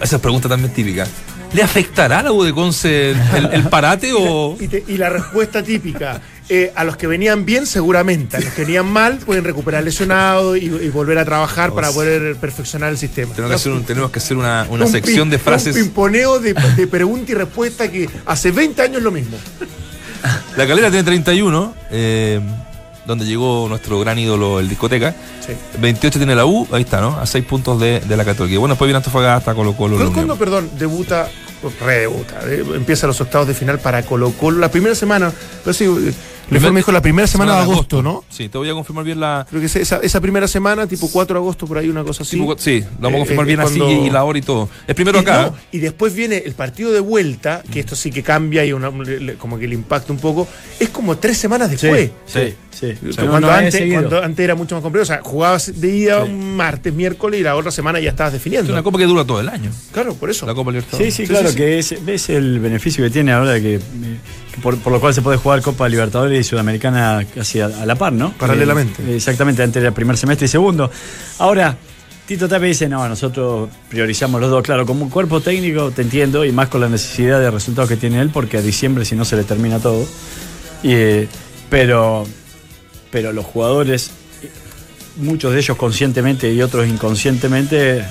Esa 0.00 0.16
es 0.16 0.22
pregunta 0.22 0.48
también 0.48 0.72
típica. 0.72 1.06
¿Le 1.52 1.62
afectará 1.62 2.20
a 2.20 2.22
la 2.22 2.32
U 2.32 2.42
de 2.42 2.52
Conce 2.52 3.10
el, 3.10 3.50
el 3.52 3.62
parate 3.68 4.12
o.? 4.16 4.56
Y, 4.60 4.68
te- 4.68 4.84
y 4.88 4.96
la 4.96 5.10
respuesta 5.10 5.62
típica, 5.62 6.20
eh, 6.48 6.72
a 6.74 6.82
los 6.84 6.96
que 6.96 7.06
venían 7.06 7.44
bien 7.44 7.66
seguramente, 7.66 8.38
a 8.38 8.40
los 8.40 8.52
que 8.54 8.62
venían 8.62 8.86
mal 8.90 9.18
pueden 9.18 9.44
recuperar 9.44 9.84
lesionados 9.84 10.56
y, 10.56 10.64
y 10.64 10.88
volver 10.88 11.18
a 11.18 11.24
trabajar 11.26 11.72
para 11.74 11.92
poder 11.92 12.36
perfeccionar 12.36 12.90
el 12.90 12.96
sistema. 12.98 13.34
Tenemos 13.34 13.50
que 13.50 13.56
hacer, 13.56 13.72
un- 13.72 13.84
tenemos 13.84 14.10
que 14.10 14.18
hacer 14.18 14.36
una, 14.38 14.66
una 14.70 14.86
Un 14.86 14.90
sección 14.90 15.28
de 15.28 15.38
frases. 15.38 15.76
Un 15.76 15.82
pimponeo 15.82 16.40
de, 16.40 16.54
de 16.54 16.86
pregunta 16.86 17.30
y 17.32 17.34
respuesta 17.34 17.90
que 17.90 18.08
hace 18.24 18.50
20 18.50 18.80
años 18.82 18.96
es 18.96 19.02
lo 19.02 19.10
mismo. 19.10 19.36
La 20.56 20.66
calera 20.66 20.88
tiene 20.88 21.04
31, 21.04 21.74
eh, 21.90 22.40
donde 23.06 23.24
llegó 23.26 23.66
nuestro 23.68 23.98
gran 24.00 24.18
ídolo, 24.18 24.60
el 24.60 24.68
discoteca. 24.68 25.14
Sí. 25.44 25.52
28 25.78 26.18
tiene 26.18 26.34
la 26.34 26.46
U, 26.46 26.66
ahí 26.72 26.82
está, 26.82 27.00
¿no? 27.00 27.18
A 27.18 27.26
6 27.26 27.44
puntos 27.44 27.80
de, 27.80 28.00
de 28.00 28.16
la 28.16 28.24
Católica. 28.24 28.54
Y 28.54 28.58
bueno, 28.58 28.74
después 28.74 28.86
viene 28.86 28.98
Antofagasta, 28.98 29.54
Colo 29.54 29.74
Colo. 29.74 29.96
¿Cuándo, 29.96 30.12
cuándo, 30.12 30.36
perdón, 30.36 30.70
debuta, 30.78 31.28
redebuta, 31.80 32.40
eh, 32.46 32.64
empieza 32.74 33.06
los 33.06 33.20
octavos 33.20 33.48
de 33.48 33.54
final 33.54 33.78
para 33.78 34.02
Colo 34.02 34.32
Colo? 34.32 34.58
La 34.58 34.70
primera 34.70 34.94
semana, 34.94 35.32
pero 35.64 35.74
sí, 35.74 35.86
eh, 36.42 36.54
le 36.54 36.60
fue, 36.60 36.70
me 36.72 36.80
dijo 36.80 36.92
la 36.92 37.00
primera 37.02 37.26
semana, 37.26 37.56
de 37.56 37.62
agosto, 37.62 38.02
¿no? 38.02 38.24
Sí, 38.28 38.48
te 38.48 38.58
voy 38.58 38.68
a 38.68 38.72
confirmar 38.74 39.04
bien 39.04 39.20
la. 39.20 39.46
Creo 39.48 39.60
que 39.60 39.66
esa- 39.66 39.98
esa, 39.98 40.20
primera 40.20 40.46
semana, 40.48 40.86
tipo 40.86 41.08
4 41.10 41.34
de 41.34 41.40
agosto, 41.40 41.66
por 41.66 41.78
ahí 41.78 41.88
una 41.88 42.04
cosa 42.04 42.22
así. 42.22 42.36
tipo- 42.38 42.56
sí, 42.58 42.80
lo 43.00 43.10
vamos 43.10 43.12
a 43.12 43.16
Eh, 43.16 43.18
confirmar 43.20 43.44
eh, 43.44 43.48
bien 43.48 43.60
así 43.60 43.78
cuando- 43.78 44.06
y 44.06 44.10
la 44.10 44.24
hora 44.24 44.38
y 44.38 44.42
todo. 44.42 44.68
Es 44.86 44.94
primero 44.94 45.18
Y, 45.18 45.22
acá. 45.22 45.42
no, 45.46 45.54
y 45.72 45.78
después 45.78 46.14
viene 46.14 46.38
el 46.44 46.54
partido 46.54 46.92
de 46.92 47.00
vuelta, 47.00 47.62
que 47.70 47.80
esto 47.80 47.96
sí 47.96 48.10
que 48.10 48.22
cambia 48.22 48.64
y 48.64 48.72
una- 48.72 48.90
como 49.38 49.58
que 49.58 49.66
le 49.68 49.74
impacta 49.74 50.12
un 50.12 50.18
poco. 50.18 50.46
Es 50.78 50.88
como 50.90 51.16
tres 51.18 51.38
semanas 51.38 51.70
después. 51.70 52.10
sí, 52.26 52.54
sí. 52.70 52.94
Cuando, 53.16 53.40
no 53.40 53.50
es 53.50 53.74
antes, 53.74 53.92
cuando 53.92 54.22
antes 54.22 54.44
era 54.44 54.54
mucho 54.54 54.74
más 54.74 54.82
complejo. 54.82 55.02
O 55.02 55.06
sea, 55.06 55.20
jugabas 55.22 55.80
de 55.80 55.88
ida 55.96 56.22
un 56.24 56.56
martes, 56.56 56.92
miércoles 56.92 57.40
y 57.40 57.42
la 57.42 57.54
otra 57.56 57.70
semana 57.70 58.00
ya 58.00 58.10
estabas 58.10 58.32
Es 58.34 58.40
definiendo. 58.40 58.72
una 58.72 58.82
copa 58.82 58.98
que 58.98 59.04
dura 59.06 59.24
todo 59.24 59.40
el 59.40 59.48
año. 59.48 59.70
Claro, 59.92 60.14
por 60.14 60.30
eso. 60.30 60.46
La 60.46 60.54
Copa 60.54 60.70
Libertadores. 60.70 61.14
Sí, 61.14 61.22
sí, 61.22 61.26
Sí, 61.26 61.28
claro, 61.32 61.48
sí, 61.48 61.52
sí. 61.54 61.58
que 61.58 61.78
es, 61.78 62.04
ves 62.04 62.28
el 62.30 62.58
beneficio 62.60 63.04
que 63.04 63.10
tiene 63.10 63.32
ahora 63.32 63.60
que, 63.60 63.74
eh, 63.76 63.80
que 63.80 64.41
por, 64.60 64.78
por 64.78 64.92
lo 64.92 65.00
cual 65.00 65.14
se 65.14 65.22
puede 65.22 65.38
jugar 65.38 65.62
Copa 65.62 65.88
Libertadores 65.88 66.40
y 66.40 66.48
Sudamericana 66.48 67.24
casi 67.34 67.60
a, 67.60 67.66
a 67.66 67.86
la 67.86 67.94
par, 67.94 68.12
¿no? 68.12 68.32
Paralelamente. 68.32 69.02
Eh, 69.02 69.16
exactamente, 69.16 69.62
antes 69.62 69.82
del 69.82 69.92
primer 69.92 70.16
semestre 70.16 70.46
y 70.46 70.48
segundo. 70.48 70.90
Ahora, 71.38 71.76
Tito 72.26 72.48
Tapia 72.48 72.68
dice, 72.68 72.88
no, 72.88 73.06
nosotros 73.08 73.68
priorizamos 73.88 74.40
los 74.40 74.50
dos. 74.50 74.62
Claro, 74.62 74.86
como 74.86 75.04
un 75.04 75.10
cuerpo 75.10 75.40
técnico 75.40 75.90
te 75.90 76.02
entiendo 76.02 76.44
y 76.44 76.52
más 76.52 76.68
con 76.68 76.80
la 76.80 76.88
necesidad 76.88 77.40
de 77.40 77.50
resultados 77.50 77.88
que 77.88 77.96
tiene 77.96 78.20
él, 78.20 78.30
porque 78.30 78.58
a 78.58 78.62
diciembre 78.62 79.04
si 79.04 79.16
no 79.16 79.24
se 79.24 79.36
le 79.36 79.44
termina 79.44 79.80
todo. 79.80 80.06
Y, 80.82 80.92
eh, 80.92 81.28
pero, 81.68 82.24
pero 83.10 83.32
los 83.32 83.44
jugadores, 83.44 84.10
muchos 85.16 85.52
de 85.52 85.58
ellos 85.60 85.76
conscientemente 85.76 86.52
y 86.52 86.62
otros 86.62 86.86
inconscientemente, 86.88 88.04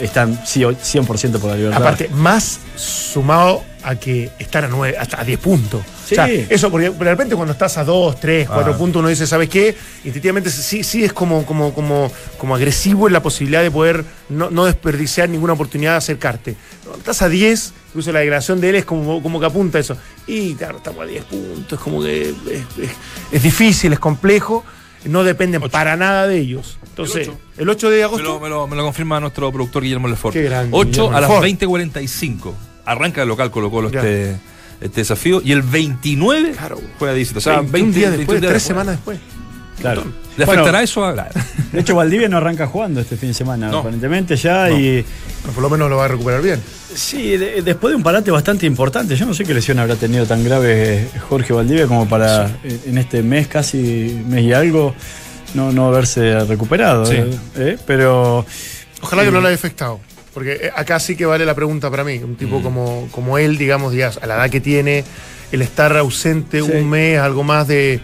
están 0.00 0.40
sí, 0.46 0.60
100% 0.60 1.38
por 1.38 1.50
la 1.50 1.56
libertad. 1.56 1.80
Aparte, 1.80 2.08
más 2.08 2.60
sumado 2.76 3.62
a 3.82 3.94
que 3.96 4.30
estar 4.38 4.64
a 4.64 4.68
nueve, 4.68 4.96
hasta 4.98 5.20
a 5.20 5.24
10 5.24 5.38
puntos. 5.40 5.80
Sí. 6.06 6.12
O 6.14 6.16
sea, 6.16 6.26
eso 6.28 6.70
porque 6.70 6.90
de 6.90 7.04
repente 7.04 7.34
cuando 7.34 7.52
estás 7.52 7.78
a 7.78 7.84
2, 7.84 8.20
3, 8.20 8.48
4 8.48 8.72
Ah. 8.74 8.76
puntos, 8.76 9.00
uno 9.00 9.08
dice, 9.08 9.26
¿sabes 9.26 9.48
qué? 9.48 9.74
Intuitivamente 10.04 10.50
sí, 10.50 10.82
sí 10.84 11.02
es 11.04 11.12
como, 11.12 11.46
como, 11.46 11.72
como, 11.72 12.10
como 12.36 12.54
agresivo 12.54 13.06
en 13.06 13.12
la 13.14 13.22
posibilidad 13.22 13.62
de 13.62 13.70
poder 13.70 14.04
no, 14.28 14.50
no 14.50 14.64
desperdiciar 14.66 15.28
ninguna 15.28 15.54
oportunidad 15.54 15.92
de 15.92 15.96
acercarte. 15.98 16.56
Cuando 16.82 16.98
estás 16.98 17.22
a 17.22 17.28
10, 17.28 17.72
incluso 17.88 18.12
la 18.12 18.20
declaración 18.20 18.60
de 18.60 18.68
él 18.70 18.74
es 18.76 18.84
como, 18.84 19.22
como 19.22 19.40
que 19.40 19.46
apunta 19.46 19.78
a 19.78 19.80
eso. 19.80 19.96
Y 20.26 20.54
claro, 20.54 20.78
estamos 20.78 21.02
a 21.02 21.06
10 21.06 21.24
puntos, 21.24 21.72
es 21.72 21.78
como 21.78 22.02
que 22.02 22.22
es, 22.30 22.34
es- 22.78 22.90
es 23.32 23.42
difícil, 23.42 23.92
es 23.92 23.98
complejo, 23.98 24.62
no 25.04 25.24
dependen 25.24 25.62
para 25.70 25.96
nada 25.96 26.26
de 26.26 26.38
ellos. 26.38 26.78
Entonces, 26.88 27.28
ocho. 27.28 27.38
el 27.58 27.68
8 27.68 27.90
de 27.90 27.96
Me 27.98 28.02
agosto. 28.04 28.22
lo, 28.34 28.40
me 28.40 28.48
lo- 28.48 28.66
me 28.66 28.76
lo 28.76 28.84
confirma 28.84 29.18
nuestro 29.20 29.50
productor 29.52 29.82
Guillermo 29.82 30.08
Lefort. 30.08 30.34
Qué 30.34 30.42
grande, 30.42 30.70
8 30.72 30.86
Guillermo 30.90 31.16
a 31.16 31.20
las 31.20 31.30
Lefort. 31.30 31.44
20.45. 31.46 32.54
Arranca 32.84 33.22
el 33.22 33.28
local 33.28 33.50
Colo 33.50 33.70
Colo 33.70 33.90
Ya. 33.90 34.00
este, 34.00 34.36
este 34.80 35.00
desafío. 35.00 35.40
Y 35.44 35.52
el 35.52 35.62
29 35.62 36.52
Claro. 36.52 36.78
juega 36.98 37.12
de 37.14 37.18
visita. 37.20 37.38
O 37.38 37.40
sea, 37.42 37.60
21 37.60 37.72
20 37.72 37.98
días 37.98 38.10
después, 38.10 38.26
21 38.40 38.48
tres 38.50 38.62
semanas 38.62 38.96
después. 38.96 39.18
Claro. 39.80 40.04
¿Le 40.36 40.44
Bueno, 40.44 40.62
afectará 40.62 40.82
eso 40.82 41.04
a.? 41.04 41.12
De 41.72 41.80
hecho, 41.80 41.94
Valdivia 41.94 42.28
no 42.28 42.36
arranca 42.36 42.66
jugando 42.66 43.00
este 43.00 43.16
fin 43.16 43.30
de 43.30 43.34
semana, 43.34 43.68
No. 43.70 43.78
aparentemente 43.78 44.36
ya. 44.36 44.68
No. 44.68 44.78
Y 44.78 45.04
Por 45.54 45.62
lo 45.62 45.70
menos 45.70 45.88
lo 45.90 45.96
va 45.96 46.04
a 46.04 46.08
recuperar 46.08 46.42
bien. 46.42 46.60
sí, 46.94 47.36
de- 47.36 47.62
después 47.62 47.92
de 47.92 47.96
un 47.96 48.02
parate 48.02 48.30
bastante 48.30 48.66
importante, 48.66 49.16
yo 49.16 49.24
no 49.26 49.32
sé 49.34 49.44
qué 49.44 49.54
lesión 49.54 49.78
habrá 49.78 49.96
tenido 49.96 50.26
tan 50.26 50.44
grave 50.44 51.08
Jorge 51.28 51.52
Valdivia 51.52 51.86
como 51.86 52.08
para 52.08 52.46
eh, 52.64 52.80
en 52.86 52.98
este 52.98 53.22
mes, 53.22 53.46
casi 53.48 54.22
mes 54.28 54.42
y 54.44 54.52
algo, 54.52 54.94
no, 55.54 55.72
no 55.72 55.88
haberse 55.88 56.40
recuperado. 56.44 57.06
Sí. 57.06 57.14
eh, 57.16 57.30
eh, 57.56 57.78
Pero 57.86 58.44
Ojalá 59.02 59.24
que 59.24 59.30
no 59.30 59.40
le 59.40 59.48
haya 59.48 59.54
afectado. 59.56 59.98
Porque 60.34 60.70
acá 60.76 61.00
sí 61.00 61.16
que 61.16 61.26
vale 61.26 61.44
la 61.44 61.54
pregunta 61.54 61.90
para 61.90 62.04
mí. 62.04 62.18
Un 62.18 62.36
tipo 62.36 62.62
como, 62.62 63.08
como 63.10 63.36
él, 63.38 63.58
digamos, 63.58 63.92
ya 63.94 64.12
a 64.20 64.26
la 64.26 64.36
edad 64.36 64.50
que 64.50 64.60
tiene, 64.60 65.02
el 65.50 65.62
estar 65.62 65.96
ausente 65.96 66.60
Sí. 66.62 66.70
un 66.70 66.88
mes, 66.88 67.18
algo 67.18 67.42
más 67.42 67.66
de, 67.66 68.00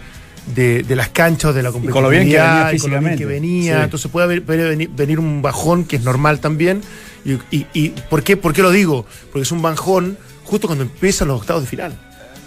de, 0.55 0.83
de 0.83 0.95
las 0.95 1.09
canchas, 1.09 1.53
de 1.53 1.63
la 1.63 1.71
con 1.71 1.83
lo 1.83 2.09
bien 2.09 2.27
que 2.29 2.37
competitividad, 2.37 2.65
venía 2.65 2.73
y 2.75 2.79
con 2.79 2.91
lo 2.91 2.99
bien 2.99 3.11
que 3.11 3.17
físicamente. 3.17 3.25
venía. 3.25 3.77
Sí. 3.77 3.83
Entonces 3.83 4.11
puede 4.11 4.23
haber- 4.25 4.43
puede 4.43 4.87
venir, 4.87 5.19
un 5.19 5.41
bajón 5.41 5.85
que 5.85 5.95
es 5.97 6.03
normal 6.03 6.39
también. 6.39 6.81
Y, 7.25 7.33
y- 7.55 7.67
y 7.73 7.89
¿por, 8.09 8.23
qué, 8.23 8.37
¿Por 8.37 8.53
qué 8.53 8.61
lo 8.61 8.71
digo? 8.71 9.05
Porque 9.31 9.41
es 9.43 9.51
un 9.51 9.61
bajón 9.61 10.17
justo 10.45 10.67
cuando 10.67 10.83
empiezan 10.85 11.27
los 11.27 11.41
octavos 11.41 11.63
de 11.63 11.69
final. 11.69 11.93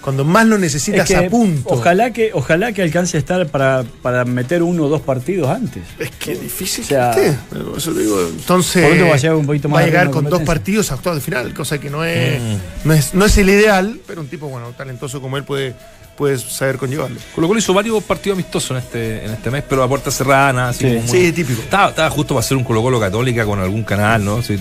Cuando 0.00 0.24
más 0.24 0.46
lo 0.46 0.56
necesitas 0.56 1.10
es 1.10 1.18
que 1.18 1.26
a 1.26 1.28
punto. 1.28 1.68
Ojalá 1.68 2.10
que, 2.10 2.30
ojalá 2.32 2.72
que 2.72 2.80
alcance 2.80 3.18
a 3.18 3.20
estar 3.20 3.46
para, 3.48 3.84
para 4.00 4.24
meter 4.24 4.62
uno 4.62 4.84
o 4.84 4.88
dos 4.88 5.02
partidos 5.02 5.50
antes. 5.50 5.82
Es 5.98 6.10
que 6.12 6.32
es 6.32 6.40
difícil 6.40 6.84
O 6.84 6.86
sea, 6.86 7.10
que 7.10 7.26
esté. 7.26 7.38
Pero 7.50 7.76
eso 7.76 7.90
lo 7.90 7.98
digo. 8.00 8.18
Entonces, 8.30 8.82
va 8.82 9.12
a 9.12 9.16
llegar 9.18 9.36
un 9.36 9.44
poquito 9.44 9.68
más 9.68 9.76
va 9.76 9.80
a 9.80 9.82
arriba 9.82 9.90
llegar 10.00 10.06
en 10.06 10.10
la 10.10 10.14
con 10.14 10.30
dos 10.30 10.40
partidos 10.46 10.90
a 10.90 10.94
octavos 10.94 11.18
de 11.18 11.22
final, 11.22 11.52
cosa 11.52 11.78
que 11.78 11.90
no 11.90 12.02
es, 12.02 12.40
Mm. 12.40 12.56
no 12.88 12.94
es, 12.94 13.12
no 13.12 13.26
es 13.26 13.36
el 13.36 13.50
ideal, 13.50 14.00
pero 14.06 14.22
un 14.22 14.28
tipo 14.28 14.48
bueno, 14.48 14.68
talentoso 14.74 15.20
como 15.20 15.36
él 15.36 15.44
puede, 15.44 15.74
puede 16.16 16.38
saber 16.38 16.76
conllevarlo. 16.76 17.18
Colo 17.34 17.48
Colo 17.48 17.58
hizo 17.58 17.72
varios 17.74 18.02
partidos 18.04 18.36
amistosos 18.36 18.72
en 18.72 18.76
este, 18.78 19.24
en 19.24 19.30
este 19.32 19.50
mes, 19.50 19.64
pero 19.68 19.82
a 19.82 19.88
puerta 19.88 20.10
cerrada, 20.10 20.52
nada, 20.52 20.68
así 20.70 20.80
Sí. 20.80 20.86
como 20.94 21.00
muy- 21.06 21.10
Sí, 21.18 21.32
típico. 21.32 21.62
Estaba, 21.62 21.88
estaba 21.90 22.10
justo 22.10 22.34
para 22.34 22.44
hacer 22.44 22.56
un 22.56 22.64
Colo 22.64 22.82
Colo 22.82 23.00
católica 23.00 23.44
con 23.44 23.58
algún 23.60 23.82
canal, 23.84 24.24
¿no? 24.24 24.42
Sí. 24.42 24.56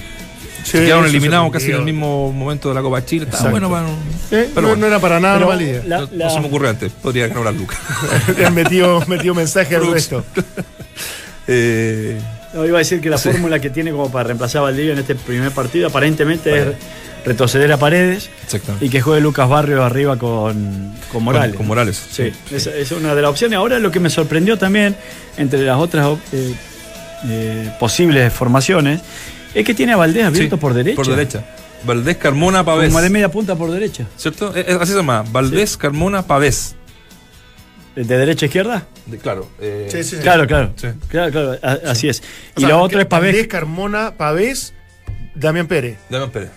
Sí, 0.63 0.71
Se 0.71 0.85
quedaron 0.85 1.05
eliminados 1.05 1.51
casi 1.51 1.67
en 1.71 1.77
el 1.77 1.83
mismo 1.83 2.31
momento 2.33 2.69
de 2.69 2.75
la 2.75 2.81
Copa 2.81 3.03
Chile. 3.03 3.25
Estaba 3.31 3.49
bueno 3.49 3.69
para. 3.69 3.87
Eh, 3.87 3.93
Pero 4.29 4.47
no, 4.55 4.67
bueno. 4.67 4.75
no 4.75 4.87
era 4.87 4.99
para 4.99 5.19
nada 5.19 5.35
Pero 5.35 5.47
mala 5.47 5.63
idea. 5.63 5.81
la- 5.85 5.99
no, 6.01 6.09
la- 6.11 6.25
no 6.25 6.31
se 6.33 6.39
me 6.41 6.47
ocurrió 6.47 6.69
antes. 6.69 6.91
Podría 6.91 7.27
ignorar 7.27 7.53
Lucas. 7.55 7.79
Le 8.37 8.45
han 8.45 8.53
metido, 8.53 9.01
metido 9.07 9.33
mensaje 9.33 9.75
al 9.77 9.89
resto. 9.91 10.23
eh, 11.47 12.19
No, 12.53 12.65
iba 12.65 12.77
a 12.77 12.79
decir 12.79 12.99
que 13.01 13.09
la 13.09 13.17
Sí. 13.17 13.29
fórmula 13.29 13.59
que 13.59 13.69
tiene 13.69 13.91
como 13.91 14.11
para 14.11 14.23
reemplazar 14.25 14.59
a 14.59 14.63
Valdivia 14.63 14.93
en 14.93 14.99
este 14.99 15.15
primer 15.15 15.51
partido 15.51 15.87
aparentemente 15.87 16.57
es 16.59 16.67
retroceder 17.25 17.71
a 17.71 17.77
Paredes 17.77 18.29
y 18.81 18.89
que 18.89 19.01
juegue 19.01 19.21
Lucas 19.21 19.47
Barrios 19.47 19.81
arriba 19.81 20.17
con, 20.17 20.93
con 21.11 21.23
Morales. 21.23 21.49
Con, 21.51 21.57
con 21.57 21.67
Morales. 21.67 22.01
Sí, 22.11 22.31
esa 22.51 22.71
es 22.75 22.91
una 22.91 23.13
de 23.13 23.21
las 23.21 23.29
opciones. 23.31 23.57
Ahora 23.57 23.77
lo 23.79 23.91
que 23.91 23.99
me 23.99 24.09
sorprendió 24.09 24.57
también, 24.57 24.95
entre 25.37 25.61
las 25.61 25.77
otras 25.77 26.17
eh, 26.31 26.53
eh, 27.27 27.71
posibles 27.79 28.31
formaciones, 28.33 29.01
es 29.53 29.65
que 29.65 29.73
tiene 29.73 29.93
a 29.93 29.97
Valdés 29.97 30.25
abierto 30.25 30.55
Sí, 30.55 30.59
por 30.61 30.73
derecha. 30.73 30.95
Por 30.95 31.07
derecha. 31.07 31.43
Valdés, 31.83 32.17
Carmona, 32.17 32.63
Pavés. 32.65 32.89
Como 32.89 33.01
de 33.01 33.09
media 33.09 33.29
punta 33.29 33.55
por 33.55 33.71
derecha. 33.71 34.05
¿Cierto? 34.17 34.53
Eh, 34.55 34.65
así 34.79 34.91
se 34.91 34.97
llama. 34.97 35.23
Valdés, 35.31 35.77
Carmona, 35.77 36.23
Pavés. 36.23 36.75
¿De 38.07 38.17
derecha 38.17 38.45
a 38.45 38.47
izquierda? 38.47 38.87
De- 39.07 39.17
claro. 39.17 39.47
eh, 39.59 39.87
Sí, 39.91 40.03
sí, 40.03 40.15
sí. 40.17 40.21
Claro, 40.21 40.47
claro. 40.47 40.71
Sí. 40.77 40.87
Claro, 41.09 41.31
claro, 41.31 41.57
a- 41.61 41.91
así 41.91 42.07
es. 42.07 42.21
O 42.55 42.61
Y 42.61 42.65
sea, 42.65 42.77
otro 42.77 42.97
que 42.97 43.03
es 43.03 43.07
Pavés. 43.07 43.47
Carmona, 43.47 44.13
Pavés, 44.15 44.73
Damián 45.35 45.67
Pérez. 45.67 45.97
Damián 46.09 46.31
Pérez. 46.31 46.49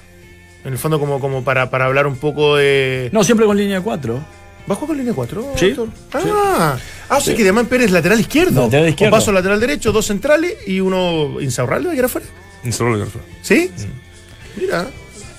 En 0.64 0.72
el 0.72 0.78
fondo, 0.78 1.00
como, 1.00 1.18
como 1.18 1.42
para, 1.42 1.68
para 1.70 1.86
hablar 1.86 2.06
un 2.06 2.16
poco 2.16 2.56
de. 2.56 3.10
No, 3.12 3.24
siempre 3.24 3.46
con 3.46 3.56
línea 3.56 3.80
4. 3.80 4.24
¿Bajó 4.68 4.86
con 4.86 4.96
línea 4.96 5.12
4? 5.12 5.54
Sí. 5.56 5.74
Ah, 6.12 6.76
ah 7.08 7.16
o 7.16 7.20
sea 7.20 7.34
que 7.34 7.42
Damián 7.44 7.66
Pérez 7.66 7.90
lateral 7.90 8.20
izquierdo. 8.20 8.62
Lateral 8.62 8.88
izquierdo. 8.90 9.10
Con 9.10 9.18
paso 9.18 9.32
lateral 9.32 9.58
derecho, 9.58 9.90
dos 9.90 10.06
centrales 10.06 10.54
y 10.68 10.78
uno 10.78 11.40
Insaurralde, 11.40 11.90
que 11.90 11.98
era 11.98 12.08
fuera. 12.08 12.26
Insaurralde 12.62 13.04
Garza. 13.04 13.18
¿Sí? 13.42 13.70
Mira. 14.56 14.86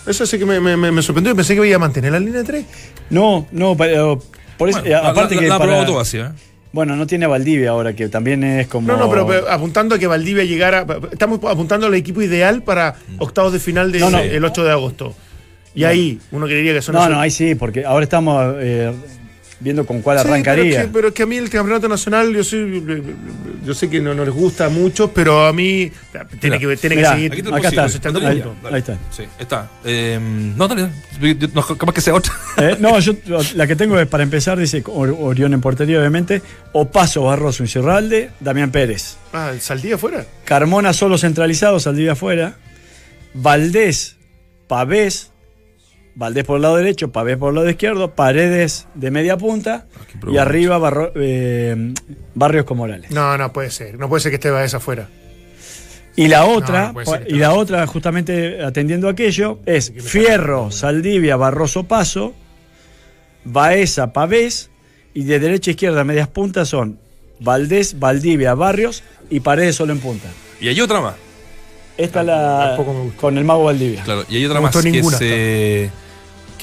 Eso 0.05 0.25
sí 0.25 0.37
que 0.37 0.45
me, 0.45 0.59
me, 0.59 0.75
me- 0.75 0.91
me 0.91 1.01
sorprendió 1.01 1.31
y 1.31 1.35
pensé 1.37 1.55
que 1.55 1.65
iba 1.65 1.77
a 1.77 1.79
mantener 1.79 2.11
la 2.11 2.19
línea 2.19 2.43
3. 2.43 2.65
No, 3.09 3.47
no, 3.51 3.77
pero 3.77 4.21
por 4.63 4.69
eso, 4.69 4.79
Bueno, 4.81 4.95
eh, 4.95 4.99
aparte 5.09 5.35
la, 5.35 5.41
que 5.41 5.47
la, 5.47 5.53
la 5.53 5.59
para- 5.59 5.71
probó 5.71 5.85
todo 5.85 5.99
así, 5.99 6.17
¿eh? 6.17 6.29
bueno, 6.71 6.95
no 6.95 7.05
tiene 7.05 7.25
a 7.25 7.27
Valdivia 7.27 7.69
ahora 7.69 7.93
que 7.93 8.09
también 8.09 8.43
es 8.43 8.67
como 8.67 8.87
No, 8.87 8.97
no, 8.97 9.09
pero, 9.09 9.27
pero 9.27 9.49
apuntando 9.51 9.93
a 9.95 9.99
que 9.99 10.07
Valdivia 10.07 10.43
llegara. 10.43 10.85
Estamos 11.11 11.39
apuntando 11.47 11.85
al 11.87 11.93
equipo 11.93 12.21
ideal 12.21 12.63
para 12.63 12.95
octavos 13.19 13.53
de 13.53 13.59
final 13.59 13.91
del 13.91 14.01
No, 14.01 14.09
no. 14.09 14.17
8 14.19 14.63
de 14.63 14.71
agosto. 14.71 15.15
Y 15.75 15.83
ahí 15.83 16.19
uno 16.31 16.45
creería 16.47 16.73
que 16.73 16.81
son 16.81 16.95
No, 16.95 17.01
esos- 17.01 17.11
no, 17.13 17.19
ahí 17.19 17.29
sí, 17.31 17.53
porque 17.55 17.85
ahora 17.85 18.03
estamos 18.03 18.55
eh, 18.59 18.91
viendo 19.63 19.85
con 19.85 20.01
cuál 20.01 20.19
Sí, 20.19 20.27
arrancaría. 20.27 20.63
Pero 20.63 20.75
es, 20.79 20.85
que, 20.85 20.91
pero 20.93 21.07
es 21.07 21.13
que 21.13 21.23
a 21.23 21.25
mí 21.25 21.37
el 21.37 21.49
campeonato 21.49 21.87
nacional, 21.87 22.33
yo, 22.33 22.43
soy, 22.43 22.83
yo 23.65 23.73
sé 23.73 23.89
que 23.89 24.01
no, 24.01 24.13
no 24.13 24.25
les 24.25 24.33
gusta 24.33 24.67
mucho, 24.69 25.11
pero 25.13 25.45
a 25.47 25.53
mí 25.53 25.89
tiene 26.39 26.57
Mira, 26.57 26.69
que, 26.71 26.77
tiene 26.77 26.95
mirá, 26.97 27.09
que 27.11 27.15
seguir. 27.15 27.31
Aquí 27.31 27.41
Acá 27.41 27.69
está. 27.69 28.11
consigo, 28.11 28.55
Ahí- 28.69 28.79
está. 28.79 28.97
Sí, 29.09 29.23
está. 29.39 29.69
Eh, 29.85 30.19
no, 30.21 30.67
dale, 30.67 30.89
no, 31.53 31.61
capaz 31.77 31.93
que 31.93 32.01
sea 32.01 32.13
otra. 32.13 32.33
Eh, 32.57 32.75
no, 32.79 32.99
yo 33.01 33.13
la 33.55 33.65
que 33.65 33.75
tengo 33.75 33.97
es 33.99 34.07
para 34.07 34.23
empezar, 34.23 34.57
dice 34.59 34.83
Or- 34.87 35.15
Orión 35.19 35.53
en 35.53 35.61
portería, 35.61 35.97
obviamente. 35.99 36.41
Opaso, 36.73 37.23
Barroso, 37.23 37.63
Incerralde, 37.63 38.31
Damián 38.41 38.71
Pérez. 38.71 39.17
Ah, 39.31 39.51
Saldía 39.59 39.95
afuera. 39.95 40.25
Carmona 40.45 40.91
solo 40.93 41.17
centralizado, 41.17 41.79
Saldivia 41.79 42.11
afuera. 42.13 42.55
Valdés, 43.33 44.17
Pavés, 44.67 45.31
Valdés 46.15 46.43
por 46.43 46.57
el 46.57 46.61
lado 46.61 46.75
derecho, 46.77 47.11
Pavés 47.11 47.37
por 47.37 47.49
el 47.49 47.55
lado 47.55 47.69
izquierdo, 47.69 48.11
Paredes 48.11 48.87
de 48.93 49.09
media 49.11 49.35
punta 49.37 49.85
Ah, 49.95 50.27
y 50.31 50.37
arriba 50.37 50.77
Barro- 50.77 51.11
eh, 51.15 51.93
Barrios 52.35 52.65
con 52.65 52.77
Morales. 52.77 53.09
No, 53.11 53.37
no 53.37 53.51
puede 53.51 53.71
ser. 53.71 53.97
No 53.97 54.07
puede 54.09 54.21
ser 54.21 54.31
que 54.31 54.35
esté 54.35 54.51
Baez 54.51 54.73
afuera. 54.75 55.09
Y 56.15 56.27
la 56.27 56.45
otra, 56.45 56.91
no 56.93 57.01
y 57.27 57.33
la 57.39 57.53
otra, 57.53 57.87
justamente 57.87 58.63
atendiendo 58.63 59.07
a 59.07 59.11
aquello, 59.11 59.59
es 59.65 59.91
Fierro, 59.99 60.69
Saldivia, 60.69 61.35
Barroso 61.37 61.85
Paso, 61.85 62.35
Baeza, 63.45 64.13
Pavés, 64.13 64.69
y 65.15 65.23
de 65.23 65.39
derecha 65.39 65.71
a 65.71 65.73
izquierda, 65.73 66.03
medias 66.03 66.27
puntas 66.27 66.69
son 66.69 66.99
Valdés, 67.39 67.99
Valdivia, 67.99 68.53
Barrios 68.53 69.03
y 69.29 69.39
Paredes 69.39 69.75
solo 69.75 69.93
en 69.93 69.99
punta. 69.99 70.27
Y 70.61 70.67
hay 70.69 70.79
otra 70.81 71.01
más. 71.01 71.15
Esta 71.97 72.21
es 72.21 72.25
la 72.27 72.65
tampoco 72.75 72.93
me 72.93 73.03
gusta. 73.05 73.17
con 73.21 73.37
el 73.37 73.43
mago 73.43 73.63
Valdivia. 73.65 74.03
Claro, 74.03 74.23
y 74.29 74.37
hay 74.37 74.45
otra 74.45 74.59
No 74.59 74.63
más 74.63 74.75
que 74.77 74.89
ninguna 74.91 75.17
eh, 75.21 75.89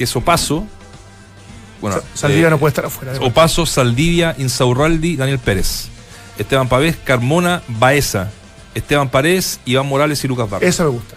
que 0.00 0.04
es 0.04 0.16
Opaso. 0.16 0.66
Bueno, 1.82 1.98
Sa- 1.98 2.20
Saldivia 2.22 2.46
eh, 2.46 2.50
no 2.50 2.58
puede 2.58 2.70
estar 2.70 2.86
afuera. 2.86 3.10
además. 3.10 3.28
Opaso, 3.28 3.66
Saldivia, 3.66 4.34
Insaurraldi, 4.38 5.16
Daniel 5.16 5.38
Pérez. 5.38 5.88
Esteban 6.38 6.70
Pavés, 6.70 6.96
Carmona, 7.04 7.60
Baeza. 7.68 8.30
Esteban 8.74 9.10
Paredes, 9.10 9.60
Iván 9.66 9.86
Morales 9.86 10.24
y 10.24 10.28
Lucas 10.28 10.48
Barrios. 10.48 10.72
Esa 10.74 10.84
me 10.84 10.88
gusta. 10.90 11.16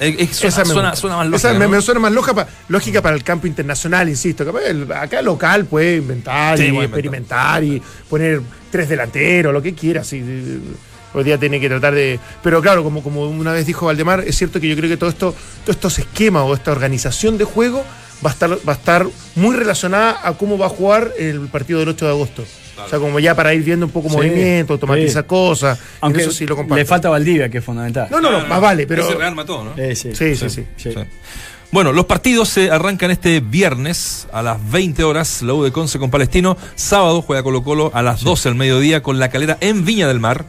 Es- 0.00 0.14
es- 0.18 0.36
suena, 0.36 0.48
Esa 0.48 0.64
me 0.64 0.72
suena- 0.72 0.88
gusta. 0.92 1.00
suena 1.02 1.16
más 1.18 1.26
Esa 1.26 1.48
lógica. 1.48 1.52
me, 1.58 1.64
¿no? 1.66 1.70
me 1.76 1.82
suena 1.82 2.00
más 2.00 2.12
lógica, 2.12 2.34
pa- 2.34 2.48
lógica 2.68 3.02
para 3.02 3.16
el 3.16 3.22
campo 3.22 3.46
internacional, 3.46 4.08
insisto. 4.08 4.58
El- 4.58 4.90
acá 4.92 5.20
local 5.20 5.66
puede 5.66 5.96
inventar 5.98 6.56
Sí, 6.56 6.64
y 6.72 6.78
experimentar 6.78 7.62
y 7.64 7.82
poner 8.08 8.40
tres 8.70 8.88
delanteros, 8.88 9.52
lo 9.52 9.60
que 9.60 9.74
quiera. 9.74 10.00
así, 10.00 10.22
hoy 11.18 11.24
día 11.24 11.38
tiene 11.38 11.60
que 11.60 11.68
tratar 11.68 11.94
de. 11.94 12.18
Pero 12.42 12.60
claro, 12.62 12.82
como, 12.84 13.02
como 13.02 13.28
una 13.28 13.52
vez 13.52 13.66
dijo 13.66 13.86
Valdemar, 13.86 14.20
es 14.26 14.36
cierto 14.36 14.60
que 14.60 14.68
yo 14.68 14.76
creo 14.76 14.88
que 14.90 14.96
todo 14.96 15.10
esto, 15.10 15.34
todos 15.64 15.76
estos 15.76 15.98
esquemas 15.98 16.44
o 16.46 16.54
esta 16.54 16.72
organización 16.72 17.38
de 17.38 17.44
juego 17.44 17.84
va 18.24 18.30
a 18.30 18.32
estar, 18.32 18.50
va 18.68 18.72
a 18.72 18.76
estar 18.76 19.06
muy 19.34 19.54
relacionada 19.56 20.20
a 20.22 20.32
cómo 20.34 20.56
va 20.58 20.66
a 20.66 20.70
jugar 20.70 21.12
el 21.18 21.40
partido 21.48 21.78
del 21.80 21.88
8 21.90 22.04
de 22.06 22.10
agosto. 22.10 22.44
O 22.84 22.88
sea, 22.88 22.98
como 22.98 23.18
ya 23.18 23.34
para 23.34 23.54
ir 23.54 23.62
viendo 23.62 23.86
un 23.86 23.92
poco 23.92 24.10
Sí, 24.10 24.16
movimiento, 24.16 24.74
automatizar 24.74 25.22
sí. 25.22 25.28
cosas. 25.28 25.78
Aunque 26.02 26.20
eso 26.20 26.30
sí 26.30 26.46
lo 26.46 26.56
comparto. 26.56 26.76
le 26.76 26.84
falta 26.84 27.08
Valdivia, 27.08 27.48
que 27.48 27.58
es 27.58 27.64
fundamental. 27.64 28.08
No, 28.10 28.20
no, 28.20 28.30
no, 28.30 28.46
más 28.46 28.60
vale, 28.60 28.86
pero. 28.86 29.02
Ese 29.08 29.14
rearma 29.14 29.44
todo, 29.46 29.64
¿no? 29.64 29.72
Eh, 29.76 29.96
sí, 29.96 30.14
Sí, 30.14 30.36
sí, 30.36 30.50
sí. 30.50 30.64
sí. 30.76 30.90
Sí. 30.92 31.00
Bueno, 31.72 31.92
los 31.92 32.04
partidos 32.04 32.48
se 32.50 32.70
arrancan 32.70 33.10
este 33.10 33.40
viernes 33.40 34.28
a 34.32 34.40
las 34.42 34.70
20 34.70 35.02
horas, 35.04 35.42
la 35.42 35.52
U 35.54 35.64
de 35.64 35.72
Conce 35.72 35.98
con 35.98 36.10
Palestino. 36.10 36.56
Sábado 36.74 37.22
juega 37.22 37.42
Colo 37.42 37.62
Colo 37.64 37.90
a 37.92 38.02
las 38.02 38.22
12 38.22 38.50
del 38.50 38.56
mediodía 38.56 39.02
con 39.02 39.18
la 39.18 39.30
calera 39.30 39.56
en 39.60 39.84
Viña 39.84 40.06
del 40.06 40.20
Mar. 40.20 40.44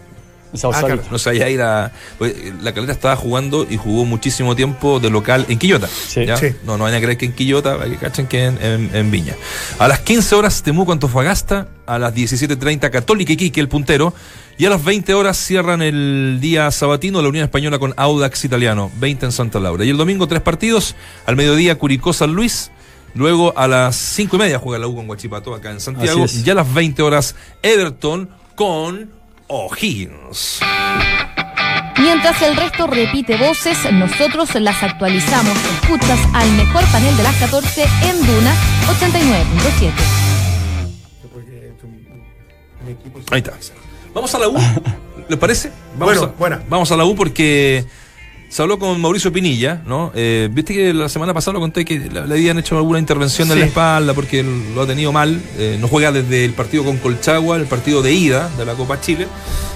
Sausalito. 0.57 1.01
claro. 1.03 1.17
No 1.25 1.31
allá 1.31 1.49
ir 1.49 1.61
a. 1.61 1.91
pues, 2.17 2.33
la 2.61 2.73
calera 2.73 2.93
estaba 2.93 3.15
jugando 3.15 3.65
y 3.69 3.77
jugó 3.77 4.05
muchísimo 4.05 4.55
tiempo 4.55 4.99
de 4.99 5.09
local 5.09 5.45
en 5.49 5.57
Quillota. 5.59 5.87
Sí. 5.87 6.25
¿ya? 6.25 6.37
Sí. 6.37 6.47
No, 6.65 6.77
no 6.77 6.83
vayan 6.85 6.99
a 6.99 7.01
creer 7.03 7.17
que 7.17 7.25
en 7.25 7.33
Quillota, 7.33 7.77
para 7.77 7.89
que 7.89 7.97
cachen 7.97 8.27
que 8.27 8.45
en, 8.45 8.61
en- 8.61 8.95
en 8.95 9.11
Viña. 9.11 9.35
A 9.79 9.87
las 9.87 9.99
15 9.99 10.35
horas 10.35 10.63
Temuco 10.63 10.91
Antofagasta, 10.91 11.67
a 11.85 11.99
las 11.99 12.13
17.30 12.13 12.89
Católica 12.89 13.33
Iquique, 13.33 13.59
el 13.59 13.67
puntero. 13.69 14.13
Y 14.59 14.65
a 14.65 14.71
las 14.71 14.83
20 14.83 15.13
horas 15.13 15.37
cierran 15.37 15.83
el 15.83 16.39
día 16.41 16.71
sabatino 16.71 17.21
la 17.21 17.29
Unión 17.29 17.43
Española 17.43 17.77
con 17.77 17.93
Audax 17.95 18.43
Italiano, 18.43 18.89
20 18.99 19.27
en 19.27 19.31
Santa 19.31 19.59
Laura. 19.59 19.85
Y 19.85 19.89
el 19.91 19.97
domingo 19.97 20.27
tres 20.27 20.41
partidos, 20.41 20.95
al 21.27 21.35
mediodía 21.35 21.77
Curicó 21.77 22.11
San 22.11 22.33
Luis. 22.33 22.71
Luego 23.13 23.53
a 23.55 23.67
las 23.67 23.95
5 23.95 24.35
y 24.35 24.39
media 24.39 24.57
juega 24.59 24.79
la 24.79 24.87
U 24.87 24.95
con 24.95 25.05
Guachipato 25.07 25.53
acá 25.53 25.69
en 25.71 25.79
Santiago. 25.79 26.25
Y 26.43 26.49
a 26.49 26.53
las 26.55 26.73
20 26.73 27.01
horas 27.03 27.35
Everton 27.61 28.29
con 28.55 29.11
O'Higgins. 29.47 30.59
Mientras 31.99 32.41
el 32.41 32.55
resto 32.55 32.85
repite 32.87 33.37
voces, 33.37 33.77
nosotros 33.91 34.53
las 34.55 34.81
actualizamos. 34.83 35.57
Escuchas 35.81 36.19
al 36.33 36.51
mejor 36.53 36.83
panel 36.91 37.15
de 37.17 37.23
las 37.23 37.35
14 37.37 37.83
en 37.83 38.25
Duna 38.25 38.53
89.7. 38.87 39.91
Ahí 43.31 43.39
está. 43.39 43.53
Vamos 44.13 44.33
a 44.35 44.39
la 44.39 44.47
U. 44.47 44.57
¿Les 45.27 45.39
parece? 45.39 45.71
Vamos 45.97 46.15
Bueno, 46.17 46.23
a, 46.23 46.39
buena. 46.39 46.63
Vamos 46.69 46.91
a 46.91 46.97
la 46.97 47.05
U 47.05 47.15
porque 47.15 47.85
se 48.49 48.61
habló 48.61 48.79
con 48.79 48.99
Mauricio 49.01 49.31
Pinilla, 49.33 49.81
¿no? 49.85 50.11
Eh, 50.15 50.47
Viste 50.51 50.73
que 50.73 50.93
la 50.93 51.09
semana 51.09 51.33
pasada 51.33 51.53
lo 51.53 51.59
conté 51.59 51.83
que 51.85 51.99
le, 51.99 52.19
habían 52.19 52.57
hecho 52.57 52.77
alguna 52.77 52.97
intervención 52.99 53.47
en 53.49 53.53
Sí. 53.55 53.59
la 53.59 53.65
espalda 53.65 54.13
porque 54.13 54.43
lo 54.43 54.81
ha 54.81 54.87
tenido 54.87 55.11
mal. 55.11 55.41
Eh, 55.57 55.77
no 55.79 55.87
juega 55.87 56.11
desde 56.11 56.45
el 56.45 56.53
partido 56.53 56.83
con 56.85 56.97
Colchagua, 56.97 57.57
el 57.57 57.65
partido 57.65 58.01
de 58.01 58.13
ida 58.13 58.49
de 58.57 58.65
la 58.65 58.73
Copa 58.75 59.01
Chile. 59.01 59.27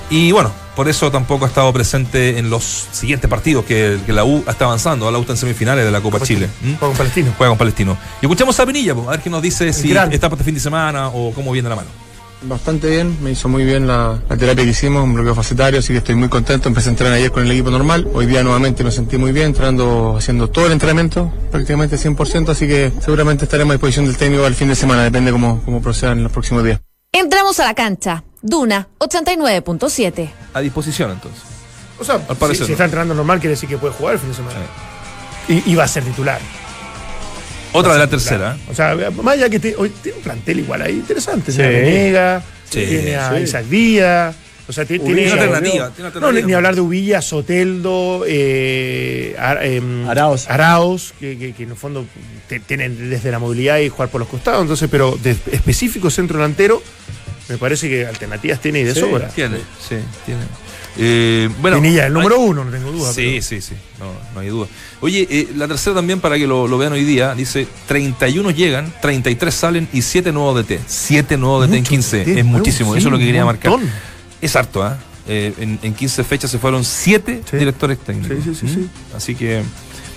Y 0.09 0.31
bueno, 0.31 0.51
por 0.75 0.89
eso 0.89 1.09
tampoco 1.11 1.45
ha 1.45 1.47
estado 1.47 1.71
presente 1.73 2.37
en 2.37 2.49
los 2.49 2.63
siguientes 2.91 3.29
partidos 3.29 3.65
que, 3.65 3.97
que 4.05 4.13
la 4.13 4.23
U 4.25 4.43
está 4.47 4.65
avanzando. 4.65 5.09
La 5.11 5.17
U 5.17 5.21
está 5.21 5.33
en 5.33 5.37
semifinales 5.37 5.85
de 5.85 5.91
la 5.91 6.01
Copa 6.01 6.19
Chile. 6.21 6.47
¿Mm? 6.61 6.73
Juega 6.75 6.79
con 6.87 6.97
Palestino. 6.97 7.33
Juega 7.37 7.49
con 7.51 7.57
Palestino. 7.57 7.97
Y 8.21 8.25
escuchamos 8.25 8.59
a 8.59 8.65
Pinilla, 8.65 8.95
pues, 8.95 9.07
a 9.07 9.11
ver 9.11 9.19
qué 9.21 9.29
nos 9.29 9.41
dice 9.41 9.71
si 9.73 9.89
gran. 9.89 10.11
está 10.11 10.29
para 10.29 10.35
este 10.39 10.45
fin 10.45 10.53
de 10.55 10.59
semana 10.61 11.09
o 11.09 11.33
cómo 11.33 11.51
viene 11.51 11.69
la 11.69 11.75
mano. 11.75 11.89
Bastante 12.43 12.89
bien, 12.89 13.23
me 13.23 13.31
hizo 13.31 13.47
muy 13.47 13.63
bien 13.63 13.85
la, 13.85 14.19
la 14.27 14.35
terapia 14.35 14.63
que 14.63 14.71
hicimos, 14.71 15.03
un 15.03 15.13
bloqueo 15.13 15.35
facetario, 15.35 15.79
así 15.79 15.93
que 15.93 15.99
estoy 15.99 16.15
muy 16.15 16.27
contento. 16.27 16.69
Empecé 16.69 16.89
a 16.89 16.91
entrenar 16.91 17.13
ayer 17.13 17.31
con 17.31 17.43
el 17.43 17.51
equipo 17.51 17.69
normal. 17.69 18.07
Hoy 18.13 18.25
día 18.25 18.41
nuevamente 18.41 18.83
me 18.83 18.91
sentí 18.91 19.17
muy 19.17 19.31
bien, 19.31 19.47
entrenando, 19.47 20.15
haciendo 20.17 20.49
todo 20.49 20.65
el 20.65 20.71
entrenamiento, 20.71 21.31
prácticamente 21.51 21.97
100%, 21.97 22.49
así 22.49 22.67
que 22.67 22.91
seguramente 22.99 23.45
estaremos 23.45 23.71
a 23.71 23.73
disposición 23.75 24.05
del 24.05 24.17
técnico 24.17 24.43
al 24.43 24.55
fin 24.55 24.69
de 24.69 24.75
semana, 24.75 25.03
depende 25.03 25.31
cómo, 25.31 25.61
cómo 25.63 25.83
procedan 25.83 26.17
en 26.17 26.23
los 26.23 26.31
próximos 26.31 26.63
días. 26.63 26.79
Entramos 27.11 27.59
a 27.59 27.65
la 27.65 27.75
cancha. 27.75 28.23
Duna 28.41 28.87
89.7. 28.97 30.29
A 30.55 30.61
disposición 30.61 31.11
entonces. 31.11 31.43
O 31.99 32.03
sea, 32.03 32.15
Al 32.27 32.37
parecer 32.37 32.65
si, 32.65 32.71
está 32.71 32.85
entrenando 32.85 33.13
normal, 33.13 33.39
quiere 33.39 33.51
decir 33.51 33.69
que 33.69 33.77
puede 33.77 33.93
jugar 33.93 34.15
el 34.15 34.19
fin 34.19 34.29
de 34.29 34.35
semana. 34.35 34.59
Y, 35.47 35.71
y 35.71 35.75
va 35.75 35.83
a 35.83 35.87
ser 35.87 36.03
titular. 36.03 36.39
Otra 37.73 37.93
de 37.93 37.99
la 37.99 38.07
tercera. 38.07 38.57
O 38.69 38.75
sea, 38.75 38.95
más 39.23 39.35
allá 39.35 39.49
que 39.49 39.59
te- 39.59 39.75
hoy 39.75 39.89
tiene 40.01 40.17
un 40.17 40.23
plantel 40.23 40.59
igual 40.59 40.81
ahí 40.81 40.93
interesante. 40.93 41.51
Sí. 41.51 41.57
Tiene 41.57 41.69
a 41.77 41.79
Venega, 41.81 42.43
Sí, 42.69 42.85
tiene 42.87 43.15
a 43.15 43.35
sí. 43.37 43.43
Isaac 43.43 43.65
Díaz. 43.65 44.35
O 44.67 44.73
sea, 44.73 44.85
tiene, 44.85 45.03
Ubilla, 45.03 45.33
alternativa. 45.33 45.71
tiene 45.71 45.81
No, 45.99 46.05
alternativa. 46.07 46.31
ni, 46.31 46.43
ni 46.43 46.53
hablar 46.53 46.75
de 46.75 46.81
Ubilla, 46.81 47.21
Soteldo, 47.21 48.23
eh, 48.25 49.35
Ar- 49.37 49.65
em, 49.65 50.07
Arauz. 50.07 50.47
Arauz, 50.49 51.13
que, 51.19 51.37
que- 51.37 51.53
que 51.53 51.63
en 51.63 51.71
el 51.71 51.75
fondo 51.75 52.05
te- 52.47 52.59
tienen 52.61 53.09
desde 53.09 53.31
la 53.31 53.39
movilidad 53.39 53.79
y 53.79 53.89
jugar 53.89 54.09
por 54.09 54.19
los 54.19 54.29
costados. 54.29 54.61
Entonces, 54.61 54.87
pero 54.89 55.17
de 55.21 55.31
específico 55.51 56.09
centro 56.09 56.37
delantero, 56.37 56.81
me 57.49 57.57
parece 57.57 57.89
que 57.89 58.05
alternativas 58.05 58.61
tiene 58.61 58.79
y 58.81 58.83
de 58.85 58.93
Sí, 58.93 58.99
sobra. 59.01 59.27
Tiene, 59.29 59.57
sí, 59.57 59.95
tiene. 60.25 60.41
Eh, 60.97 61.49
bueno, 61.61 61.77
Pinilla, 61.77 62.07
el 62.07 62.13
número 62.13 62.35
hay- 62.35 62.41
uno, 62.49 62.65
no 62.65 62.71
tengo 62.71 62.91
duda. 62.91 63.13
Sí, 63.13 63.41
sí, 63.41 63.61
sí, 63.61 63.75
no, 63.99 64.11
no 64.33 64.39
hay 64.41 64.49
duda. 64.49 64.67
Oye, 64.99 65.25
eh, 65.29 65.47
la 65.55 65.67
tercera 65.67 65.95
también, 65.95 66.19
para 66.19 66.37
que 66.37 66.45
lo, 66.47 66.67
lo 66.67 66.77
vean 66.77 66.91
hoy 66.93 67.03
día, 67.05 67.33
dice 67.33 67.65
31 67.87 68.51
llegan, 68.51 68.93
33 69.01 69.53
salen 69.55 69.87
y 69.93 70.01
7 70.01 70.31
nuevos 70.33 70.55
DT. 70.55 70.79
7 70.85 71.37
nuevos 71.37 71.61
DT 71.67 71.73
en 71.77 71.79
Mucho 71.81 71.89
15, 71.89 72.17
DT, 72.25 72.39
es 72.39 72.45
muchísimo, 72.45 72.91
sí, 72.93 72.99
eso 72.99 73.07
es 73.07 73.11
lo 73.11 73.17
que 73.17 73.25
quería 73.25 73.45
marcar. 73.45 73.71
montón. 73.71 73.89
Es 74.41 74.55
harto, 74.55 74.83
¿ah? 74.83 74.97
Eh, 75.27 75.53
en, 75.59 75.79
en 75.81 75.93
15 75.93 76.23
fechas 76.23 76.51
se 76.51 76.57
fueron 76.59 76.83
7 76.83 77.41
Sí. 77.49 77.57
directores 77.57 77.97
técnicos. 77.99 78.37
Sí, 78.43 78.53
sí, 78.53 78.59
sí, 78.59 78.65
¿Mm? 78.65 78.73
sí. 78.83 78.89
Así 79.15 79.35
que 79.35 79.61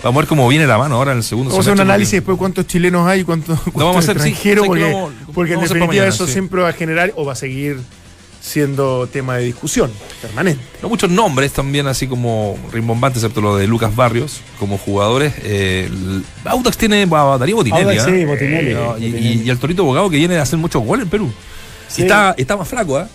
vamos 0.03 0.17
a 0.17 0.21
ver 0.23 0.29
cómo 0.29 0.49
viene 0.49 0.67
la 0.67 0.77
mano 0.79 0.97
ahora 0.97 1.13
en 1.13 1.19
el 1.19 1.25
segundo 1.25 1.51
Vamos 1.51 1.67
a 1.67 1.71
hacer 1.71 1.75
un 1.81 1.89
análisis 1.89 2.13
después 2.15 2.35
de 2.37 2.39
cuántos 2.39 2.67
chilenos 2.67 3.07
hay, 3.07 3.23
cuántos, 3.23 3.61
cuántos 3.61 3.75
vamos 3.83 3.97
a 3.97 3.99
hacer, 4.01 4.17
extranjeros, 4.17 4.65
sí, 4.65 4.71
que 4.73 4.81
porque, 4.81 4.93
vamos- 4.93 5.13
porque 5.35 5.53
en 5.53 5.59
vamos 5.59 5.71
a 5.71 5.73
hacer 5.73 5.79
para 5.79 5.87
definitiva 5.87 5.87
mañana, 5.87 6.09
eso 6.09 6.27
siempre 6.27 6.63
va 6.63 6.69
a 6.71 6.73
generar 6.73 7.13
o 7.17 7.25
va 7.25 7.35
a 7.35 7.37
seguir 7.37 7.79
siendo 8.45 9.07
tema 9.07 9.39
de 9.39 9.45
discusión 9.45 9.91
permanente. 10.21 10.63
No 10.83 10.91
muchos 10.91 11.09
nombres 11.09 11.53
también, 11.53 11.87
así 11.87 12.07
como 12.07 12.59
rimbombantes, 12.73 13.23
excepto 13.23 13.41
lo 13.41 13.57
de 13.57 13.67
Lucas 13.67 13.97
Barrios, 13.97 14.41
como 14.59 14.77
jugadores. 14.77 15.33
Eh, 15.43 15.89
el- 15.91 16.23
Audax 16.45 16.77
tiene 16.77 17.09
a 17.11 17.39
Darío 17.39 17.57
Botinelli. 17.57 17.83
Audax, 17.97 18.03
¿ah? 18.03 18.11
sí, 18.11 18.25
Botinelli. 18.27 18.75
No, 18.75 18.81
y, 18.99 19.11
Botinelli. 19.11 19.29
y- 19.29 19.43
y 19.47 19.51
al 19.51 19.59
Torito 19.59 19.83
Bogado 19.85 20.11
que 20.11 20.19
viene 20.19 20.35
de 20.35 20.41
hacer 20.41 20.59
muchos 20.59 20.85
goles 20.85 21.05
en 21.05 21.11
Perú. 21.11 21.33
Sí. 21.89 22.03
Y 22.03 22.05
está, 22.05 22.35
está 22.37 22.57
más 22.57 22.69
flaco, 22.69 22.99
¿ah? 22.99 23.09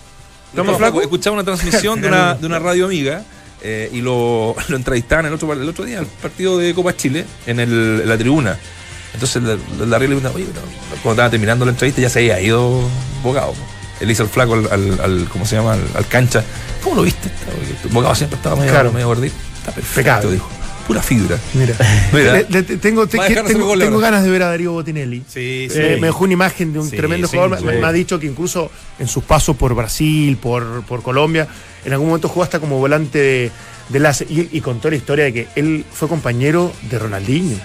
¿Está 0.50 0.64
más 0.64 0.76
flaco? 0.76 1.00
Escuchaba 1.00 1.34
una 1.34 1.44
transmisión 1.44 2.00
de 2.00 2.08
una, 2.08 2.34
de 2.40 2.46
una 2.46 2.58
radio 2.58 2.86
amiga 2.86 3.22
eh, 3.62 3.88
y 3.92 4.00
lo, 4.00 4.56
lo 4.68 4.76
entrevistaban 4.76 5.26
el 5.26 5.32
otro, 5.34 5.52
el 5.52 5.68
otro 5.68 5.84
día, 5.84 6.00
el 6.00 6.06
partido 6.06 6.58
de 6.58 6.74
Copa 6.74 6.96
Chile, 6.96 7.24
en, 7.46 7.60
el, 7.60 8.00
en 8.02 8.08
la 8.08 8.18
tribuna. 8.18 8.58
Entonces 9.14 9.40
la, 9.44 9.56
la, 9.78 9.86
la 9.86 9.98
le 10.00 10.06
preguntaba, 10.06 10.34
oye, 10.34 10.46
pero 10.52 10.60
cuando 11.02 11.10
estaba 11.12 11.30
terminando 11.30 11.64
la 11.64 11.70
entrevista 11.70 12.00
ya 12.00 12.08
se 12.10 12.18
había 12.18 12.40
ido 12.40 12.80
Bogado. 13.22 13.54
Él 14.00 14.10
hizo 14.10 14.22
el 14.22 14.28
flaco 14.28 14.54
al, 14.54 14.66
al, 14.72 15.00
al- 15.00 15.28
¿cómo 15.30 15.44
se 15.46 15.56
llama? 15.56 15.74
Al, 15.74 15.80
al 15.94 16.06
cancha. 16.08 16.42
¿Cómo 16.82 16.96
lo 16.96 17.02
viste? 17.02 17.30
Bogado 17.90 18.14
siempre 18.14 18.36
estaba 18.36 18.56
medio, 18.56 18.70
Claro. 18.72 18.92
medio 18.92 19.06
gordito. 19.08 19.34
Está 19.58 19.72
perfecto, 19.72 20.30
dijo. 20.30 20.48
Pura 20.86 21.02
fibra. 21.02 21.38
Mira, 21.54 21.74
Mira. 22.12 22.32
Le- 22.32 22.46
le- 22.48 22.62
tengo, 22.62 23.06
te- 23.06 23.18
que- 23.18 23.34
tengo, 23.42 23.98
ganas 24.00 24.24
de 24.24 24.30
ver 24.30 24.42
a 24.42 24.46
Darío 24.46 24.72
Botinelli. 24.72 25.22
Sí, 25.28 25.68
Eh, 25.70 25.98
me 26.00 26.08
dejó 26.08 26.24
una 26.24 26.32
imagen 26.32 26.72
de 26.72 26.78
un 26.80 26.90
Sí, 26.90 26.96
tremendo 26.96 27.28
sí, 27.28 27.36
jugador. 27.36 27.62
Me, 27.62 27.72
sí. 27.74 27.78
me 27.78 27.86
ha 27.86 27.92
dicho 27.92 28.18
que 28.18 28.26
incluso 28.26 28.70
en 28.98 29.06
sus 29.06 29.22
pasos 29.22 29.54
por 29.56 29.74
Brasil, 29.74 30.36
por, 30.38 30.82
por 30.84 31.02
Colombia, 31.02 31.46
en 31.84 31.92
algún 31.92 32.08
momento 32.08 32.28
jugó 32.28 32.42
hasta 32.42 32.58
como 32.58 32.78
volante 32.78 33.18
de, 33.18 33.50
de. 33.90 34.26
Y, 34.30 34.48
y 34.56 34.60
contó 34.62 34.90
la 34.90 34.96
historia 34.96 35.26
de 35.26 35.32
que 35.32 35.48
él 35.54 35.84
fue 35.92 36.08
compañero 36.08 36.72
de 36.90 36.98
Ronaldinho. 36.98 37.56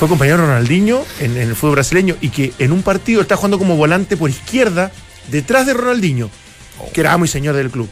Fue 0.00 0.08
compañero 0.08 0.38
Ronaldinho 0.38 1.04
en, 1.18 1.36
el 1.36 1.54
fútbol 1.54 1.74
brasileño 1.74 2.16
y 2.22 2.30
que 2.30 2.54
en 2.58 2.72
un 2.72 2.82
partido 2.82 3.20
está 3.20 3.36
jugando 3.36 3.58
como 3.58 3.76
volante 3.76 4.16
por 4.16 4.30
izquierda 4.30 4.90
detrás 5.30 5.66
de 5.66 5.74
Ronaldinho, 5.74 6.30
que 6.94 7.02
era 7.02 7.12
amo 7.12 7.26
y 7.26 7.28
señor 7.28 7.54
del 7.54 7.70
club. 7.70 7.86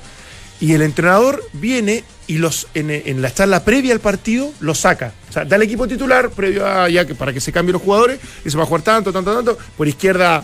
Y 0.58 0.72
el 0.72 0.80
entrenador 0.80 1.44
viene 1.52 2.04
y 2.26 2.38
los 2.38 2.66
en, 2.72 3.20
la 3.20 3.34
charla 3.34 3.62
previa 3.62 3.92
al 3.92 4.00
partido 4.00 4.50
los 4.60 4.78
saca. 4.78 5.12
O 5.28 5.32
sea, 5.34 5.44
da 5.44 5.56
el 5.56 5.62
equipo 5.64 5.86
titular 5.86 6.30
previo 6.30 6.66
a 6.66 6.88
ya 6.88 7.06
que 7.06 7.14
para 7.14 7.34
que 7.34 7.40
se 7.40 7.52
cambien 7.52 7.74
los 7.74 7.82
jugadores 7.82 8.18
y 8.42 8.48
se 8.48 8.56
va 8.56 8.62
a 8.62 8.66
jugar 8.66 8.80
tanto, 8.80 9.12
tanto, 9.12 9.34
tanto. 9.34 9.58
Por 9.76 9.86
izquierda, 9.86 10.42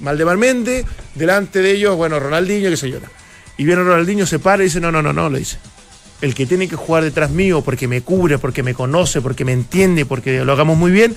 Maldemar 0.00 0.38
Méndez, 0.38 0.86
delante 1.14 1.60
de 1.60 1.72
ellos, 1.72 1.96
bueno, 1.96 2.18
Ronaldinho, 2.18 2.70
que 2.70 2.78
se 2.78 2.88
llora. 2.88 3.10
Y 3.58 3.66
viene 3.66 3.82
Ronaldinho, 3.82 4.24
se 4.24 4.38
para 4.38 4.62
y 4.62 4.68
dice, 4.68 4.80
no, 4.80 4.90
no, 4.90 5.02
no, 5.02 5.12
no, 5.12 5.28
le 5.28 5.40
dice. 5.40 5.58
El 6.24 6.34
que 6.34 6.46
tiene 6.46 6.68
que 6.68 6.76
jugar 6.76 7.04
detrás 7.04 7.30
mío 7.30 7.60
porque 7.62 7.86
me 7.86 8.00
cubre, 8.00 8.38
porque 8.38 8.62
me 8.62 8.72
conoce, 8.74 9.20
porque 9.20 9.44
me 9.44 9.52
entiende, 9.52 10.06
porque 10.06 10.44
lo 10.44 10.52
hagamos 10.52 10.76
muy 10.78 10.90
bien, 10.90 11.14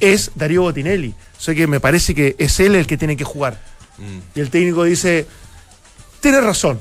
es 0.00 0.32
Darío 0.34 0.62
Botinelli. 0.62 1.10
O 1.38 1.40
sea 1.40 1.54
que 1.54 1.66
me 1.66 1.78
parece 1.80 2.14
que 2.14 2.34
es 2.38 2.58
él 2.60 2.74
el 2.74 2.86
que 2.86 2.96
tiene 2.96 3.16
que 3.16 3.24
jugar. 3.24 3.60
Y 4.34 4.40
el 4.40 4.50
técnico 4.50 4.82
dice, 4.84 5.26
tienes 6.20 6.42
razón, 6.42 6.78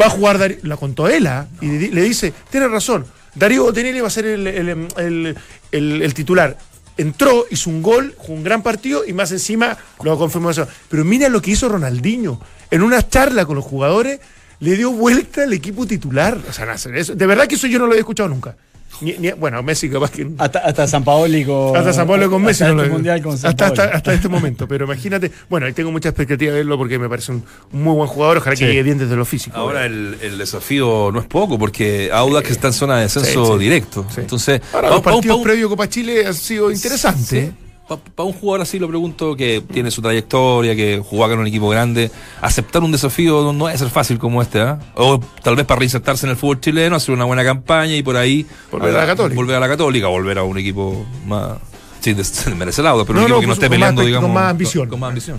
va 0.00 0.06
a 0.06 0.10
jugar 0.10 0.38
Darío, 0.38 0.56
la 0.62 0.76
contó 0.76 1.08
él, 1.08 1.26
¿ah? 1.26 1.46
y 1.60 1.66
le 1.88 2.02
dice, 2.02 2.32
tienes 2.50 2.70
razón, 2.70 3.06
Darío 3.34 3.64
Botinelli 3.64 4.00
va 4.00 4.08
a 4.08 4.10
ser 4.10 4.24
el, 4.26 4.46
el- 4.46 4.88
el- 4.96 5.36
el- 5.72 6.02
el 6.02 6.14
titular. 6.14 6.56
Entró, 6.96 7.44
hizo 7.50 7.70
un 7.70 7.82
gol, 7.82 8.14
jugó 8.18 8.34
un 8.38 8.42
gran 8.42 8.62
partido 8.62 9.04
y 9.06 9.12
más 9.12 9.30
encima 9.32 9.76
lo 10.02 10.18
confirmó 10.18 10.50
eso. 10.50 10.66
Pero 10.88 11.04
mira 11.04 11.28
lo 11.28 11.40
que 11.40 11.52
hizo 11.52 11.68
Ronaldinho. 11.68 12.40
En 12.70 12.82
una 12.82 13.06
charla 13.08 13.46
con 13.46 13.54
los 13.56 13.64
jugadores, 13.64 14.18
le 14.60 14.76
dio 14.76 14.90
vuelta 14.92 15.42
al 15.44 15.52
equipo 15.52 15.86
titular. 15.86 16.38
O 16.48 16.52
sea, 16.52 16.72
eso- 16.74 17.14
de 17.14 17.26
verdad 17.26 17.46
que 17.46 17.54
eso 17.56 17.66
yo 17.66 17.78
no 17.78 17.86
lo 17.86 17.92
había 17.92 18.00
escuchado 18.00 18.28
nunca. 18.28 18.56
Ni- 19.00 19.12
ni- 19.18 19.30
bueno, 19.30 19.62
Messi 19.62 19.88
capaz 19.88 20.10
que... 20.10 20.28
Hasta, 20.38 20.58
hasta 20.60 20.88
San 20.88 21.04
Paoli 21.04 21.44
con. 21.44 21.76
Hasta 21.76 21.92
San 21.92 22.08
Pablo 22.08 22.28
con 22.28 22.42
Messi 22.42 22.64
hasta 22.64 22.74
no 22.74 22.80
este 22.80 22.88
lo 22.88 22.94
mundial 22.94 23.22
con 23.22 23.38
San 23.38 23.50
hasta, 23.50 23.66
hasta, 23.66 23.76
Paoli. 23.82 23.96
hasta 23.96 24.14
este 24.14 24.28
momento. 24.28 24.66
Pero 24.66 24.86
imagínate, 24.86 25.30
bueno, 25.48 25.66
ahí 25.66 25.72
tengo 25.72 25.92
mucha 25.92 26.08
expectativa 26.08 26.50
de 26.50 26.58
verlo 26.58 26.76
porque 26.78 26.98
me 26.98 27.08
parece 27.08 27.30
un, 27.30 27.44
muy 27.70 27.94
buen 27.94 28.08
jugador. 28.08 28.38
Ojalá 28.38 28.56
que 28.56 28.64
Sí. 28.64 28.64
llegue 28.64 28.82
bien 28.82 28.98
desde 28.98 29.14
lo 29.14 29.24
físico. 29.24 29.56
Ahora 29.56 29.86
el, 29.86 30.16
el 30.20 30.36
desafío 30.38 31.10
no 31.12 31.20
es 31.20 31.26
poco, 31.26 31.58
porque 31.60 32.10
Audax 32.12 32.50
está 32.50 32.68
en 32.68 32.72
zona 32.72 32.96
de 32.96 33.02
descenso 33.02 33.46
sí, 33.46 33.52
sí. 33.52 33.58
directo. 33.58 34.04
Sí. 34.12 34.20
Entonces, 34.22 34.60
Ahora, 34.72 34.88
los 34.90 35.00
pa- 35.02 35.12
partidos 35.12 35.36
pa- 35.36 35.42
previos 35.44 35.68
Copa 35.68 35.88
Chile 35.88 36.26
han 36.26 36.34
sido 36.34 36.72
interesantes. 36.72 37.50
Para 37.88 38.26
un 38.26 38.34
jugador 38.34 38.60
así 38.62 38.78
lo 38.78 38.86
pregunto 38.86 39.34
que 39.34 39.62
tiene 39.72 39.90
su 39.90 40.02
trayectoria, 40.02 40.76
que 40.76 41.02
jugó 41.04 41.24
acá 41.24 41.34
en 41.34 41.40
un 41.40 41.46
equipo 41.46 41.68
grande, 41.70 42.10
aceptar 42.42 42.82
un 42.82 42.92
desafío 42.92 43.42
no, 43.42 43.52
no 43.54 43.66
debe 43.66 43.78
ser 43.78 43.88
fácil 43.88 44.18
como 44.18 44.42
este, 44.42 44.60
¿ah? 44.60 44.78
O 44.94 45.18
tal 45.42 45.56
vez 45.56 45.64
para 45.64 45.78
reinsertarse 45.78 46.26
en 46.26 46.30
el 46.30 46.36
fútbol 46.36 46.60
chileno, 46.60 46.96
hacer 46.96 47.14
una 47.14 47.24
buena 47.24 47.42
campaña 47.44 47.94
y 47.94 48.02
por 48.02 48.16
ahí 48.16 48.46
Volver 48.70 48.94
a 48.94 49.00
la 49.00 49.06
Católica. 49.06 49.36
Volver 49.36 49.56
a 49.56 49.60
la 49.60 49.68
Católica, 49.68 50.06
volver 50.08 50.38
a 50.38 50.42
un 50.42 50.58
equipo 50.58 51.06
más 51.26 51.56
sin 52.00 52.16
des- 52.16 52.46
merece 52.56 52.80
el 52.82 52.86
auto, 52.88 53.06
pero 53.06 53.20
No, 53.20 53.24
un 53.24 53.32
equipo 53.32 53.36
no, 53.36 53.40
que 53.40 53.46
no 53.46 53.52
esté 53.54 53.66
con 53.68 53.70
más 53.70 53.76
peleando, 53.78 54.02
digamos. 54.02 54.26
con 54.28 54.34
más 54.34 54.50
ambición. 54.50 54.88
Con, 54.88 55.00
más 55.00 55.08
ambición. 55.08 55.38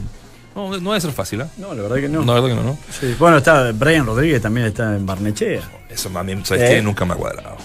No, 0.55 0.69
no 0.79 0.89
debe 0.91 1.01
ser 1.01 1.11
fácil, 1.11 1.41
¿ah? 1.41 1.47
No, 1.57 1.73
la 1.75 1.83
verdad 1.83 1.97
que 1.97 2.09
no. 2.09 2.21
No, 2.23 2.33
la 2.33 2.41
verdad 2.41 2.55
que 2.57 2.63
no, 2.63 2.69
¿no? 2.71 2.77
Sí. 2.99 3.15
Bueno, 3.19 3.37
está 3.37 3.71
Brian 3.73 4.05
Rodríguez 4.05 4.41
también 4.41 4.65
está 4.67 4.95
en 4.95 5.05
Barnechea. 5.05 5.61
Eso 5.89 6.09
bien, 6.23 6.43
¿sabes 6.45 6.63
¿Eh? 6.63 6.75
qué? 6.75 6.81
Nunca 6.81 7.05
me 7.05 7.13
ha 7.13 7.15
cuadrado. 7.15 7.57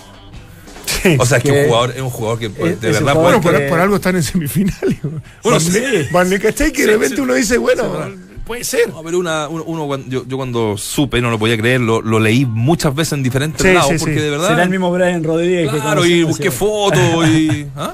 O 1.18 1.26
sea, 1.26 1.38
es 1.38 1.44
que 1.44 1.50
que- 1.52 1.60
un 1.62 1.66
jugador, 1.68 1.90
es 1.96 2.00
un 2.02 2.10
jugador 2.10 2.38
que 2.38 2.50
pues, 2.50 2.72
es- 2.72 2.80
de 2.80 2.86
verdad 2.92 3.12
jugador 3.12 3.14
puede- 3.14 3.40
bueno, 3.40 3.42
por, 3.42 3.58
que- 3.60 3.68
por 3.68 3.80
algo 3.80 3.96
están 3.96 4.16
en 4.16 4.22
semifinales. 4.22 4.98
Bueno, 5.42 5.60
sí. 5.60 5.80
Van-. 6.12 6.30
Que 6.30 6.38
de 6.38 6.86
repente 6.86 7.16
sí. 7.16 7.20
uno 7.20 7.34
dice, 7.34 7.58
bueno, 7.58 7.82
Sí, 8.06 8.14
puede 8.46 8.64
ser. 8.64 8.88
No, 8.90 9.02
pero 9.02 9.18
una, 9.18 9.48
uno, 9.48 9.64
uno 9.64 9.86
cuando- 9.86 10.08
yo, 10.08 10.24
yo 10.26 10.36
cuando 10.36 10.76
supe, 10.76 11.20
no 11.20 11.30
lo 11.30 11.38
podía 11.38 11.56
creer, 11.56 11.80
lo, 11.80 12.02
lo 12.02 12.18
leí 12.20 12.44
muchas 12.44 12.94
veces 12.94 13.14
en 13.14 13.22
diferentes 13.22 13.66
Sí, 13.66 13.72
lados, 13.72 13.90
sí, 13.92 13.96
porque 13.98 14.14
sí. 14.16 14.20
de 14.20 14.30
verdad. 14.30 14.48
Será 14.48 14.62
el 14.64 14.70
mismo 14.70 14.90
Brian 14.92 15.22
Rodríguez 15.24 15.70
que 15.70 15.78
Claro, 15.80 16.04
y 16.04 16.22
busqué 16.24 16.50
fotos 16.50 17.28
y. 17.28 17.66
¿ah? 17.76 17.92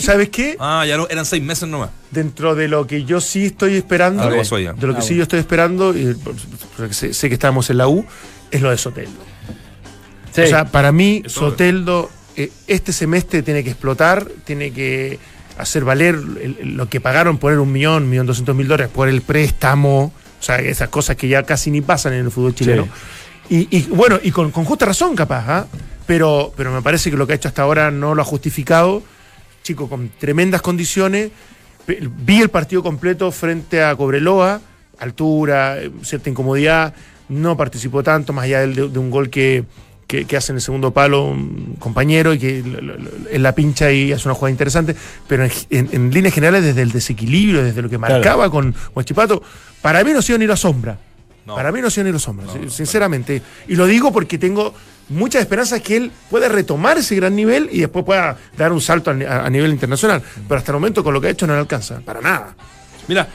¿Sabes 0.00 0.28
qué? 0.28 0.56
Ah, 0.60 0.84
ya 0.86 0.96
no, 0.96 1.08
eran 1.08 1.24
seis 1.26 1.42
meses 1.42 1.68
nomás. 1.68 1.90
Dentro 2.10 2.54
de 2.54 2.68
lo 2.68 2.86
que 2.86 3.04
yo 3.04 3.20
sí 3.20 3.46
estoy 3.46 3.74
esperando, 3.74 4.22
Algo 4.22 4.36
pasó 4.36 4.56
allá. 4.56 4.74
de 4.74 4.86
lo 4.86 4.92
que 4.92 5.00
Ah, 5.00 5.02
sí 5.02 5.08
bueno. 5.08 5.16
yo 5.18 5.22
estoy 5.24 5.38
esperando, 5.40 5.96
y, 5.96 6.16
sé, 6.90 7.12
sé 7.14 7.28
que 7.28 7.34
estamos 7.34 7.68
en 7.70 7.78
la 7.78 7.88
U, 7.88 8.04
es 8.50 8.60
lo 8.60 8.70
de 8.70 8.78
Soteldo. 8.78 9.10
Sí. 10.36 10.42
O 10.42 10.46
sea, 10.46 10.64
para 10.66 10.92
mí, 10.92 11.22
Soteldo, 11.26 12.10
eh, 12.36 12.50
este 12.66 12.92
semestre 12.92 13.42
tiene 13.42 13.64
que 13.64 13.70
explotar, 13.70 14.26
tiene 14.44 14.70
que 14.72 15.18
hacer 15.58 15.84
valer 15.84 16.14
el- 16.14 16.56
el- 16.60 16.76
lo 16.76 16.88
que 16.88 17.00
pagaron 17.00 17.38
por 17.38 17.52
él 17.52 17.58
un 17.58 17.72
millón, 17.72 18.08
millón 18.10 18.26
doscientos 18.26 18.54
mil 18.54 18.68
dólares 18.68 18.90
por 18.94 19.08
el 19.08 19.22
préstamo. 19.22 20.12
O 20.38 20.42
sea, 20.42 20.56
esas 20.58 20.90
cosas 20.90 21.16
que 21.16 21.28
ya 21.28 21.42
casi 21.44 21.70
ni 21.70 21.80
pasan 21.80 22.12
en 22.12 22.26
el 22.26 22.30
fútbol 22.30 22.54
chileno. 22.54 22.86
Y, 23.48 23.74
y, 23.74 23.82
bueno, 23.88 24.18
y 24.22 24.30
con, 24.32 24.50
con 24.50 24.64
justa 24.64 24.84
razón, 24.86 25.16
capaz, 25.16 25.44
¿ah? 25.48 25.66
pero, 26.06 26.52
pero 26.56 26.70
me 26.72 26.82
parece 26.82 27.10
que 27.10 27.16
lo 27.16 27.26
que 27.26 27.32
ha 27.32 27.36
hecho 27.36 27.48
hasta 27.48 27.62
ahora 27.62 27.90
no 27.90 28.14
lo 28.14 28.20
ha 28.22 28.24
justificado. 28.24 29.02
Chico, 29.62 29.88
con 29.88 30.10
tremendas 30.18 30.60
condiciones. 30.62 31.30
Vi 31.86 32.40
el 32.42 32.48
partido 32.50 32.82
completo 32.82 33.30
frente 33.32 33.82
a 33.82 33.94
Cobreloa, 33.96 34.60
altura, 34.98 35.78
eh, 35.78 35.90
cierta 36.02 36.28
incomodidad. 36.28 36.94
No 37.28 37.56
participó 37.56 38.02
tanto, 38.02 38.32
más 38.32 38.44
allá 38.44 38.60
del- 38.60 38.74
de, 38.74 38.88
de 38.88 38.98
un 38.98 39.10
gol 39.10 39.30
que, 39.30 39.64
que, 40.06 40.24
que 40.24 40.36
hace 40.36 40.52
en 40.52 40.56
el 40.56 40.62
segundo 40.62 40.92
palo 40.92 41.24
un 41.24 41.76
compañero 41.78 42.32
y 42.32 42.38
que 42.38 42.58
en 42.60 43.42
la 43.42 43.54
pincha 43.54 43.90
y 43.90 44.12
hace 44.12 44.28
una 44.28 44.34
jugada 44.34 44.50
interesante. 44.50 44.94
Pero 45.26 45.44
en, 45.44 45.50
en- 45.70 45.88
en 45.92 46.10
líneas 46.12 46.32
generales, 46.34 46.62
desde 46.64 46.82
el 46.82 46.92
desequilibrio, 46.92 47.62
desde 47.64 47.82
lo 47.82 47.88
que 47.90 47.98
Claro. 47.98 48.14
marcaba 48.14 48.50
con 48.50 48.74
Huachipato, 48.94 49.42
para 49.82 50.04
mí 50.04 50.12
no 50.12 50.20
ha 50.20 50.22
sido 50.22 50.38
ni 50.38 50.46
la 50.46 50.56
sombra. 50.56 50.98
No. 51.44 51.54
Para 51.54 51.70
mí 51.70 51.80
no 51.80 51.86
ha 51.86 51.90
sido 51.90 52.04
ni 52.04 52.12
la 52.12 52.18
sombra, 52.18 52.46
No, 52.46 52.52
sin- 52.52 52.64
no, 52.64 52.70
sinceramente. 52.70 53.40
Y 53.68 53.76
lo 53.76 53.86
digo 53.86 54.12
porque 54.12 54.36
tengo 54.38 54.74
muchas 55.08 55.42
esperanzas 55.42 55.80
que 55.80 55.96
él 55.96 56.10
pueda 56.28 56.48
retomar 56.48 56.98
ese 56.98 57.14
gran 57.14 57.36
nivel 57.36 57.68
y 57.72 57.80
después 57.80 58.04
pueda 58.04 58.36
dar 58.58 58.72
un 58.72 58.80
salto 58.80 59.10
a, 59.10 59.14
ni- 59.14 59.24
a- 59.24 59.44
a 59.44 59.50
nivel 59.50 59.70
internacional. 59.70 60.22
Pero 60.48 60.58
hasta 60.58 60.72
el 60.72 60.76
momento 60.76 61.04
con 61.04 61.14
lo 61.14 61.20
que 61.20 61.28
ha 61.28 61.30
hecho 61.30 61.46
no 61.46 61.52
le 61.54 61.60
alcanza, 61.60 62.00
para 62.00 62.20
nada. 62.20 62.56
Mira, 63.08 63.28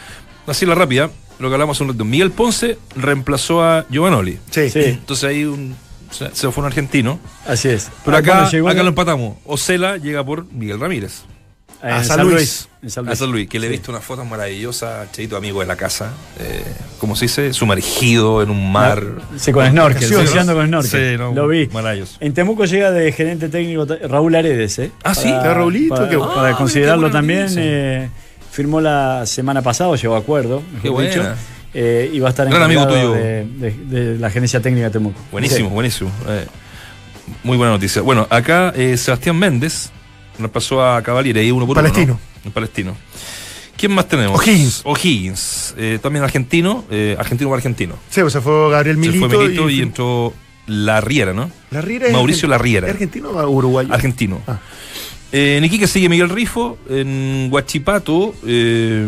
así 0.47 0.65
la 0.65 0.75
rápida, 0.75 1.09
lo 1.39 1.47
que 1.47 1.53
hablamos 1.55 1.77
hace 1.77 1.83
un 1.83 1.91
rato. 1.91 2.03
Miguel 2.03 2.31
Ponce 2.31 2.77
reemplazó 2.97 3.63
a 3.63 3.85
Giovanoli. 3.89 4.39
Sí. 4.49 4.69
Sí, 4.69 4.79
Entonces 4.83 5.23
ahí 5.29 5.45
un, 5.45 5.73
se, 6.11 6.29
fue 6.51 6.61
un 6.61 6.65
argentino. 6.67 7.19
así 7.47 7.69
es. 7.69 7.89
Pero 8.05 8.17
Ah, 8.17 8.19
acá, 8.19 8.49
llegó 8.49 8.67
acá 8.69 8.79
en- 8.79 8.85
lo 8.85 8.89
empatamos. 8.89 9.37
Ocela 9.45 9.97
llega 9.97 10.23
por 10.23 10.45
Miguel 10.51 10.79
Ramírez. 10.79 11.21
en 11.83 11.89
a 11.89 12.03
San 12.03 12.21
Luis. 12.29 12.67
En 12.83 12.89
San 12.91 13.09
A. 13.09 13.15
San 13.15 13.31
Luis, 13.31 13.47
que 13.49 13.57
le 13.59 13.65
he 13.67 13.69
visto 13.69 13.91
unas 13.91 14.03
fotos 14.03 14.23
maravillosas, 14.27 15.11
Cheito, 15.11 15.35
amigo 15.35 15.61
de 15.61 15.65
la 15.65 15.75
casa. 15.75 16.11
Eh, 16.39 16.63
¿Cómo 16.99 17.15
se 17.15 17.25
dice? 17.25 17.53
Sumergido 17.53 18.43
en 18.43 18.51
un 18.51 18.71
mar. 18.71 19.03
Sí, 19.37 19.51
con 19.51 19.67
snorkel, 19.67 20.09
¿no? 20.11 20.17
con 20.53 20.67
snorkel. 20.67 20.83
Sí, 21.11 21.17
no, 21.17 21.33
Lo 21.33 21.47
vi. 21.47 21.67
maravilloso. 21.73 22.17
En 22.19 22.33
Temuco 22.35 22.65
llega 22.65 22.91
de 22.91 23.11
gerente 23.11 23.49
técnico 23.49 23.87
Raúl 24.07 24.35
Aredes, 24.35 24.77
¿eh? 24.79 24.91
Ah, 25.03 25.15
sí. 25.15 25.29
Está 25.29 25.53
Raulito, 25.55 25.95
para, 25.95 26.09
qué 26.09 26.15
bueno. 26.17 26.33
para 26.35 26.49
Ah, 26.49 26.57
considerarlo 26.57 27.09
también. 27.09 27.47
eh, 27.57 28.09
firmó 28.51 28.79
la 28.81 29.25
semana 29.25 29.61
pasada, 29.63 29.95
llegó 29.95 30.15
a 30.15 30.19
acuerdo, 30.19 30.61
mejor 30.83 31.01
Qué 31.01 31.07
dicho. 31.09 31.19
buena. 31.21 31.35
Eh, 31.73 32.09
y 32.13 32.19
va 32.19 32.27
a 32.27 32.31
estar 32.31 32.47
Gran 32.49 32.63
amigo 32.63 32.87
tuyo. 32.87 33.13
de, 33.13 33.45
de- 33.45 33.71
de 33.71 34.19
la 34.19 34.29
gerencia 34.29 34.59
técnica 34.59 34.85
de 34.87 34.91
Temuco. 34.91 35.19
Buenísimo, 35.31 35.69
Sí. 35.69 35.73
buenísimo. 35.73 36.11
Eh, 36.27 36.45
muy 37.43 37.57
buena 37.57 37.73
noticia. 37.73 38.01
Bueno, 38.01 38.27
acá 38.29 38.73
eh, 38.75 38.97
Sebastián 38.97 39.37
Méndez 39.37 39.89
nos 40.37 40.51
pasó 40.51 40.83
a 40.85 41.01
Cavaliere 41.01 41.41
ahí 41.41 41.51
uno 41.51 41.65
por 41.67 41.75
Palestino. 41.75 42.19
uno. 42.43 42.53
palestino. 42.53 42.97
¿Quién 43.77 43.93
más 43.93 44.07
tenemos? 44.07 44.39
O'Higgins. 44.39 44.81
O'Higgins. 44.83 45.73
Eh, 45.77 45.97
también 46.01 46.23
argentino. 46.23 46.85
Eh, 46.91 47.15
argentino 47.17 47.49
o 47.49 47.53
argentino. 47.55 47.95
Sí, 48.09 48.21
pues 48.21 48.33
se 48.33 48.41
fue 48.41 48.69
Gabriel 48.69 48.95
Se 48.97 49.01
Milito. 49.09 49.29
fue 49.29 49.37
Milito 49.39 49.69
y, 49.69 49.79
y, 49.79 49.81
entró 49.81 50.33
Larriera, 50.67 51.33
¿no? 51.33 51.49
La 51.71 51.81
Riera 51.81 52.05
es 52.07 52.13
Mauricio. 52.13 52.47
Larriera. 52.47 52.87
¿Es 52.87 52.93
argentino 52.93 53.29
o 53.29 53.49
uruguayo? 53.49 53.91
Argentino. 53.93 54.41
Ah. 54.45 54.59
Eh, 55.31 55.55
en 55.57 55.63
Iquique 55.65 55.87
sigue 55.87 56.09
Miguel 56.09 56.29
Rifo. 56.29 56.77
En 56.89 57.47
Huachipato, 57.51 58.35
eh, 58.45 59.07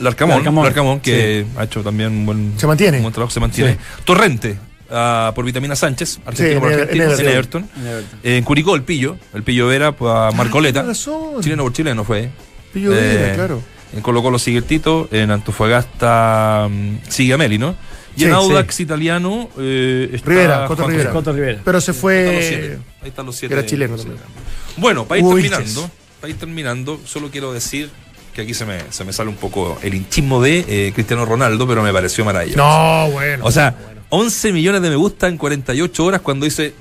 Larcamón, 0.00 0.36
Larcamón, 0.36 0.64
Larcamón, 0.64 1.00
que 1.00 1.46
ha 1.56 1.64
hecho 1.64 1.82
también 1.82 2.10
un 2.12 2.26
buen, 2.26 2.54
Se 2.56 2.66
mantiene. 2.66 2.96
un 2.98 3.02
buen 3.04 3.12
trabajo, 3.14 3.32
se 3.32 3.40
mantiene. 3.40 3.72
Sí. 3.74 3.78
Torrente, 4.04 4.56
ah, 4.90 5.32
por 5.34 5.44
Vitamina 5.44 5.76
Sánchez, 5.76 6.20
argentino 6.24 6.48
en 6.56 6.60
por 6.60 6.72
argentino, 6.72 7.04
en 7.04 7.20
en 7.20 7.26
Everton. 7.28 7.68
En 7.76 7.86
Everton. 7.86 8.18
Eh, 8.24 8.36
en 8.38 8.44
Curicó, 8.44 8.74
el 8.74 8.82
Pillo, 8.82 9.16
el 9.34 9.42
Pillo 9.42 9.66
Vera, 9.66 9.92
pues, 9.92 10.12
a 10.12 10.30
Marcoleta. 10.36 10.80
Tienes 10.80 10.98
razón. 11.06 11.42
chileno 11.42 11.62
por 11.64 11.72
chileno 11.72 12.04
fue. 12.04 12.30
Pillo 12.72 12.92
Eh, 12.92 12.96
Vera, 13.16 13.34
claro. 13.34 13.62
En 13.92 14.00
Colo 14.02 14.22
Colo 14.22 14.38
sigue 14.38 14.58
el 14.58 14.64
Tito, 14.64 15.08
en 15.10 15.30
Antofagasta 15.32 16.68
mm, 16.70 16.98
sigue 17.08 17.34
Ameli, 17.34 17.58
¿no? 17.58 17.74
Y 18.16 18.24
en 18.24 18.30
Sí, 18.30 18.34
Audax 18.34 18.80
italiano 18.80 19.48
eh, 19.58 20.10
está 20.12 20.30
Rivera, 20.30 20.66
Coto 20.66 20.86
Rivera. 20.86 21.10
Costa. 21.10 21.18
Coto 21.18 21.32
Rivera. 21.32 21.60
Pero 21.64 21.80
se 21.80 21.90
Ahí 21.92 21.96
están 21.96 21.96
los 21.96 22.00
fue. 22.00 22.46
siete. 22.48 22.78
Ahí 23.02 23.08
están 23.08 23.26
los 23.26 23.36
siete. 23.36 23.54
Era 23.54 23.66
chileno 23.66 23.96
también. 23.96 24.18
siete. 24.18 24.80
Bueno, 24.80 25.04
para 25.06 25.18
ir 25.18 25.24
Hugo 25.24 25.34
terminando, 25.36 25.90
para 26.20 26.30
ir 26.30 26.38
terminando, 26.38 27.00
solo 27.04 27.30
quiero 27.30 27.52
decir 27.52 27.90
que 28.34 28.42
aquí 28.42 28.54
se 28.54 28.64
me, 28.64 28.78
se 28.90 29.04
me 29.04 29.12
sale 29.12 29.28
un 29.30 29.36
poco 29.36 29.78
el 29.82 29.94
hinchismo 29.94 30.40
de 30.42 30.64
eh, 30.68 30.92
Cristiano 30.94 31.24
Ronaldo, 31.24 31.66
pero 31.66 31.82
me 31.82 31.92
pareció 31.92 32.24
maravilloso. 32.24 32.58
No, 32.58 33.10
bueno. 33.10 33.44
O 33.44 33.50
sea, 33.50 33.74
11 34.10 34.52
millones 34.52 34.82
de 34.82 34.90
me 34.90 34.96
gusta 34.96 35.28
en 35.28 35.36
48 35.36 36.04
horas 36.04 36.20
cuando 36.20 36.44
dice 36.44 36.74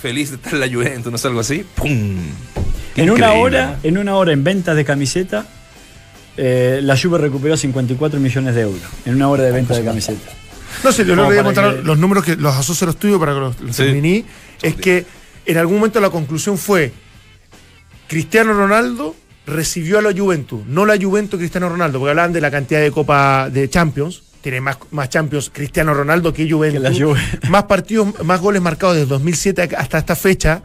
feliz 0.00 0.30
de 0.30 0.36
estar 0.36 0.54
en 0.54 0.60
la 0.60 0.68
Juventus, 0.68 1.10
no 1.12 1.18
sé, 1.18 1.28
algo 1.28 1.40
así. 1.40 1.64
¡Pum! 1.74 2.16
Qué 2.94 3.02
En 3.02 3.10
una 3.10 3.32
hora, 3.32 3.78
en 3.82 3.98
una 3.98 4.14
hora 4.16 4.32
en 4.32 4.42
ventas 4.42 4.74
de 4.76 4.84
camiseta, 4.84 5.46
eh, 6.36 6.80
la 6.82 6.96
Juve 6.96 7.18
recuperó 7.18 7.56
54 7.56 8.18
millones 8.18 8.54
de 8.54 8.62
euros. 8.62 8.82
En 9.04 9.14
una 9.14 9.28
hora 9.28 9.42
de 9.44 9.52
venta 9.52 9.74
de 9.76 9.84
camiseta. 9.84 10.30
No 10.84 10.92
sé, 10.92 11.04
yo 11.04 11.14
le 11.16 11.22
voy 11.22 11.36
a 11.36 11.42
que- 11.44 11.82
los 11.82 11.98
números 11.98 12.24
que 12.24 12.36
los 12.36 12.54
asocio 12.54 12.84
a 12.84 12.86
los 12.86 12.96
tuyos 12.96 13.18
para 13.18 13.34
que 13.34 13.40
los, 13.40 13.60
los 13.60 13.76
Sí. 13.76 13.82
terminé. 13.82 14.24
Es 14.62 14.74
que 14.76 15.04
en 15.46 15.58
algún 15.58 15.76
momento 15.76 16.00
la 16.00 16.10
conclusión 16.10 16.56
fue: 16.56 16.92
Cristiano 18.08 18.52
Ronaldo 18.52 19.14
recibió 19.46 19.98
a 19.98 20.02
la 20.02 20.12
Juventus, 20.12 20.64
no 20.66 20.86
la 20.86 20.96
Juventus 20.96 21.38
Cristiano 21.38 21.68
Ronaldo, 21.68 21.98
porque 21.98 22.10
hablaban 22.10 22.32
de 22.32 22.40
la 22.40 22.50
cantidad 22.50 22.80
de 22.80 22.90
Copa 22.90 23.48
de 23.50 23.68
Champions, 23.68 24.22
tiene 24.40 24.60
más, 24.60 24.78
más 24.90 25.08
Champions 25.10 25.50
Cristiano 25.52 25.92
Ronaldo 25.92 26.32
que 26.32 26.50
Juventus. 26.50 26.82
Que 26.96 27.02
Juve. 27.04 27.20
Más 27.50 27.64
partidos, 27.64 28.24
más 28.24 28.40
goles 28.40 28.62
marcados 28.62 28.96
desde 28.96 29.08
2007 29.08 29.68
hasta 29.76 29.98
esta 29.98 30.16
fecha. 30.16 30.62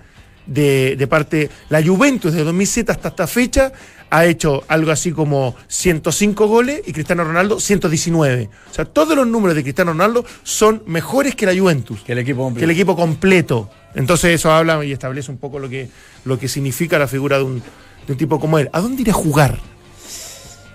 De, 0.48 0.96
de 0.96 1.08
parte. 1.08 1.50
La 1.70 1.84
Juventus 1.84 2.32
desde 2.32 2.46
2007 2.46 2.92
hasta 2.92 3.08
esta 3.08 3.26
fecha 3.26 3.72
ha 4.12 4.26
hecho 4.26 4.64
algo 4.68 4.92
así 4.92 5.12
como 5.12 5.56
105 5.68 6.48
goles 6.48 6.82
y 6.86 6.94
Cristiano 6.94 7.24
Ronaldo 7.24 7.60
119. 7.60 8.50
O 8.70 8.74
sea, 8.74 8.86
todos 8.86 9.18
los 9.18 9.26
números 9.26 9.56
de 9.56 9.64
Cristiano 9.64 9.94
Ronaldo 9.94 10.24
son 10.44 10.84
mejores 10.86 11.36
que 11.36 11.48
la 11.48 11.60
Juventus 11.60 12.02
Que 12.02 12.12
el 12.12 12.20
equipo 12.20 12.42
que 12.42 12.44
completo. 12.44 12.64
el 12.64 12.72
equipo 12.72 12.96
completo. 12.96 13.72
Entonces 13.96 14.36
eso 14.36 14.52
habla 14.52 14.86
y 14.86 14.92
establece 14.92 15.32
un 15.32 15.38
poco 15.38 15.58
lo 15.58 15.68
que, 15.68 15.90
lo 16.26 16.38
que 16.38 16.48
significa 16.48 17.00
la 17.00 17.08
figura 17.08 17.38
de 17.40 17.44
un, 17.46 17.64
de 18.08 18.14
un 18.14 18.18
tipo 18.18 18.40
como 18.40 18.58
él. 18.60 18.70
¿A 18.74 18.82
dónde 18.82 19.02
irá 19.02 19.12
a 19.12 19.16
jugar? 19.16 19.60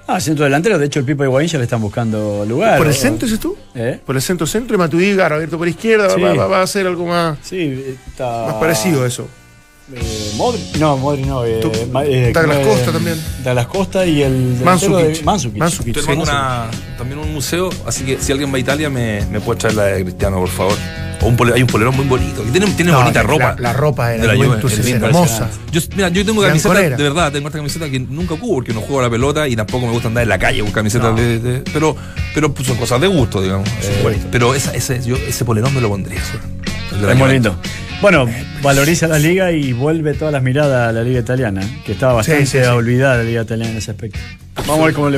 Ah, 0.06 0.18
centro 0.20 0.44
delantero, 0.44 0.76
de 0.76 0.86
hecho 0.86 0.98
el 0.98 1.04
Pipo 1.04 1.22
Higuaín 1.22 1.48
ya 1.48 1.58
le 1.58 1.64
están 1.64 1.80
buscando 1.80 2.44
lugar. 2.44 2.78
¿Por 2.78 2.88
el 2.88 2.94
centro 2.94 3.26
dices 3.26 3.38
tú? 3.40 3.56
¿Eh? 3.76 4.00
Por 4.04 4.16
el 4.16 4.22
centro 4.22 4.44
centro 4.46 4.74
y 4.74 4.78
Matuidi, 4.78 5.20
abierto 5.20 5.56
por 5.56 5.68
izquierda, 5.68 6.10
Sí. 6.12 6.20
va, 6.20 6.34
va- 6.34 6.46
va 6.48 6.62
a 6.62 6.66
ser 6.66 6.86
algo 6.88 7.06
más, 7.06 7.38
Sí, 7.42 7.96
está. 8.08 8.46
más 8.46 8.54
parecido 8.54 9.04
a 9.04 9.06
eso. 9.06 9.28
Eh, 9.94 10.32
Modri, 10.36 10.60
no, 10.80 10.96
Modri 10.96 11.22
no. 11.24 11.44
Eh, 11.44 11.60
eh, 11.60 12.32
Douglas. 12.34 12.66
Costa 12.66 12.92
también. 12.92 13.20
Douglas 13.44 13.66
Costa 13.66 14.06
y 14.06 14.22
el 14.22 14.58
de- 14.58 14.64
Sí, 15.14 15.92
una- 16.16 16.68
también 16.98 17.18
un 17.20 17.32
museo, 17.32 17.70
así 17.86 18.04
que 18.04 18.18
si 18.20 18.32
alguien 18.32 18.52
va 18.52 18.56
a 18.56 18.60
Italia 18.60 18.90
me, 18.90 19.24
me 19.26 19.40
puede 19.40 19.60
traer 19.60 19.76
la 19.76 19.84
de 19.86 20.02
Cristiano, 20.04 20.38
por 20.38 20.48
favor. 20.48 20.74
O 21.22 21.26
un 21.28 21.36
pole- 21.36 21.52
hay 21.54 21.60
un 21.62 21.66
polerón 21.68 21.94
muy 21.96 22.06
bonito. 22.06 22.42
Y 22.46 22.50
tiene, 22.50 22.66
tiene 22.68 22.92
No, 22.92 23.00
bonita 23.00 23.22
la- 23.22 23.28
ropa. 23.28 23.56
la 23.58 23.72
ropa 23.74 24.08
de 24.08 24.26
la 24.26 24.34
Juventus 24.36 24.72
es 24.78 24.86
hermosa. 24.88 25.50
Yo, 25.70 25.80
mira, 25.94 26.08
yo 26.08 26.24
tengo 26.24 26.40
camiseta, 26.42 26.70
Bianconera. 26.74 26.96
de 26.96 27.02
verdad, 27.02 27.32
tengo 27.32 27.48
esta 27.48 27.58
camiseta 27.58 27.90
que 27.90 28.00
nunca 28.00 28.34
ocupo 28.34 28.54
porque 28.54 28.72
no 28.72 28.80
juego 28.80 29.00
a 29.00 29.02
la 29.04 29.10
pelota 29.10 29.46
y 29.46 29.54
tampoco 29.54 29.86
me 29.86 29.92
gusta 29.92 30.08
andar 30.08 30.22
en 30.22 30.28
la 30.30 30.38
calle 30.38 30.60
con 30.62 30.72
camisetas 30.72 31.14
de, 31.16 31.38
de- 31.38 31.58
pero, 31.72 31.94
pero 32.34 32.52
pues, 32.54 32.66
son 32.66 32.76
cosas 32.78 33.00
de 33.00 33.06
gusto, 33.06 33.42
digamos. 33.42 33.68
Eh, 33.82 34.18
pero 34.32 34.54
esa, 34.54 34.72
ese, 34.72 35.02
yo, 35.02 35.16
ese 35.16 35.44
polerón 35.44 35.74
me 35.74 35.80
lo 35.80 35.88
pondría. 35.90 36.20
Es 36.20 37.16
muy 37.16 37.30
lindo. 37.30 37.54
Bueno, 38.00 38.26
valoriza 38.62 39.06
la 39.06 39.18
liga 39.18 39.52
y 39.52 39.74
vuelve 39.74 40.14
todas 40.14 40.32
las 40.32 40.42
miradas 40.42 40.88
a 40.88 40.92
la 40.92 41.02
liga 41.02 41.20
italiana, 41.20 41.60
que 41.84 41.92
estaba 41.92 42.14
bastante 42.14 42.46
Sí, 42.46 42.52
sí, 42.58 42.64
sí. 42.64 42.70
olvidada 42.70 43.18
la 43.18 43.24
liga 43.24 43.42
italiana 43.42 43.72
en 43.72 43.76
ese 43.76 43.90
aspecto. 43.90 44.18
Vamos 44.66 44.80
a 44.80 44.84
ver 44.86 44.94
cómo 44.94 45.06
le 45.06 45.08